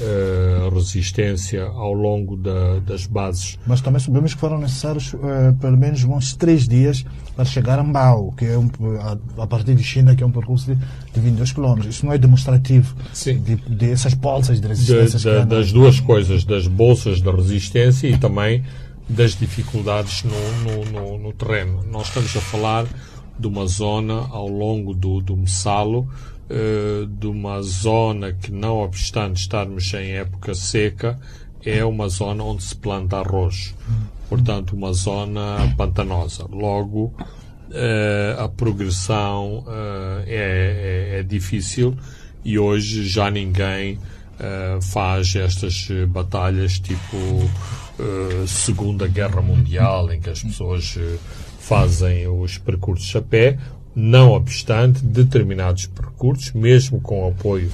eh, 0.00 0.68
resistência 0.72 1.64
ao 1.64 1.92
longo 1.92 2.36
da- 2.36 2.78
das 2.80 3.06
bases. 3.06 3.58
Mas 3.66 3.80
também 3.80 3.98
sabemos 4.00 4.34
que 4.34 4.40
foram 4.40 4.58
necessários 4.58 5.14
eh, 5.14 5.52
pelo 5.60 5.76
menos 5.78 6.04
uns 6.04 6.34
três 6.34 6.68
dias 6.68 7.04
para 7.34 7.44
chegar 7.44 7.78
a 7.78 7.82
Mbao, 7.82 8.32
que 8.32 8.44
é 8.44 8.58
um, 8.58 8.68
a, 9.00 9.42
a 9.42 9.46
partir 9.46 9.74
de 9.74 9.82
China, 9.82 10.14
que 10.14 10.22
é 10.22 10.26
um 10.26 10.30
percurso 10.30 10.66
de, 10.74 10.74
de 11.12 11.20
22 11.20 11.52
km. 11.52 11.78
Isso 11.88 12.04
não 12.04 12.12
é 12.12 12.18
demonstrativo 12.18 12.94
Sim. 13.12 13.40
de, 13.40 13.56
de 13.56 13.90
essas 13.90 14.14
bolsas 14.14 14.56
de 14.56 14.62
De- 14.62 14.68
resistência. 14.68 15.18
da- 15.32 15.44
das 15.44 15.72
duas 15.72 15.98
coisas, 16.00 16.44
das 16.44 16.66
bolsas 16.66 17.20
de 17.22 17.30
resistência 17.30 18.08
e 18.08 18.18
também 18.18 18.62
das 19.08 19.34
dificuldades 19.34 20.22
no, 20.24 20.32
no- 20.62 20.84
no- 20.84 21.18
no 21.18 21.32
terreno. 21.32 21.82
Nós 21.90 22.08
estamos 22.08 22.36
a 22.36 22.40
falar 22.40 22.86
de 23.38 23.46
uma 23.46 23.66
zona 23.66 24.26
ao 24.30 24.48
longo 24.48 24.92
do, 24.94 25.20
do 25.20 25.36
Messalo, 25.36 26.08
eh, 26.50 27.06
de 27.08 27.26
uma 27.26 27.62
zona 27.62 28.32
que, 28.32 28.50
não 28.52 28.78
obstante 28.78 29.36
estarmos 29.40 29.92
em 29.94 30.12
época 30.12 30.54
seca, 30.54 31.18
é 31.64 31.84
uma 31.84 32.08
zona 32.08 32.42
onde 32.44 32.62
se 32.62 32.74
planta 32.74 33.18
arroz. 33.18 33.74
Portanto, 34.28 34.74
uma 34.76 34.92
zona 34.92 35.72
pantanosa. 35.76 36.46
Logo, 36.50 37.12
eh, 37.70 38.36
a 38.38 38.48
progressão 38.48 39.64
eh, 39.68 40.24
é, 40.26 41.16
é- 41.16 41.20
é 41.20 41.22
difícil 41.22 41.96
e 42.44 42.58
hoje 42.58 43.06
já 43.08 43.30
ninguém 43.30 43.98
faz 44.92 45.34
estas 45.34 45.88
batalhas 46.08 46.78
tipo 46.78 47.16
eh, 47.98 48.46
Segunda 48.46 49.06
Guerra 49.06 49.40
Mundial, 49.40 50.12
em 50.12 50.20
que 50.20 50.30
as 50.30 50.42
pessoas 50.42 50.96
eh, 50.98 51.16
fazem 51.58 52.26
os 52.28 52.58
percursos 52.58 53.14
a 53.16 53.22
pé. 53.22 53.58
Não 53.94 54.30
obstante, 54.32 55.04
determinados 55.04 55.86
percursos, 55.86 56.52
mesmo 56.52 57.00
com 57.00 57.26
apoio 57.26 57.70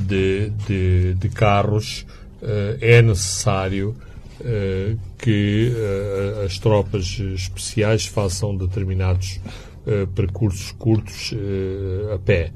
de, 0.00 0.50
de, 0.66 1.14
de 1.14 1.28
carros, 1.28 2.06
é 2.80 3.02
necessário 3.02 3.96
que 5.18 5.72
as 6.46 6.58
tropas 6.60 7.18
especiais 7.34 8.06
façam 8.06 8.56
determinados 8.56 9.40
percursos 10.14 10.70
curtos 10.70 11.34
a 12.14 12.18
pé 12.18 12.52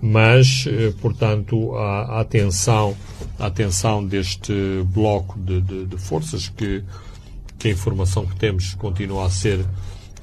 mas, 0.00 0.64
eh, 0.66 0.92
portanto, 1.00 1.74
a, 1.76 2.20
atenção, 2.20 2.96
a 3.38 3.46
atenção 3.46 4.04
deste 4.04 4.52
bloco 4.86 5.38
de, 5.38 5.60
de, 5.60 5.86
de, 5.86 5.96
forças 5.96 6.48
que, 6.48 6.82
que 7.58 7.68
a 7.68 7.70
informação 7.70 8.26
que 8.26 8.36
temos 8.36 8.74
continua 8.74 9.26
a 9.26 9.30
ser 9.30 9.64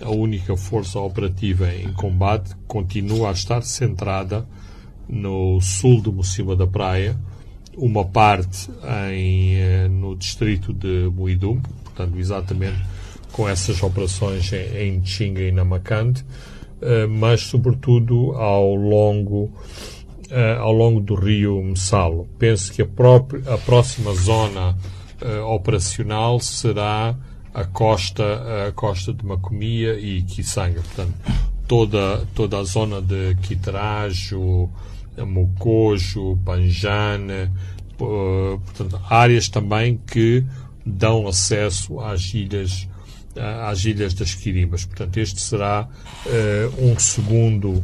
a 0.02 0.10
única 0.10 0.56
força 0.58 1.00
operativa 1.00 1.74
em 1.74 1.92
combate, 1.94 2.56
continua 2.68 3.30
a 3.30 3.32
estar 3.32 3.62
centrada 3.64 4.46
no 5.08 5.60
sul 5.62 6.02
de 6.02 6.12
Mocima 6.12 6.56
da 6.56 6.66
Praia, 6.68 7.18
uma 7.76 8.06
parte 8.06 8.70
em, 9.12 9.56
eh, 9.56 9.88
no 9.88 10.16
distrito 10.16 10.74
de 10.74 11.10
Muidum, 11.14 11.60
portanto, 11.84 12.18
exatamente 12.18 12.82
com 13.32 13.48
essas 13.48 13.82
operações 13.82 14.52
em, 14.54 15.04
Xinga 15.06 15.42
e 15.42 15.52
Namakande, 15.52 16.24
eh, 16.24 16.51
mas 17.10 17.42
sobretudo 17.42 18.32
ao 18.34 18.76
longo 18.76 19.52
eh, 20.34 20.56
ao 20.58 20.72
longo 20.72 21.02
do 21.02 21.14
rio 21.14 21.62
Messalo. 21.62 22.26
Penso 22.40 22.72
que 22.72 22.82
a, 22.82 22.86
própria, 22.86 23.54
a 23.54 23.58
próxima 23.58 24.14
zona 24.14 24.78
eh, 25.20 25.40
operacional 25.42 26.40
será 26.40 27.14
a 27.54 27.66
costa, 27.66 28.24
a 28.66 28.72
costa 28.72 29.14
de 29.14 29.26
Macomia 29.26 30.00
e 30.00 30.22
Kisanga. 30.22 30.82
Portanto, 30.82 31.14
toda, 31.68 32.26
toda 32.34 32.60
a 32.60 32.64
zona 32.64 33.02
de 33.02 33.36
Quiterajo, 33.42 34.70
Mocojo, 35.18 36.40
Panjane, 36.46 37.52
portanto, 37.98 39.02
áreas 39.10 39.50
também 39.50 40.00
que 40.08 40.46
dão 40.86 41.28
acesso 41.28 42.00
às 42.00 42.34
ilhas 42.34 42.88
às 43.40 43.86
Ilhas 43.86 44.14
das 44.14 44.34
Quirimbas. 44.34 44.86
Portanto, 44.86 45.18
este 45.18 45.42
será 45.42 45.88
uh, 46.26 46.86
um 46.86 46.98
segundo 46.98 47.70
uh, 47.70 47.84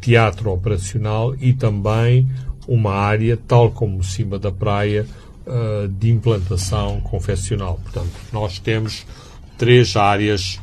teatro 0.00 0.50
operacional 0.50 1.34
e 1.36 1.52
também 1.52 2.28
uma 2.66 2.92
área, 2.94 3.36
tal 3.36 3.70
como 3.70 4.02
cima 4.02 4.38
da 4.38 4.52
praia, 4.52 5.06
uh, 5.46 5.88
de 5.88 6.10
implantação 6.10 7.00
confessional. 7.00 7.80
Portanto, 7.82 8.12
nós 8.32 8.58
temos 8.58 9.06
três 9.58 9.96
áreas 9.96 10.60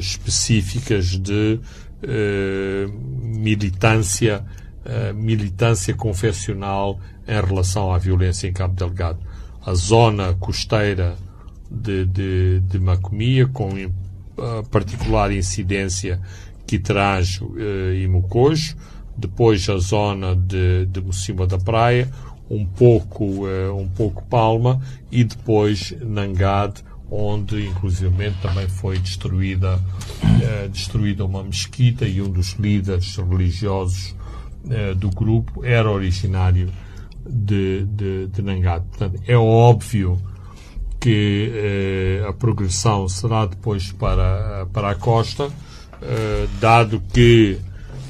específicas 0.00 1.18
de 1.18 1.58
militância, 3.20 4.44
militância 5.12 5.92
confessional 5.92 7.00
em 7.26 7.44
relação 7.44 7.92
à 7.92 7.98
violência 7.98 8.46
em 8.46 8.52
Cabo 8.52 8.74
Delgado. 8.74 9.18
A 9.64 9.74
zona 9.74 10.34
costeira 10.34 11.16
de, 11.70 12.04
de, 12.06 12.60
de 12.60 12.78
macomia, 12.78 13.46
com 13.46 13.68
uh, 13.68 14.68
particular 14.70 15.32
incidência 15.32 16.20
Quitrajo 16.66 17.46
uh, 17.46 17.94
e 17.94 18.06
Mocojo, 18.08 18.76
depois 19.16 19.68
a 19.68 19.78
zona 19.78 20.34
de, 20.34 20.86
de 20.86 21.00
Mocima 21.00 21.46
da 21.46 21.58
Praia, 21.58 22.10
um 22.50 22.66
pouco, 22.66 23.24
uh, 23.46 23.76
um 23.76 23.88
pouco 23.88 24.24
Palma 24.24 24.80
e 25.10 25.24
depois 25.24 25.94
Nangade, 26.00 26.84
onde 27.10 27.64
inclusivamente 27.64 28.36
também 28.42 28.68
foi 28.68 28.98
destruída, 28.98 29.76
uh, 29.76 30.68
destruída 30.68 31.24
uma 31.24 31.42
mesquita 31.42 32.06
e 32.06 32.20
um 32.20 32.30
dos 32.30 32.54
líderes 32.54 33.16
religiosos 33.16 34.14
do 34.96 35.10
grupo 35.10 35.64
era 35.64 35.88
originário 35.88 36.68
de, 37.24 37.84
de, 37.84 38.26
de 38.26 38.42
Nangade. 38.42 38.84
Portanto, 38.86 39.22
é 39.24 39.36
óbvio 39.36 40.20
que 41.00 41.52
eh, 41.54 42.28
a 42.28 42.32
progressão 42.32 43.08
será 43.08 43.46
depois 43.46 43.92
para, 43.92 44.66
para 44.72 44.90
a 44.90 44.94
costa, 44.94 45.50
eh, 46.02 46.46
dado 46.60 47.02
que 47.12 47.58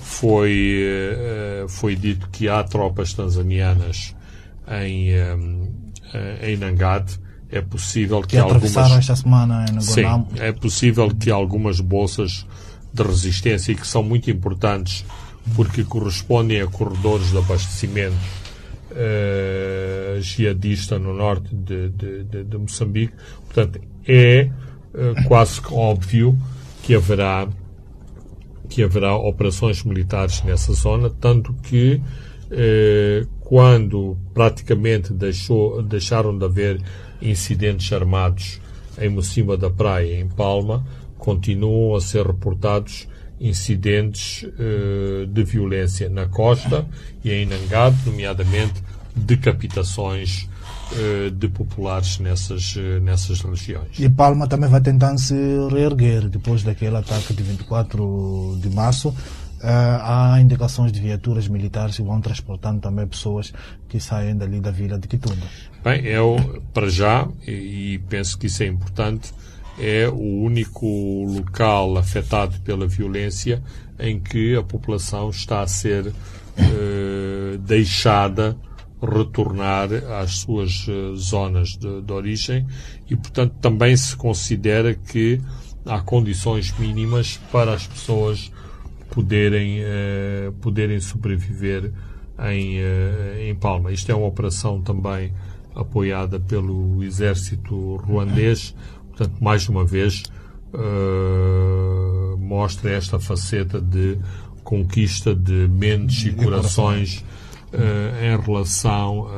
foi, 0.02 0.80
eh, 0.82 1.66
foi 1.68 1.96
dito 1.96 2.28
que 2.30 2.48
há 2.48 2.62
tropas 2.64 3.12
tanzanianas 3.12 4.14
em, 4.68 5.10
eh, 5.10 6.50
em 6.50 6.56
Nangade, 6.56 7.18
é 7.50 7.60
possível 7.60 8.22
que, 8.22 8.28
que 8.28 8.38
algumas 8.38 8.76
esta 8.76 9.14
semana 9.14 9.66
em 9.70 9.80
sim, 9.80 10.04
é 10.36 10.52
possível 10.52 11.14
que 11.14 11.30
algumas 11.30 11.80
bolsas 11.80 12.46
de 12.92 13.02
resistência 13.02 13.74
que 13.74 13.86
são 13.86 14.02
muito 14.02 14.30
importantes 14.30 15.04
porque 15.54 15.84
correspondem 15.84 16.60
a 16.60 16.66
corredores 16.66 17.30
de 17.30 17.38
abastecimento 17.38 18.16
uh, 18.96 20.20
jihadista 20.20 20.98
no 20.98 21.14
norte 21.14 21.54
de, 21.54 21.90
de, 21.90 22.24
de, 22.24 22.44
de 22.44 22.58
Moçambique. 22.58 23.14
Portanto, 23.44 23.80
é 24.06 24.50
uh, 24.94 25.28
quase 25.28 25.60
óbvio 25.70 26.36
que 26.82 26.94
haverá 26.94 27.48
que 28.68 28.82
haverá 28.82 29.14
operações 29.14 29.84
militares 29.84 30.42
nessa 30.42 30.72
zona, 30.72 31.08
tanto 31.08 31.54
que 31.62 32.00
eh, 32.50 33.26
quando 33.40 34.16
praticamente 34.32 35.12
deixou, 35.12 35.82
deixaram 35.82 36.36
de 36.36 36.44
haver 36.44 36.80
incidentes 37.20 37.92
armados 37.92 38.60
em 38.98 39.08
Mocima 39.08 39.56
da 39.56 39.70
Praia, 39.70 40.20
em 40.20 40.28
Palma, 40.28 40.86
continuam 41.18 41.94
a 41.94 42.00
ser 42.00 42.26
reportados 42.26 43.08
incidentes 43.40 44.42
uh, 44.44 45.26
de 45.26 45.44
violência 45.44 46.08
na 46.08 46.26
costa 46.26 46.86
e 47.24 47.30
em 47.30 47.46
Nangado, 47.46 47.96
nomeadamente 48.06 48.82
decapitações 49.14 50.48
uh, 50.92 51.30
de 51.30 51.48
populares 51.48 52.18
nessas, 52.18 52.76
uh, 52.76 53.00
nessas 53.02 53.40
regiões. 53.40 53.98
E 53.98 54.08
Palma 54.08 54.46
também 54.46 54.70
vai 54.70 54.80
tentando 54.80 55.18
se 55.18 55.34
reerguer 55.70 56.28
depois 56.28 56.62
daquele 56.62 56.96
ataque 56.96 57.34
de 57.34 57.42
24 57.42 58.58
de 58.60 58.70
março. 58.70 59.14
há 59.62 60.38
indicações 60.40 60.92
de 60.92 61.00
viaturas 61.00 61.48
militares 61.48 61.96
que 61.96 62.02
vão 62.02 62.20
transportando 62.20 62.80
também 62.80 63.06
pessoas 63.06 63.52
que 63.88 63.98
saem 63.98 64.36
dali 64.36 64.60
da 64.60 64.70
vila 64.70 64.98
de 64.98 65.08
Quitunda. 65.08 65.46
Bem, 65.82 66.04
eu, 66.04 66.62
para 66.72 66.88
já, 66.88 67.26
e, 67.46 67.94
e 67.94 67.98
penso 68.08 68.38
que 68.38 68.46
isso 68.46 68.62
é 68.62 68.66
importante, 68.66 69.32
é 69.78 70.08
o 70.08 70.42
único 70.42 70.86
local 71.24 71.96
afetado 71.98 72.60
pela 72.60 72.86
violência 72.86 73.62
em 73.98 74.18
que 74.18 74.56
a 74.56 74.62
população 74.62 75.30
está 75.30 75.60
a 75.60 75.66
ser 75.66 76.12
eh, 76.58 77.58
deixada 77.60 78.56
retornar 79.02 79.92
às 80.20 80.38
suas 80.38 80.86
eh, 80.88 81.14
zonas 81.16 81.70
de, 81.76 82.00
de, 82.00 82.12
origem 82.12 82.66
e, 83.08 83.14
portanto, 83.14 83.54
também 83.60 83.96
se 83.96 84.16
considera 84.16 84.94
que 84.94 85.40
há 85.84 86.00
condições 86.00 86.72
mínimas 86.78 87.38
para 87.52 87.74
as 87.74 87.86
pessoas 87.86 88.50
poderem, 89.10 89.80
eh, 89.80 90.50
poderem 90.60 90.98
sobreviver 90.98 91.92
em, 92.50 92.78
em 93.48 93.54
Palma. 93.54 93.92
Isto 93.92 94.12
é 94.12 94.14
uma 94.14 94.26
operação 94.26 94.80
também 94.80 95.32
apoiada 95.74 96.40
pelo 96.40 97.04
exército 97.04 97.96
ruandês 97.96 98.74
Portanto, 99.16 99.42
mais 99.42 99.66
uma 99.66 99.82
vez, 99.82 100.24
uh, 100.74 102.36
mostra 102.36 102.90
esta 102.90 103.18
faceta 103.18 103.80
de 103.80 104.18
conquista 104.62 105.34
de 105.34 105.66
mentes 105.68 106.26
e 106.26 106.32
corações 106.32 107.24
uh, 107.72 108.22
em 108.22 108.38
relação 108.38 109.20
uh, 109.20 109.30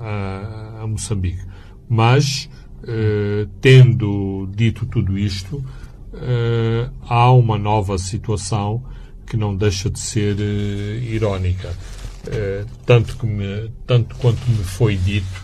a, 0.00 0.80
a, 0.82 0.86
Moçambique. 0.86 1.42
Mas, 1.88 2.48
tendo 3.60 4.48
dito 4.54 4.86
tudo 4.86 5.18
isto, 5.18 5.64
há 7.08 7.32
uma 7.32 7.58
nova 7.58 7.98
situação 7.98 8.84
que 9.26 9.36
não 9.36 9.56
deixa 9.56 9.90
de 9.90 9.98
ser 9.98 10.38
irónica. 11.02 11.74
tanto, 12.84 13.16
que 13.16 13.26
me, 13.26 13.70
tanto 13.86 14.14
quanto 14.16 14.38
me 14.50 14.62
foi 14.64 14.96
dito, 14.96 15.42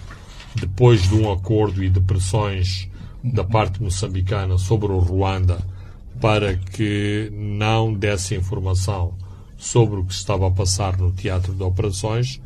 depois 0.55 1.09
de 1.09 1.14
um 1.14 1.32
acordo 1.32 1.82
e 1.82 1.89
de 1.89 2.01
pressões 2.01 2.91
da 3.25 3.43
parte 3.43 3.83
moçambicana 3.83 4.59
sobre 4.59 4.93
o 4.93 4.99
Ruanda 4.99 5.59
para 6.20 6.57
que 6.57 7.31
não 7.33 7.93
desse 7.93 8.35
informação 8.35 9.14
sobre 9.57 10.01
o 10.01 10.05
que 10.05 10.12
estava 10.12 10.47
a 10.47 10.51
passar 10.51 10.99
no 10.99 11.11
teatro 11.11 11.55
de 11.55 11.62
operações, 11.62 12.41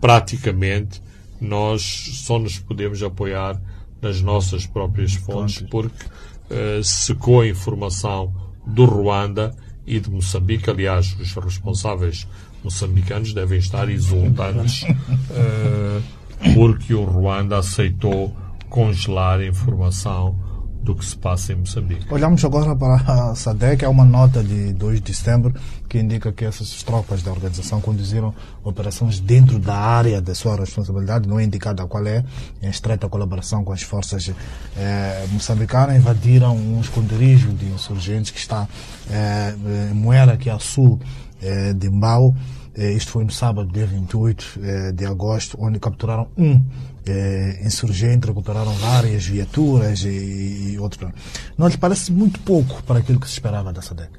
praticamente 0.00 1.02
nós 1.40 1.82
só 2.24 2.38
nos 2.38 2.58
podemos 2.58 3.02
apoiar 3.02 3.60
nas 4.00 4.20
nossas 4.20 4.66
próprias 4.66 5.14
fontes 5.14 5.62
porque 5.68 6.06
uh, 6.06 6.82
secou 6.84 7.40
a 7.40 7.48
informação 7.48 8.32
do 8.64 8.84
Ruanda 8.84 9.54
e 9.86 9.98
de 9.98 10.10
Moçambique. 10.10 10.70
Aliás, 10.70 11.16
os 11.18 11.34
responsáveis 11.34 12.26
moçambicanos 12.62 13.32
devem 13.32 13.58
estar 13.58 13.88
exultantes 13.88 14.82
uh, 14.84 16.02
porque 16.54 16.94
o 16.94 17.04
Ruanda 17.04 17.58
aceitou 17.58 18.34
congelar 18.70 19.40
a 19.40 19.46
informação 19.46 20.38
do 20.82 20.94
que 20.94 21.04
se 21.04 21.16
passa 21.16 21.52
em 21.52 21.56
Moçambique. 21.56 22.06
Olhamos 22.10 22.42
agora 22.42 22.74
para 22.74 22.94
a 22.94 23.34
SADEC, 23.34 23.84
é 23.84 23.88
uma 23.88 24.04
nota 24.04 24.42
de 24.42 24.72
2 24.72 25.02
de 25.02 25.12
setembro 25.12 25.54
que 25.88 25.98
indica 25.98 26.32
que 26.32 26.44
essas 26.44 26.82
tropas 26.82 27.22
da 27.22 27.30
organização 27.30 27.80
conduziram 27.82 28.34
operações 28.64 29.20
dentro 29.20 29.58
da 29.58 29.76
área 29.76 30.22
de 30.22 30.34
sua 30.34 30.56
responsabilidade, 30.56 31.28
não 31.28 31.38
é 31.38 31.44
indicada 31.44 31.86
qual 31.86 32.06
é, 32.06 32.24
em 32.62 32.70
estreita 32.70 33.08
colaboração 33.08 33.62
com 33.62 33.72
as 33.72 33.82
forças 33.82 34.32
eh, 34.76 35.26
moçambicanas, 35.30 35.96
invadiram 35.96 36.56
um 36.56 36.80
esconderijo 36.80 37.52
de 37.52 37.66
insurgentes 37.66 38.30
que 38.30 38.38
está 38.38 38.66
eh, 39.10 39.54
em 39.90 39.94
Moera, 39.94 40.38
que 40.38 40.48
é 40.48 40.52
a 40.52 40.58
sul 40.58 40.98
eh, 41.42 41.74
de 41.74 41.90
Mbao. 41.90 42.34
Eh, 42.74 42.92
isto 42.92 43.12
foi 43.12 43.24
no 43.24 43.30
sábado, 43.30 43.70
dia 43.72 43.86
28 43.86 44.60
eh, 44.62 44.92
de 44.92 45.04
agosto, 45.04 45.56
onde 45.60 45.80
capturaram 45.80 46.28
um 46.36 46.60
eh, 47.04 47.60
insurgente, 47.64 48.28
recuperaram 48.28 48.72
várias 48.74 49.26
viaturas 49.26 50.04
e, 50.04 50.72
e 50.72 50.78
outros. 50.78 51.10
Não 51.58 51.66
lhe 51.66 51.76
parece 51.76 52.12
muito 52.12 52.38
pouco 52.40 52.82
para 52.84 53.00
aquilo 53.00 53.18
que 53.18 53.26
se 53.26 53.34
esperava 53.34 53.72
da 53.72 53.82
SADEC? 53.82 54.10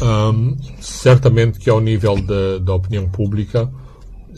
Um, 0.00 0.56
certamente 0.80 1.58
que 1.58 1.68
ao 1.68 1.80
nível 1.80 2.20
da, 2.20 2.58
da 2.58 2.74
opinião 2.74 3.08
pública 3.08 3.70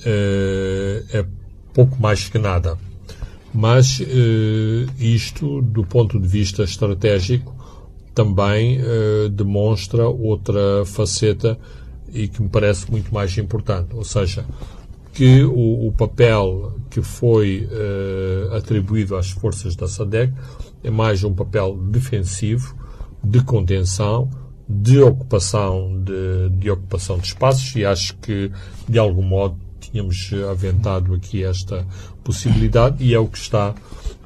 eh, 0.05 1.05
é 1.11 1.27
pouco 1.73 2.01
mais 2.01 2.29
que 2.29 2.39
nada. 2.39 2.77
Mas 3.55 4.03
isto, 4.99 5.63
do 5.63 5.83
ponto 5.83 6.21
de 6.21 6.29
vista 6.29 6.63
estratégico, 6.63 7.57
também 8.15 8.79
demonstra 9.33 10.07
outra 10.07 10.85
faceta 10.85 11.59
e 12.17 12.29
que 12.29 12.43
me 12.43 12.49
parece 12.49 12.91
muito 12.91 13.13
mais 13.13 13.37
importante. 13.39 13.95
Ou 13.95 14.05
seja, 14.05 14.45
que 15.13 15.45
o, 15.45 15.87
o 15.87 15.93
papel 15.93 16.75
que 16.91 17.01
foi 17.01 17.69
atribuído 18.53 19.17
às 19.17 19.31
forças 19.31 19.75
da 19.75 19.89
SADEC 19.89 20.33
é 20.85 20.91
mais 20.91 21.25
um 21.25 21.33
papel 21.33 21.77
defensivo, 21.77 22.75
de 23.25 23.43
contenção, 23.43 24.31
de 24.69 25.01
ocupação 25.01 26.03
de, 26.03 26.51
de 26.59 26.71
ocupação 26.71 27.19
de 27.19 27.29
espaços 27.29 27.75
e 27.77 27.85
acho 27.85 28.17
que 28.19 28.51
de 28.89 28.99
algum 28.99 29.23
modo 29.23 29.57
tínhamos 29.81 30.33
aventado 30.51 31.15
aqui 31.15 31.45
esta 31.45 31.87
possibilidade 32.25 33.03
e 33.03 33.15
é 33.15 33.19
o 33.19 33.29
que 33.29 33.39
está 33.39 33.75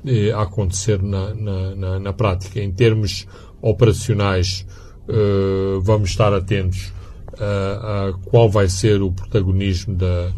eh, 0.05 0.30
a 0.32 0.43
acontecer 0.43 1.03
na, 1.03 1.34
na, 1.34 1.74
na, 1.74 2.01
na, 2.01 2.12
prática. 2.12 2.61
Em 2.61 2.72
termos 2.72 3.26
operacionais, 3.61 4.66
eh, 5.07 5.78
vamos 5.82 6.11
estar 6.11 6.32
atentos 6.32 6.93
a, 7.41 8.12
qual 8.26 8.49
vai 8.49 8.68
ser 8.68 9.03
o 9.03 9.11
protagonismo 9.11 9.95
da, 9.95 10.30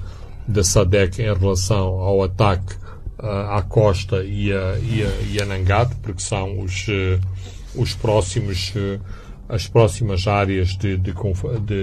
da 0.47 0.63
SADEC 0.63 1.23
em 1.23 1.35
relação 1.35 2.01
ao 2.01 2.23
ataque 2.23 2.75
uh, 3.23 3.27
à 3.51 3.63
costa 3.63 4.25
e 4.25 4.53
a, 4.53 4.79
e 4.79 5.03
a, 5.03 5.33
e 5.33 5.43
a 5.43 5.47
Nangato, 5.47 5.97
porque 6.03 6.23
são 6.23 6.61
os, 6.61 6.87
uh, 6.89 7.21
os 7.75 7.95
próximos 7.95 8.73
uh, 8.75 9.01
as 9.49 9.67
próximas 9.69 10.27
áreas 10.27 10.71
de, 10.79 10.97
de, 10.97 11.13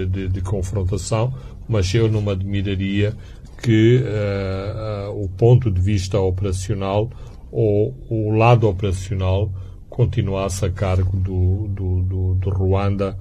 de, 0.06 0.28
de, 0.28 0.40
confrontação, 0.40 1.32
mas 1.68 1.94
eu 1.94 2.10
não 2.10 2.20
me 2.20 2.32
admiraria 2.32 3.14
que 3.62 4.02
uh, 4.02 5.10
uh, 5.12 5.24
o 5.24 5.28
ponto 5.28 5.70
de 5.70 5.80
vista 5.80 6.18
operacional 6.18 7.08
ou 7.52 7.94
o 8.08 8.32
lado 8.32 8.68
operacional 8.68 9.52
continuasse 9.88 10.64
a 10.64 10.70
cargo 10.70 11.16
do, 11.16 11.68
do, 11.68 12.02
do, 12.02 12.34
do 12.34 12.50
Ruanda 12.50 13.16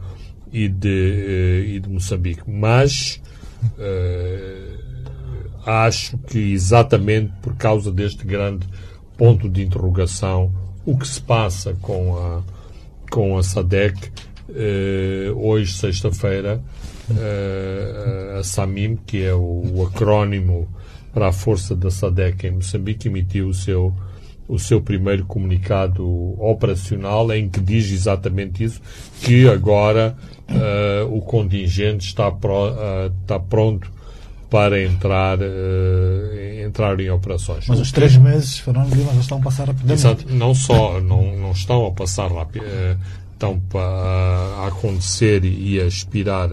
e 0.52 0.68
de, 0.68 0.88
uh, 0.88 1.70
e 1.70 1.80
de 1.80 1.90
Moçambique. 1.90 2.44
Mas 2.48 3.22
acho 5.66 6.18
que 6.20 6.54
exatamente 6.54 7.34
por 7.42 7.56
causa 7.56 7.92
deste 7.92 8.26
grande 8.26 8.68
ponto 9.18 9.50
de 9.50 9.64
interrogação, 9.64 10.52
o 10.86 10.98
que 10.98 11.08
se 11.08 11.22
passa 11.22 11.76
com 11.82 12.18
a, 12.18 12.42
com 13.10 13.38
a 13.38 13.44
SADEC 13.44 14.12
Uh, 14.50 15.32
hoje, 15.38 15.74
sexta-feira, 15.74 16.60
uh, 17.12 18.40
a 18.40 18.44
SAMIM, 18.44 18.96
que 18.96 19.24
é 19.24 19.34
o, 19.34 19.64
o, 19.76 19.86
acrónimo 19.86 20.68
para 21.14 21.28
a 21.28 21.32
força 21.32 21.76
da 21.76 21.92
SADEC 21.92 22.48
em 22.48 22.52
Moçambique, 22.54 23.08
emitiu 23.08 23.50
o 23.50 23.54
seu, 23.54 23.94
o 24.50 24.60
seu 24.60 24.82
primeiro 24.82 25.26
comunicado 25.26 26.04
operacional 26.42 27.32
em 27.32 27.48
que 27.48 27.62
diz 27.62 27.92
exatamente 27.92 28.64
isso, 28.64 28.82
que 29.22 29.48
agora 29.48 30.18
uh, 30.50 31.16
o 31.16 31.22
contingente 31.22 32.08
está, 32.08 32.32
pro, 32.32 32.74
está 33.22 33.40
pronto 33.40 33.92
para 34.50 34.82
entrar, 34.84 35.38
entrar 36.66 37.00
em 37.00 37.12
operações. 37.12 37.68
Mas 37.68 37.80
os 37.80 37.92
três 37.92 38.18
meses, 38.18 38.58
Fernando 38.58 38.92
Lima, 38.96 39.14
já 39.14 39.20
estão 39.20 39.38
a 39.38 39.42
passar 39.42 39.68
rapidamente. 39.68 40.02
Exato. 40.02 40.26
Não 40.34 40.56
só, 40.56 41.00
não, 41.00 41.38
não 41.38 41.52
estão 41.52 41.86
a 41.86 41.92
passar 41.92 42.32
rápido 42.32 42.66
estão 43.40 43.58
para 43.58 44.68
acontecer 44.68 45.46
e 45.46 45.80
a 45.80 45.86
expirar 45.86 46.52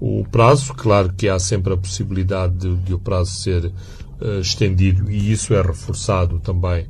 o 0.00 0.24
prazo. 0.32 0.72
Claro 0.74 1.12
que 1.12 1.28
há 1.28 1.38
sempre 1.38 1.74
a 1.74 1.76
possibilidade 1.76 2.54
de, 2.54 2.76
de 2.76 2.94
o 2.94 2.98
prazo 2.98 3.32
ser 3.32 3.66
uh, 3.66 4.40
estendido 4.40 5.10
e 5.10 5.30
isso 5.30 5.52
é 5.52 5.60
reforçado 5.60 6.40
também 6.40 6.86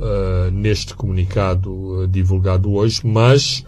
uh, 0.00 0.50
neste 0.50 0.94
comunicado 0.94 1.70
uh, 1.70 2.08
divulgado 2.08 2.72
hoje, 2.72 3.00
mas 3.04 3.64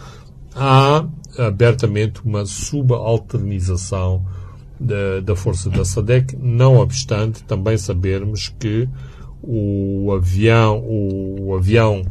há 0.54 1.06
abertamente 1.38 2.20
uma 2.24 2.44
subalternização 2.44 4.24
da, 4.80 5.20
da 5.22 5.36
força 5.36 5.70
da 5.70 5.84
SADEC, 5.84 6.36
não 6.36 6.78
obstante 6.78 7.42
também 7.44 7.78
sabermos 7.78 8.48
que 8.58 8.88
o 9.42 10.12
avião, 10.12 10.78
o, 10.78 11.54
avião 11.56 12.02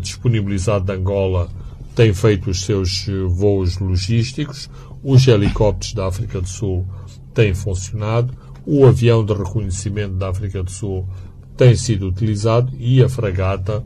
disponibilizado 0.00 0.84
de 0.84 0.92
Angola 0.92 1.50
tem 1.94 2.12
feito 2.12 2.50
os 2.50 2.62
seus 2.64 3.06
eh, 3.08 3.12
voos 3.26 3.78
logísticos, 3.78 4.68
os 5.02 5.26
helicópteros 5.26 5.94
da 5.94 6.08
África 6.08 6.40
do 6.40 6.48
Sul 6.48 6.86
têm 7.32 7.54
funcionado, 7.54 8.34
o 8.66 8.84
avião 8.86 9.24
de 9.24 9.32
reconhecimento 9.32 10.14
da 10.14 10.30
África 10.30 10.62
do 10.62 10.70
Sul 10.70 11.06
tem 11.56 11.74
sido 11.74 12.08
utilizado 12.08 12.72
e 12.78 13.02
a 13.02 13.08
fragata 13.08 13.84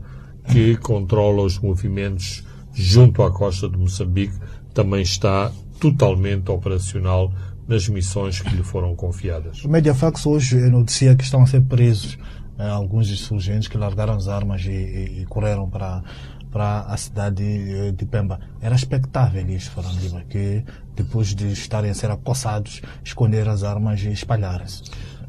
que 0.51 0.75
controla 0.77 1.43
os 1.43 1.59
movimentos 1.59 2.43
junto 2.73 3.21
à 3.23 3.31
costa 3.31 3.69
de 3.69 3.77
Moçambique 3.77 4.35
também 4.73 5.01
está 5.01 5.51
totalmente 5.79 6.49
operacional 6.49 7.31
nas 7.67 7.87
missões 7.87 8.41
que 8.41 8.55
lhe 8.55 8.63
foram 8.63 8.95
confiadas. 8.95 9.63
O 9.63 9.69
Mediafax 9.69 10.25
hoje 10.25 10.57
noticia 10.69 11.15
que 11.15 11.23
estão 11.23 11.43
a 11.43 11.47
ser 11.47 11.61
presos 11.61 12.17
eh, 12.57 12.67
alguns 12.67 13.09
insurgentes 13.09 13.67
que 13.67 13.77
largaram 13.77 14.15
as 14.15 14.27
armas 14.27 14.65
e, 14.65 14.71
e, 14.71 15.21
e 15.21 15.25
correram 15.25 15.69
para 15.69 16.03
para 16.51 16.81
a 16.81 16.97
cidade 16.97 17.91
de 17.91 18.05
Pemba. 18.05 18.39
Era 18.59 18.75
expectável 18.75 19.47
isto, 19.49 19.71
Fernando 19.71 19.99
Lima, 20.01 20.23
que 20.27 20.63
depois 20.95 21.35
de 21.35 21.51
estarem 21.51 21.91
a 21.91 21.93
ser 21.93 22.09
acossados, 22.09 22.81
esconder 23.03 23.47
as 23.47 23.63
armas 23.63 24.01
e 24.01 24.11
espalharem-se. 24.11 24.83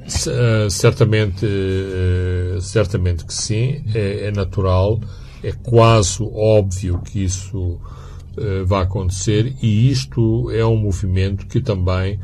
Uh, 0.06 0.70
certamente, 0.70 1.46
uh, 1.46 2.60
certamente 2.60 3.24
que 3.24 3.34
sim, 3.34 3.82
é, 3.94 4.26
é, 4.26 4.32
natural, 4.32 5.00
é 5.42 5.52
quase 5.52 6.22
óbvio 6.22 7.00
que 7.00 7.22
isso 7.22 7.58
uh, 7.58 8.66
vai 8.66 8.82
acontecer 8.82 9.54
e 9.62 9.90
isto 9.90 10.50
é 10.50 10.64
um 10.64 10.76
movimento 10.76 11.46
que 11.46 11.60
também 11.60 12.18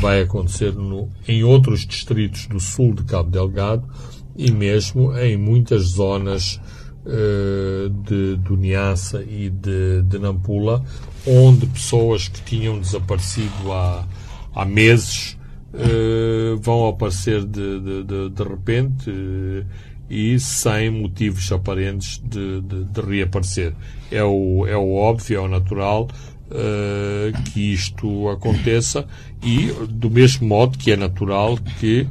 vai 0.00 0.20
acontecer 0.20 0.72
no, 0.72 1.10
em 1.26 1.42
outros 1.42 1.84
distritos 1.84 2.46
do 2.46 2.60
sul 2.60 2.94
de 2.94 3.02
Cabo 3.02 3.28
Delgado 3.28 3.88
e 4.36 4.52
mesmo 4.52 5.12
em 5.18 5.36
muitas 5.36 5.82
zonas 5.82 6.60
eh, 7.10 7.88
de, 8.04 8.36
do 8.36 8.54
Niassa 8.54 9.22
e 9.22 9.48
de, 9.48 10.02
de 10.02 10.18
Nampula, 10.18 10.84
onde 11.26 11.64
pessoas 11.64 12.28
que 12.28 12.42
tinham 12.42 12.78
desaparecido 12.78 13.72
há, 13.72 14.06
há 14.54 14.64
meses 14.66 15.37
uh, 15.72 16.56
vão 16.58 16.88
aparecer 16.88 17.44
de, 17.44 17.80
de, 17.80 18.04
de, 18.04 18.30
de 18.30 18.42
repente 18.42 19.10
uh, 19.10 19.66
e 20.10 20.38
sem 20.40 20.90
motivos 20.90 21.50
aparentes 21.52 22.22
de, 22.24 22.62
de, 22.62 22.84
de, 22.84 23.00
reaparecer. 23.00 23.74
É 24.10 24.24
o, 24.24 24.66
é 24.66 24.76
o 24.76 24.94
óbvio, 24.94 25.36
é 25.36 25.40
o 25.40 25.48
natural 25.48 26.08
uh, 26.46 27.42
que 27.52 27.72
isto 27.72 28.28
aconteça 28.30 29.06
e, 29.42 29.66
do 29.90 30.10
mesmo 30.10 30.48
modo 30.48 30.78
que 30.78 30.92
é 30.92 30.96
natural 30.96 31.58
que 31.78 32.06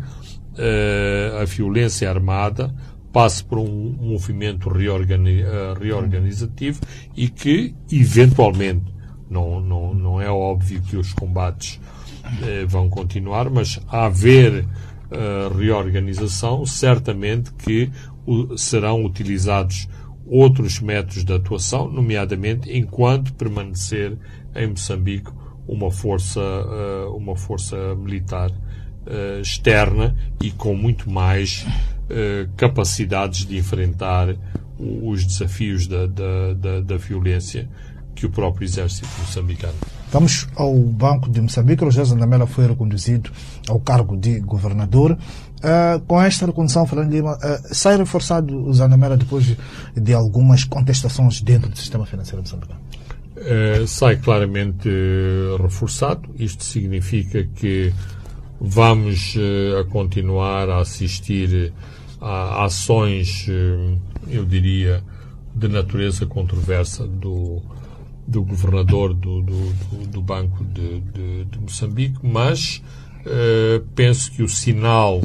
a 1.39 1.45
violência 1.45 2.09
armada 2.09 2.73
passe 3.13 3.43
por 3.43 3.59
um 3.59 3.95
movimento 4.01 4.69
reorgani 4.69 5.43
reorganizativo 5.79 6.81
e 7.15 7.29
que, 7.29 7.75
eventualmente, 7.91 8.91
não, 9.29 9.61
não, 9.61 9.93
não 9.93 10.19
é 10.19 10.31
óbvio 10.31 10.81
que 10.81 10.97
os 10.97 11.13
combates 11.13 11.79
vão 12.67 12.89
continuar, 12.89 13.49
mas 13.49 13.79
a 13.87 14.05
haver 14.05 14.63
uh, 14.63 15.57
reorganização, 15.57 16.65
certamente 16.65 17.53
que 17.53 17.91
serão 18.57 19.05
utilizados 19.05 19.87
outros 20.25 20.81
métodos 20.81 21.23
de 21.23 21.33
atuação, 21.33 21.89
nomeadamente 21.89 22.69
enquanto 22.75 23.33
permanecer 23.33 24.17
em 24.53 24.67
Moçambique 24.67 25.31
uma 25.65 25.89
força, 25.89 26.41
uma 27.15 27.37
força 27.37 27.95
militar 27.95 28.51
externa 29.41 30.13
e 30.41 30.51
com 30.51 30.75
muito 30.75 31.09
mais 31.09 31.65
eh, 32.09 32.47
capacidades 32.55 33.45
de 33.45 33.57
enfrentar 33.57 34.33
os 34.79 35.25
desafios 35.25 35.87
da, 35.87 36.05
da, 36.05 36.53
da, 36.53 36.79
da 36.79 36.97
violência 36.97 37.67
que 38.15 38.25
o 38.25 38.29
próprio 38.29 38.63
exército 38.63 39.09
moçambicano. 39.19 39.75
Vamos 40.17 40.47
ao 40.55 40.73
Banco 40.73 41.29
de 41.29 41.39
Moçambique. 41.39 41.85
O 41.85 41.91
José 41.91 42.03
Zandamela 42.03 42.47
foi 42.47 42.65
reconduzido 42.65 43.29
ao 43.69 43.79
cargo 43.79 44.17
de 44.17 44.39
governador. 44.39 45.11
Uh, 45.11 45.99
com 46.07 46.19
esta 46.19 46.47
recondução, 46.47 46.87
Fernando 46.87 47.11
Lima, 47.11 47.35
uh, 47.35 47.39
sai 47.75 47.97
reforçado 47.97 48.65
o 48.65 48.73
Zandamela 48.73 49.15
depois 49.15 49.45
de, 49.45 49.55
de, 49.95 50.13
algumas 50.15 50.63
contestações 50.63 51.39
dentro 51.39 51.69
do 51.69 51.77
sistema 51.77 52.03
financeiro 52.07 52.41
moçambicano? 52.41 52.79
Uh, 53.35 53.85
sai 53.85 54.17
claramente 54.17 54.89
reforçado. 55.61 56.27
Isto 56.39 56.63
significa 56.63 57.43
que 57.43 57.93
vamos 58.59 59.35
a 59.79 59.87
continuar 59.91 60.67
a 60.67 60.79
assistir 60.79 61.71
a 62.19 62.65
ações, 62.65 63.45
eu 64.27 64.43
diria, 64.45 65.03
de 65.53 65.67
natureza 65.67 66.25
controversa 66.25 67.05
do, 67.05 67.61
do 68.27 68.43
governador 68.43 69.13
do, 69.13 69.41
do, 69.41 70.07
do 70.07 70.21
Banco 70.21 70.63
de, 70.65 70.99
de, 70.99 71.45
de, 71.45 71.59
Moçambique, 71.59 72.19
mas 72.21 72.83
uh, 73.25 73.85
penso 73.95 74.31
que 74.31 74.43
o 74.43 74.49
sinal 74.49 75.21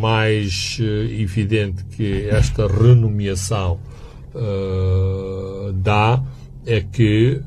mais 0.00 0.78
uh, 0.80 0.84
evidente 1.12 1.84
que 1.84 2.26
esta 2.30 2.66
renomeação 2.66 3.78
uh, 4.34 5.72
dá 5.74 6.22
é 6.66 6.82
que, 6.82 7.40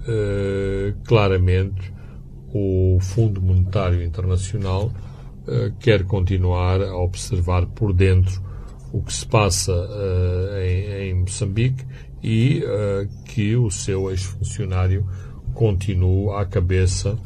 claramente, 1.06 1.94
o 2.52 2.98
Fundo 3.00 3.40
Monetário 3.40 4.02
Internacional 4.02 4.92
quer 5.80 6.06
continuar 6.06 6.82
a 6.82 6.98
observar 6.98 7.68
por 7.68 7.94
dentro 7.94 8.42
o 8.92 9.04
que 9.04 9.14
se 9.14 9.24
passa 9.28 9.72
em, 10.60 11.10
em 11.10 11.14
Moçambique 11.14 11.86
e 12.24 12.64
uh, 12.64 13.08
que 13.26 13.56
o 13.56 13.70
seu 13.72 14.10
ex-funcionário 14.10 15.06
continue 15.54 16.30
à 16.36 16.46
cabeça 16.46 17.18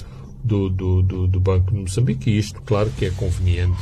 do, 0.43 0.69
do, 0.69 1.01
do, 1.01 1.27
do, 1.27 1.39
Banco 1.39 1.71
de 1.71 1.77
Moçambique. 1.77 2.29
E 2.29 2.37
isto, 2.37 2.61
claro, 2.61 2.89
que 2.97 3.05
é 3.05 3.09
conveniente, 3.11 3.77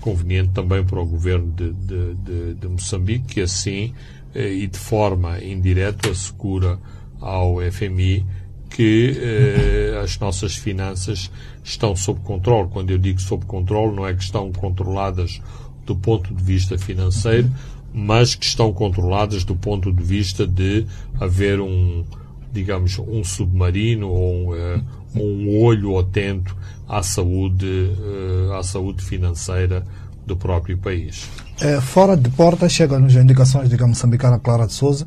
conveniente 0.00 0.50
também 0.50 0.84
para 0.84 1.00
o 1.00 1.06
governo 1.06 1.50
de, 1.52 1.72
de, 1.72 2.14
de, 2.14 2.54
de 2.54 2.68
Moçambique, 2.68 3.34
que 3.34 3.40
assim 3.40 3.92
uh, 4.34 4.38
e 4.38 4.66
de 4.66 4.78
forma 4.78 5.42
indireta 5.42 6.10
assegura 6.10 6.78
ao 7.20 7.58
FMI 7.70 8.24
que 8.70 9.18
uh, 9.18 10.00
as 10.00 10.18
nossas 10.18 10.56
finanças 10.56 11.30
estão 11.62 11.94
sob 11.94 12.20
controle. 12.20 12.68
Quando 12.70 12.90
eu 12.90 12.98
digo 12.98 13.20
sob 13.20 13.44
controle, 13.46 13.94
não 13.94 14.06
é 14.06 14.14
que 14.14 14.22
estão 14.22 14.50
controladas 14.52 15.40
do 15.84 15.96
ponto 15.96 16.34
de 16.34 16.42
vista 16.42 16.78
financeiro, 16.78 17.50
mas 17.92 18.34
que 18.34 18.44
estão 18.44 18.72
controladas 18.72 19.44
do 19.44 19.54
ponto 19.54 19.92
de 19.92 20.02
vista 20.02 20.46
de 20.46 20.86
haver 21.20 21.60
um, 21.60 22.04
digamos, 22.52 22.98
um 22.98 23.22
submarino 23.22 24.08
ou 24.08 24.34
um, 24.34 24.52
uh, 24.52 24.82
um 25.14 25.62
olho 25.62 25.98
atento 25.98 26.56
à 26.88 27.02
saúde, 27.02 27.66
uh, 27.66 28.52
à 28.54 28.62
saúde 28.62 29.02
financeira 29.04 29.84
do 30.26 30.36
próprio 30.36 30.78
país. 30.78 31.28
É, 31.60 31.80
fora 31.80 32.16
de 32.16 32.28
porta, 32.30 32.68
chegam-nos 32.68 33.14
indicações 33.14 33.72
a 33.72 33.86
moçambicana 33.86 34.38
Clara 34.38 34.66
de 34.66 34.72
Souza, 34.72 35.06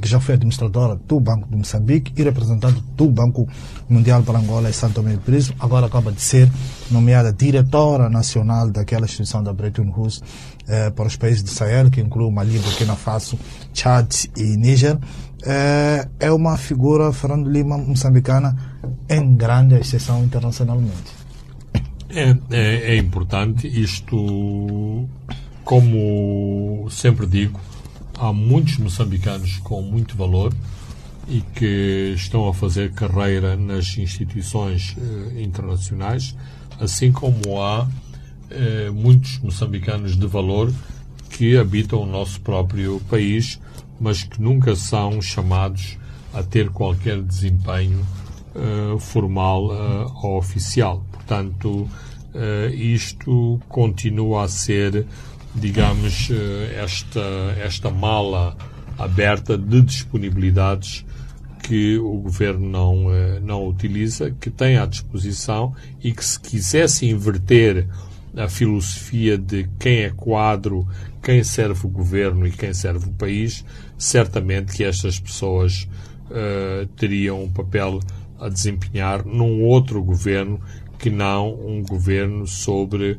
que 0.00 0.08
já 0.08 0.18
foi 0.18 0.34
administradora 0.34 0.96
do 0.96 1.20
Banco 1.20 1.48
de 1.48 1.56
Moçambique 1.56 2.12
e 2.16 2.22
representante 2.22 2.82
do 2.96 3.08
Banco 3.08 3.48
Mundial 3.88 4.22
para 4.22 4.38
Angola 4.38 4.68
e 4.68 4.72
Santo 4.72 4.94
Tomé 4.94 5.14
e 5.14 5.18
Príncipe, 5.18 5.56
agora 5.60 5.86
acaba 5.86 6.10
de 6.10 6.20
ser 6.20 6.50
nomeada 6.90 7.32
diretora 7.32 8.10
nacional 8.10 8.70
daquela 8.70 9.04
instituição 9.04 9.42
da 9.42 9.52
Bretton 9.52 9.92
Woods 9.96 10.22
eh, 10.66 10.90
para 10.90 11.06
os 11.06 11.16
países 11.16 11.42
do 11.42 11.50
Sahel, 11.50 11.90
que 11.90 12.00
inclui 12.00 12.30
Mali, 12.30 12.58
Burkina 12.58 12.96
Faso, 12.96 13.38
Chad 13.72 14.12
e 14.36 14.56
Níger. 14.56 14.98
Eh, 15.44 16.08
é 16.18 16.32
uma 16.32 16.56
figura, 16.56 17.12
Fernando 17.12 17.48
Lima, 17.48 17.78
moçambicana, 17.78 18.56
em 19.08 19.36
grande 19.36 19.76
exceção 19.76 20.24
internacionalmente. 20.24 21.26
É, 22.10 22.36
é, 22.50 22.94
é 22.94 22.96
importante. 22.96 23.68
Isto, 23.68 25.08
como 25.64 26.88
sempre 26.90 27.26
digo, 27.26 27.60
há 28.18 28.32
muitos 28.32 28.78
moçambicanos 28.78 29.58
com 29.58 29.82
muito 29.82 30.16
valor 30.16 30.52
e 31.28 31.40
que 31.54 32.12
estão 32.14 32.48
a 32.48 32.54
fazer 32.54 32.92
carreira 32.92 33.56
nas 33.56 33.98
instituições 33.98 34.96
eh, 34.98 35.42
internacionais, 35.42 36.36
assim 36.80 37.10
como 37.10 37.60
há 37.60 37.88
eh, 38.50 38.90
muitos 38.90 39.38
moçambicanos 39.40 40.16
de 40.16 40.26
valor 40.26 40.72
que 41.30 41.56
habitam 41.56 42.02
o 42.02 42.06
nosso 42.06 42.40
próprio 42.40 43.00
país, 43.10 43.60
mas 44.00 44.22
que 44.22 44.40
nunca 44.40 44.76
são 44.76 45.20
chamados 45.20 45.98
a 46.32 46.42
ter 46.42 46.70
qualquer 46.70 47.20
desempenho 47.22 48.06
eh, 48.54 48.98
formal 48.98 49.70
eh, 49.70 50.06
ou 50.22 50.38
oficial. 50.38 51.04
Portanto, 51.12 51.88
eh, 52.34 52.70
isto 52.74 53.60
continua 53.68 54.44
a 54.44 54.48
ser, 54.48 55.06
digamos, 55.56 56.28
eh, 56.30 56.80
esta, 56.82 57.20
esta 57.58 57.90
mala 57.90 58.56
aberta 58.98 59.56
de 59.58 59.82
disponibilidades 59.82 61.04
que 61.62 61.98
o 61.98 62.18
governo 62.18 62.68
não, 62.68 63.40
não 63.42 63.66
utiliza, 63.66 64.30
que 64.30 64.50
tem 64.50 64.76
à 64.76 64.86
disposição 64.86 65.74
e 66.02 66.12
que 66.12 66.24
se 66.24 66.38
quisesse 66.38 67.06
inverter 67.06 67.88
a 68.36 68.48
filosofia 68.48 69.38
de 69.38 69.68
quem 69.78 70.04
é 70.04 70.10
quadro, 70.10 70.86
quem 71.22 71.42
serve 71.42 71.86
o 71.86 71.90
governo 71.90 72.46
e 72.46 72.52
quem 72.52 72.72
serve 72.74 73.08
o 73.08 73.12
país, 73.12 73.64
certamente 73.96 74.76
que 74.76 74.84
estas 74.84 75.18
pessoas 75.18 75.88
uh, 76.30 76.86
teriam 76.96 77.42
um 77.42 77.50
papel 77.50 77.98
a 78.38 78.48
desempenhar 78.48 79.24
num 79.24 79.62
outro 79.62 80.02
governo 80.04 80.60
que 80.98 81.08
não 81.08 81.52
um 81.54 81.82
governo 81.82 82.46
sobre 82.46 83.18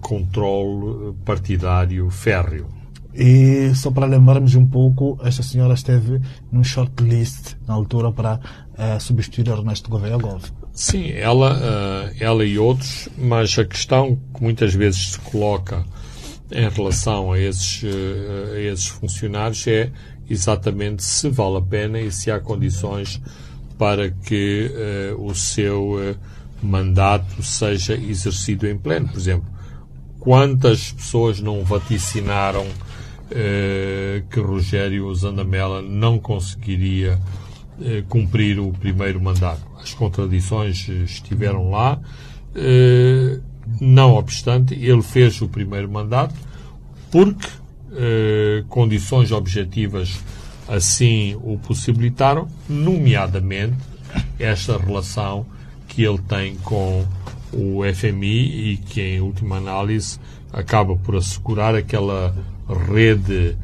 controle 0.00 1.14
partidário 1.24 2.10
férreo. 2.10 2.76
E 3.18 3.74
só 3.74 3.90
para 3.90 4.04
lembrarmos 4.04 4.54
um 4.54 4.66
pouco, 4.66 5.18
esta 5.24 5.42
senhora 5.42 5.72
esteve 5.72 6.20
num 6.52 6.62
shortlist 6.62 7.54
na 7.66 7.72
altura 7.72 8.12
para 8.12 8.34
uh, 8.34 9.00
substituir 9.00 9.48
Ernesto 9.48 9.88
Gouveia 9.88 10.18
Gomes. 10.18 10.52
Sim, 10.74 11.12
ela, 11.12 11.56
uh, 11.56 12.14
ela 12.20 12.44
e 12.44 12.58
outros, 12.58 13.08
mas 13.16 13.58
a 13.58 13.64
questão 13.64 14.18
que 14.34 14.42
muitas 14.42 14.74
vezes 14.74 15.12
se 15.12 15.18
coloca 15.20 15.82
em 16.52 16.68
relação 16.68 17.32
a 17.32 17.40
esses, 17.40 17.82
uh, 17.84 18.52
a 18.54 18.60
esses 18.60 18.88
funcionários 18.88 19.66
é 19.66 19.90
exatamente 20.28 21.02
se 21.02 21.30
vale 21.30 21.56
a 21.56 21.62
pena 21.62 21.98
e 21.98 22.12
se 22.12 22.30
há 22.30 22.38
condições 22.38 23.18
para 23.78 24.10
que 24.10 24.70
o 25.18 25.34
seu 25.34 26.16
mandato 26.62 27.42
seja 27.42 27.94
exercido 27.94 28.66
em 28.66 28.76
pleno. 28.76 29.06
Por 29.06 29.18
exemplo, 29.18 29.46
quantas 30.26 30.90
pessoas 30.90 31.40
não 31.40 31.62
vaticinaram 31.62 32.66
que 34.30 34.40
Rogério 34.40 35.12
Zandamela 35.14 35.80
não 35.80 36.18
conseguiria 36.18 37.20
cumprir 38.08 38.58
o 38.60 38.72
primeiro 38.72 39.20
mandato? 39.20 39.66
as 39.86 39.94
contradições 39.94 40.88
estiveram 40.88 41.70
lá. 41.70 41.98
Eh, 42.54 43.38
não 43.80 44.14
obstante, 44.14 44.74
ele 44.74 45.02
fez 45.02 45.40
o 45.40 45.48
primeiro 45.48 45.90
mandato 45.90 46.34
porque 47.10 47.48
eh, 47.92 48.64
condições 48.68 49.30
objetivas 49.30 50.18
assim 50.68 51.36
o 51.42 51.56
possibilitaram, 51.58 52.48
nomeadamente 52.68 53.76
esta 54.38 54.76
relação 54.76 55.46
que 55.86 56.02
ele 56.02 56.18
tem 56.18 56.56
com 56.56 57.04
o 57.56 57.80
FMI 57.94 58.72
e 58.72 58.76
que, 58.76 59.00
em 59.00 59.20
última 59.20 59.56
análise, 59.56 60.18
acaba 60.52 60.96
por 60.96 61.16
assegurar 61.16 61.74
aquela 61.74 62.34
rede, 62.88 63.56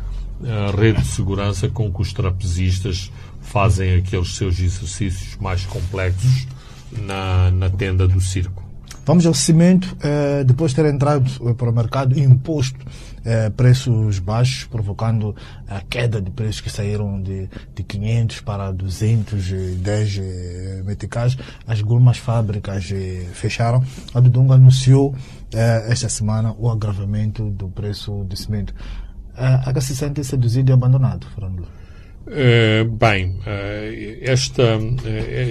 rede 0.76 1.02
de 1.02 1.06
segurança 1.06 1.68
com 1.68 1.92
que 1.92 2.00
os 2.02 2.12
trapezistas 2.12 3.12
fazem 3.42 3.96
aqueles 3.96 4.34
seus 4.34 4.58
exercícios 4.58 5.36
mais 5.40 5.66
complexos 5.66 6.46
na, 6.90 7.50
na 7.50 7.68
tenda 7.68 8.08
do 8.08 8.20
circo. 8.20 8.62
Vamos 9.04 9.26
ao 9.26 9.34
cimento. 9.34 9.96
Eh, 10.00 10.44
depois 10.44 10.70
de 10.70 10.76
ter 10.76 10.86
entrado 10.86 11.54
para 11.54 11.70
o 11.70 11.72
mercado 11.72 12.18
imposto 12.18 12.78
eh, 13.24 13.50
preços 13.50 14.18
baixos, 14.18 14.64
provocando 14.64 15.34
a 15.68 15.80
queda 15.80 16.20
de 16.20 16.30
preços 16.30 16.60
que 16.60 16.70
saíram 16.70 17.22
de, 17.22 17.48
de 17.74 17.82
500 17.82 18.40
para 18.40 18.72
210 18.72 20.84
meticais, 20.84 21.36
algumas 21.66 22.18
fábricas 22.18 22.90
fecharam. 23.32 23.84
A 24.14 24.20
Dudunga 24.20 24.54
anunciou 24.54 25.14
esta 25.88 26.08
semana 26.08 26.54
o 26.58 26.70
agravamento 26.70 27.50
do 27.50 27.68
preço 27.68 28.24
do 28.24 28.36
cimento. 28.36 28.74
A 29.34 29.72
que 29.72 29.80
se 29.80 29.96
sente 29.96 30.22
seduzido 30.24 30.70
e 30.70 30.72
abandonado, 30.72 31.26
Fernando? 31.34 31.66
Uh, 32.26 32.88
bem, 32.88 33.40
uh, 33.40 34.20
esta, 34.20 34.78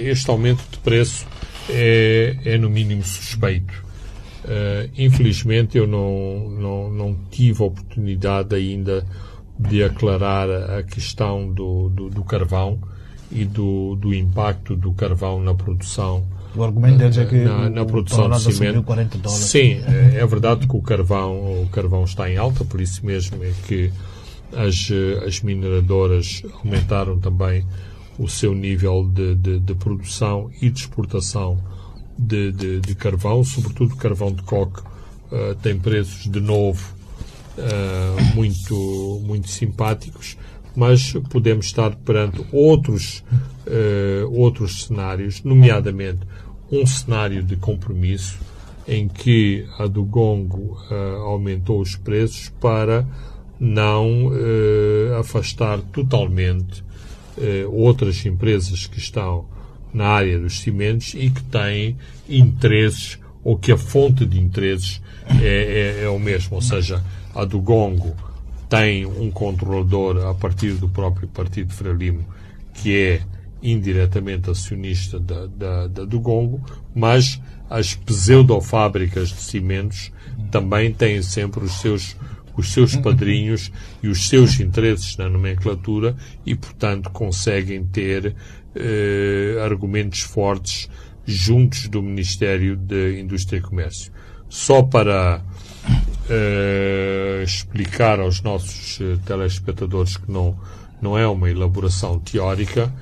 este 0.04 0.30
aumento 0.30 0.64
de 0.70 0.78
preço 0.78 1.26
é, 1.68 2.36
é 2.44 2.58
no 2.58 2.70
mínimo 2.70 3.02
suspeito. 3.02 3.84
Infelizmente, 4.96 5.78
eu 5.78 5.86
não, 5.86 6.48
não, 6.50 6.90
não 6.90 7.16
tive 7.30 7.62
a 7.62 7.66
oportunidade 7.66 8.54
ainda 8.54 9.06
de 9.58 9.84
aclarar 9.84 10.48
a 10.50 10.82
questão 10.82 11.50
do, 11.52 11.88
do, 11.88 12.10
do 12.10 12.24
carvão 12.24 12.78
e 13.30 13.44
do, 13.44 13.96
do 13.96 14.12
impacto 14.12 14.74
do 14.74 14.92
carvão 14.92 15.40
na 15.40 15.54
produção 15.54 16.24
o 16.54 16.62
argumento 16.62 16.98
deles 16.98 17.16
é 17.16 17.24
que 17.24 17.36
na, 17.36 17.70
na 17.70 17.84
produção 17.84 18.28
de 18.28 18.40
cimento. 18.40 18.82
40 18.82 19.18
dólares. 19.18 19.44
Sim, 19.44 19.80
é, 19.86 20.18
é 20.18 20.26
verdade 20.26 20.66
que 20.66 20.76
o 20.76 20.82
carvão, 20.82 21.62
o 21.62 21.68
carvão 21.72 22.04
está 22.04 22.30
em 22.30 22.36
alta, 22.36 22.64
por 22.64 22.80
isso 22.80 23.04
mesmo 23.06 23.42
é 23.42 23.52
que 23.66 23.90
as, 24.54 24.90
as 25.26 25.40
mineradoras 25.40 26.42
aumentaram 26.62 27.18
também 27.18 27.64
o 28.18 28.28
seu 28.28 28.54
nível 28.54 29.08
de, 29.08 29.34
de, 29.34 29.58
de 29.60 29.74
produção 29.74 30.50
e 30.60 30.68
de 30.68 30.80
exportação 30.80 31.58
de, 32.22 32.52
de, 32.52 32.80
de 32.80 32.94
carvão, 32.94 33.42
sobretudo 33.42 33.96
carvão 33.96 34.32
de 34.32 34.42
coque, 34.42 34.80
uh, 34.80 35.54
tem 35.60 35.78
preços 35.78 36.30
de 36.30 36.40
novo 36.40 36.94
uh, 37.58 38.34
muito, 38.34 39.20
muito 39.24 39.48
simpáticos, 39.48 40.36
mas 40.74 41.12
podemos 41.30 41.66
estar 41.66 41.94
perante 41.96 42.44
outros, 42.52 43.24
uh, 43.66 44.30
outros 44.32 44.84
cenários, 44.84 45.42
nomeadamente 45.42 46.20
um 46.70 46.86
cenário 46.86 47.42
de 47.42 47.56
compromisso 47.56 48.38
em 48.88 49.06
que 49.06 49.66
a 49.78 49.86
do 49.86 50.02
Gongo 50.02 50.76
aumentou 51.24 51.80
os 51.80 51.94
preços 51.94 52.48
para 52.60 53.06
não 53.60 54.32
afastar 55.20 55.80
totalmente 55.92 56.82
outras 57.70 58.26
empresas 58.26 58.88
que 58.88 58.98
estão 58.98 59.46
na 59.92 60.08
área 60.08 60.38
dos 60.38 60.60
cimentos 60.60 61.14
e 61.14 61.30
que 61.30 61.42
têm 61.44 61.96
interesses 62.28 63.18
ou 63.44 63.56
que 63.56 63.72
a 63.72 63.76
fonte 63.76 64.24
de 64.24 64.40
interesses 64.40 65.02
é, 65.40 65.98
é, 66.00 66.04
é 66.04 66.08
o 66.08 66.18
mesmo, 66.18 66.56
ou 66.56 66.62
seja, 66.62 67.02
a 67.34 67.44
do 67.44 67.60
Gongo 67.60 68.14
tem 68.68 69.04
um 69.04 69.30
controlador 69.30 70.26
a 70.26 70.34
partir 70.34 70.74
do 70.74 70.88
próprio 70.88 71.28
Partido 71.28 71.72
Frelimo 71.72 72.24
que 72.74 72.96
é 72.96 73.22
indiretamente 73.62 74.50
acionista 74.50 75.20
da, 75.20 75.46
da, 75.46 75.86
da 75.86 76.04
do 76.04 76.18
Gongo, 76.18 76.60
mas 76.94 77.40
as 77.70 77.94
pseudofábricas 77.94 79.28
de 79.28 79.40
cimentos 79.40 80.10
também 80.50 80.92
têm 80.92 81.22
sempre 81.22 81.64
os 81.64 81.80
seus 81.80 82.16
os 82.56 82.72
seus 82.72 82.96
padrinhos 82.96 83.70
e 84.02 84.08
os 84.08 84.28
seus 84.28 84.60
interesses 84.60 85.16
na 85.16 85.28
nomenclatura 85.28 86.16
e, 86.44 86.54
portanto, 86.54 87.10
conseguem 87.10 87.84
ter 87.84 88.34
eh, 88.74 89.56
argumentos 89.64 90.20
fortes 90.20 90.88
juntos 91.24 91.88
do 91.88 92.02
Ministério 92.02 92.76
da 92.76 93.10
Indústria 93.10 93.58
e 93.58 93.62
Comércio. 93.62 94.12
Só 94.48 94.82
para 94.82 95.42
eh, 96.28 97.42
explicar 97.44 98.20
aos 98.20 98.42
nossos 98.42 98.98
eh, 99.00 99.18
telespectadores 99.24 100.16
que 100.16 100.30
não, 100.30 100.58
não 101.00 101.16
é 101.16 101.26
uma 101.26 101.50
elaboração 101.50 102.18
teórica, 102.18 102.92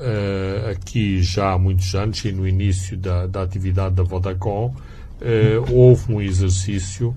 eh, 0.00 0.70
aqui 0.72 1.20
já 1.22 1.52
há 1.52 1.58
muitos 1.58 1.94
anos 1.94 2.24
e 2.24 2.30
no 2.30 2.46
início 2.46 2.96
da, 2.96 3.26
da 3.26 3.42
atividade 3.42 3.96
da 3.96 4.02
Vodacom, 4.02 4.74
eh, 5.20 5.58
houve 5.70 6.12
um 6.12 6.22
exercício 6.22 7.16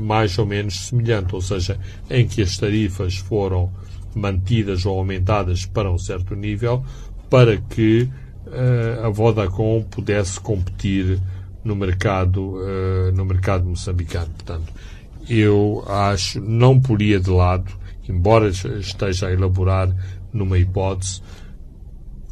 mais 0.00 0.38
ou 0.38 0.46
menos 0.46 0.88
semelhante, 0.88 1.34
ou 1.34 1.40
seja, 1.40 1.78
em 2.10 2.26
que 2.26 2.42
as 2.42 2.56
tarifas 2.56 3.16
foram 3.16 3.70
mantidas 4.14 4.84
ou 4.84 4.98
aumentadas 4.98 5.64
para 5.64 5.90
um 5.90 5.98
certo 5.98 6.34
nível, 6.34 6.84
para 7.28 7.56
que 7.56 8.08
uh, 8.46 9.06
a 9.06 9.08
Vodacom 9.08 9.82
pudesse 9.82 10.40
competir 10.40 11.20
no 11.64 11.76
mercado, 11.76 12.56
uh, 12.56 13.12
no 13.14 13.24
mercado 13.24 13.68
moçambicano. 13.68 14.30
Portanto, 14.30 14.72
eu 15.28 15.84
acho, 15.86 16.40
não 16.40 16.80
poria 16.80 17.20
de 17.20 17.30
lado, 17.30 17.70
embora 18.08 18.48
esteja 18.48 19.28
a 19.28 19.32
elaborar 19.32 19.94
numa 20.32 20.58
hipótese, 20.58 21.22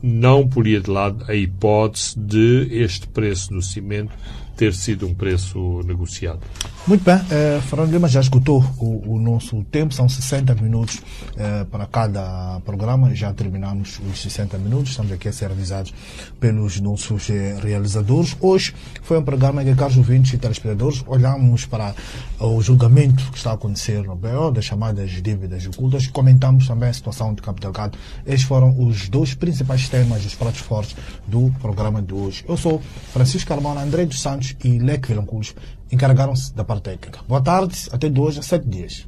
não 0.03 0.47
poria 0.49 0.81
de 0.81 0.91
lado 0.91 1.25
a 1.29 1.35
hipótese 1.35 2.19
de 2.19 2.69
este 2.71 3.07
preço 3.09 3.51
do 3.51 3.63
cimento 3.63 4.13
ter 4.59 4.75
sido 4.75 5.07
um 5.07 5.15
preço 5.15 5.81
negociado. 5.87 6.41
Muito 6.85 7.05
bem, 7.05 7.21
eh, 7.31 7.61
Fernando 7.69 7.93
Lima 7.93 8.09
já 8.09 8.21
escutou 8.21 8.65
o, 8.79 9.15
o, 9.15 9.21
nosso 9.21 9.63
tempo, 9.65 9.95
são 9.95 10.09
60 10.09 10.55
minutos 10.57 11.01
eh, 11.37 11.65
para 11.71 11.87
cada 11.87 12.61
programa, 12.65 13.15
já 13.15 13.33
terminamos 13.33 14.01
os 14.11 14.21
60 14.21 14.59
minutos, 14.59 14.91
estamos 14.91 15.13
aqui 15.13 15.29
a 15.29 15.33
ser 15.33 15.51
avisados 15.51 15.95
pelos 16.41 16.81
nossos 16.81 17.31
eh, 17.31 17.57
realizadores. 17.63 18.37
Hoje 18.41 18.75
foi 19.03 19.19
um 19.19 19.23
programa 19.23 19.63
em 19.63 19.67
que, 19.67 19.75
caros 19.77 19.97
ouvintes 19.97 20.33
e 20.33 20.39
telespectadores, 20.39 21.05
olhamos 21.07 21.65
para 21.67 21.95
o 22.41 22.61
julgamento 22.61 23.31
que 23.31 23.37
está 23.37 23.51
a 23.51 23.55
acontecer 23.55 24.03
no 24.03 24.17
BO, 24.17 24.51
das 24.51 24.65
chamadas 24.65 25.11
dívidas 25.23 25.67
ocultas, 25.67 26.09
comentamos 26.09 26.67
também 26.67 26.89
a 26.89 26.93
situação 26.93 27.33
de 27.33 27.43
Campo 27.43 27.61
Delgado. 27.61 27.97
Estes 28.27 28.45
foram 28.45 28.75
os 28.77 29.09
dois 29.09 29.35
principais 29.35 29.89
temas, 29.89 30.25
os 30.25 30.35
pratos 30.35 30.61
fortes 30.61 30.97
do 31.29 31.53
programa 31.61 32.03
de 32.03 32.15
hoje. 32.15 32.45
Eu 32.49 32.57
sou 32.57 32.83
Francisco 33.13 33.47
Carmona, 33.47 33.83
André 33.83 34.07
dos 34.07 34.21
Santos, 34.23 34.48
e 34.63 34.79
Leque 34.79 35.09
Vilanculos 35.09 35.55
encarregaram-se 35.91 36.55
da 36.55 36.65
parte 36.65 36.85
técnica. 36.85 37.21
Boa 37.27 37.41
tarde, 37.41 37.89
até 37.93 38.09
de 38.09 38.21
hoje 38.21 38.41
a 38.41 38.43
sete 38.43 38.69
dias. 38.69 39.07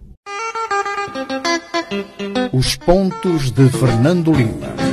Os 2.52 2.76
pontos 2.76 3.50
de 3.50 3.68
Fernando 3.68 4.32
Lima. 4.32 4.89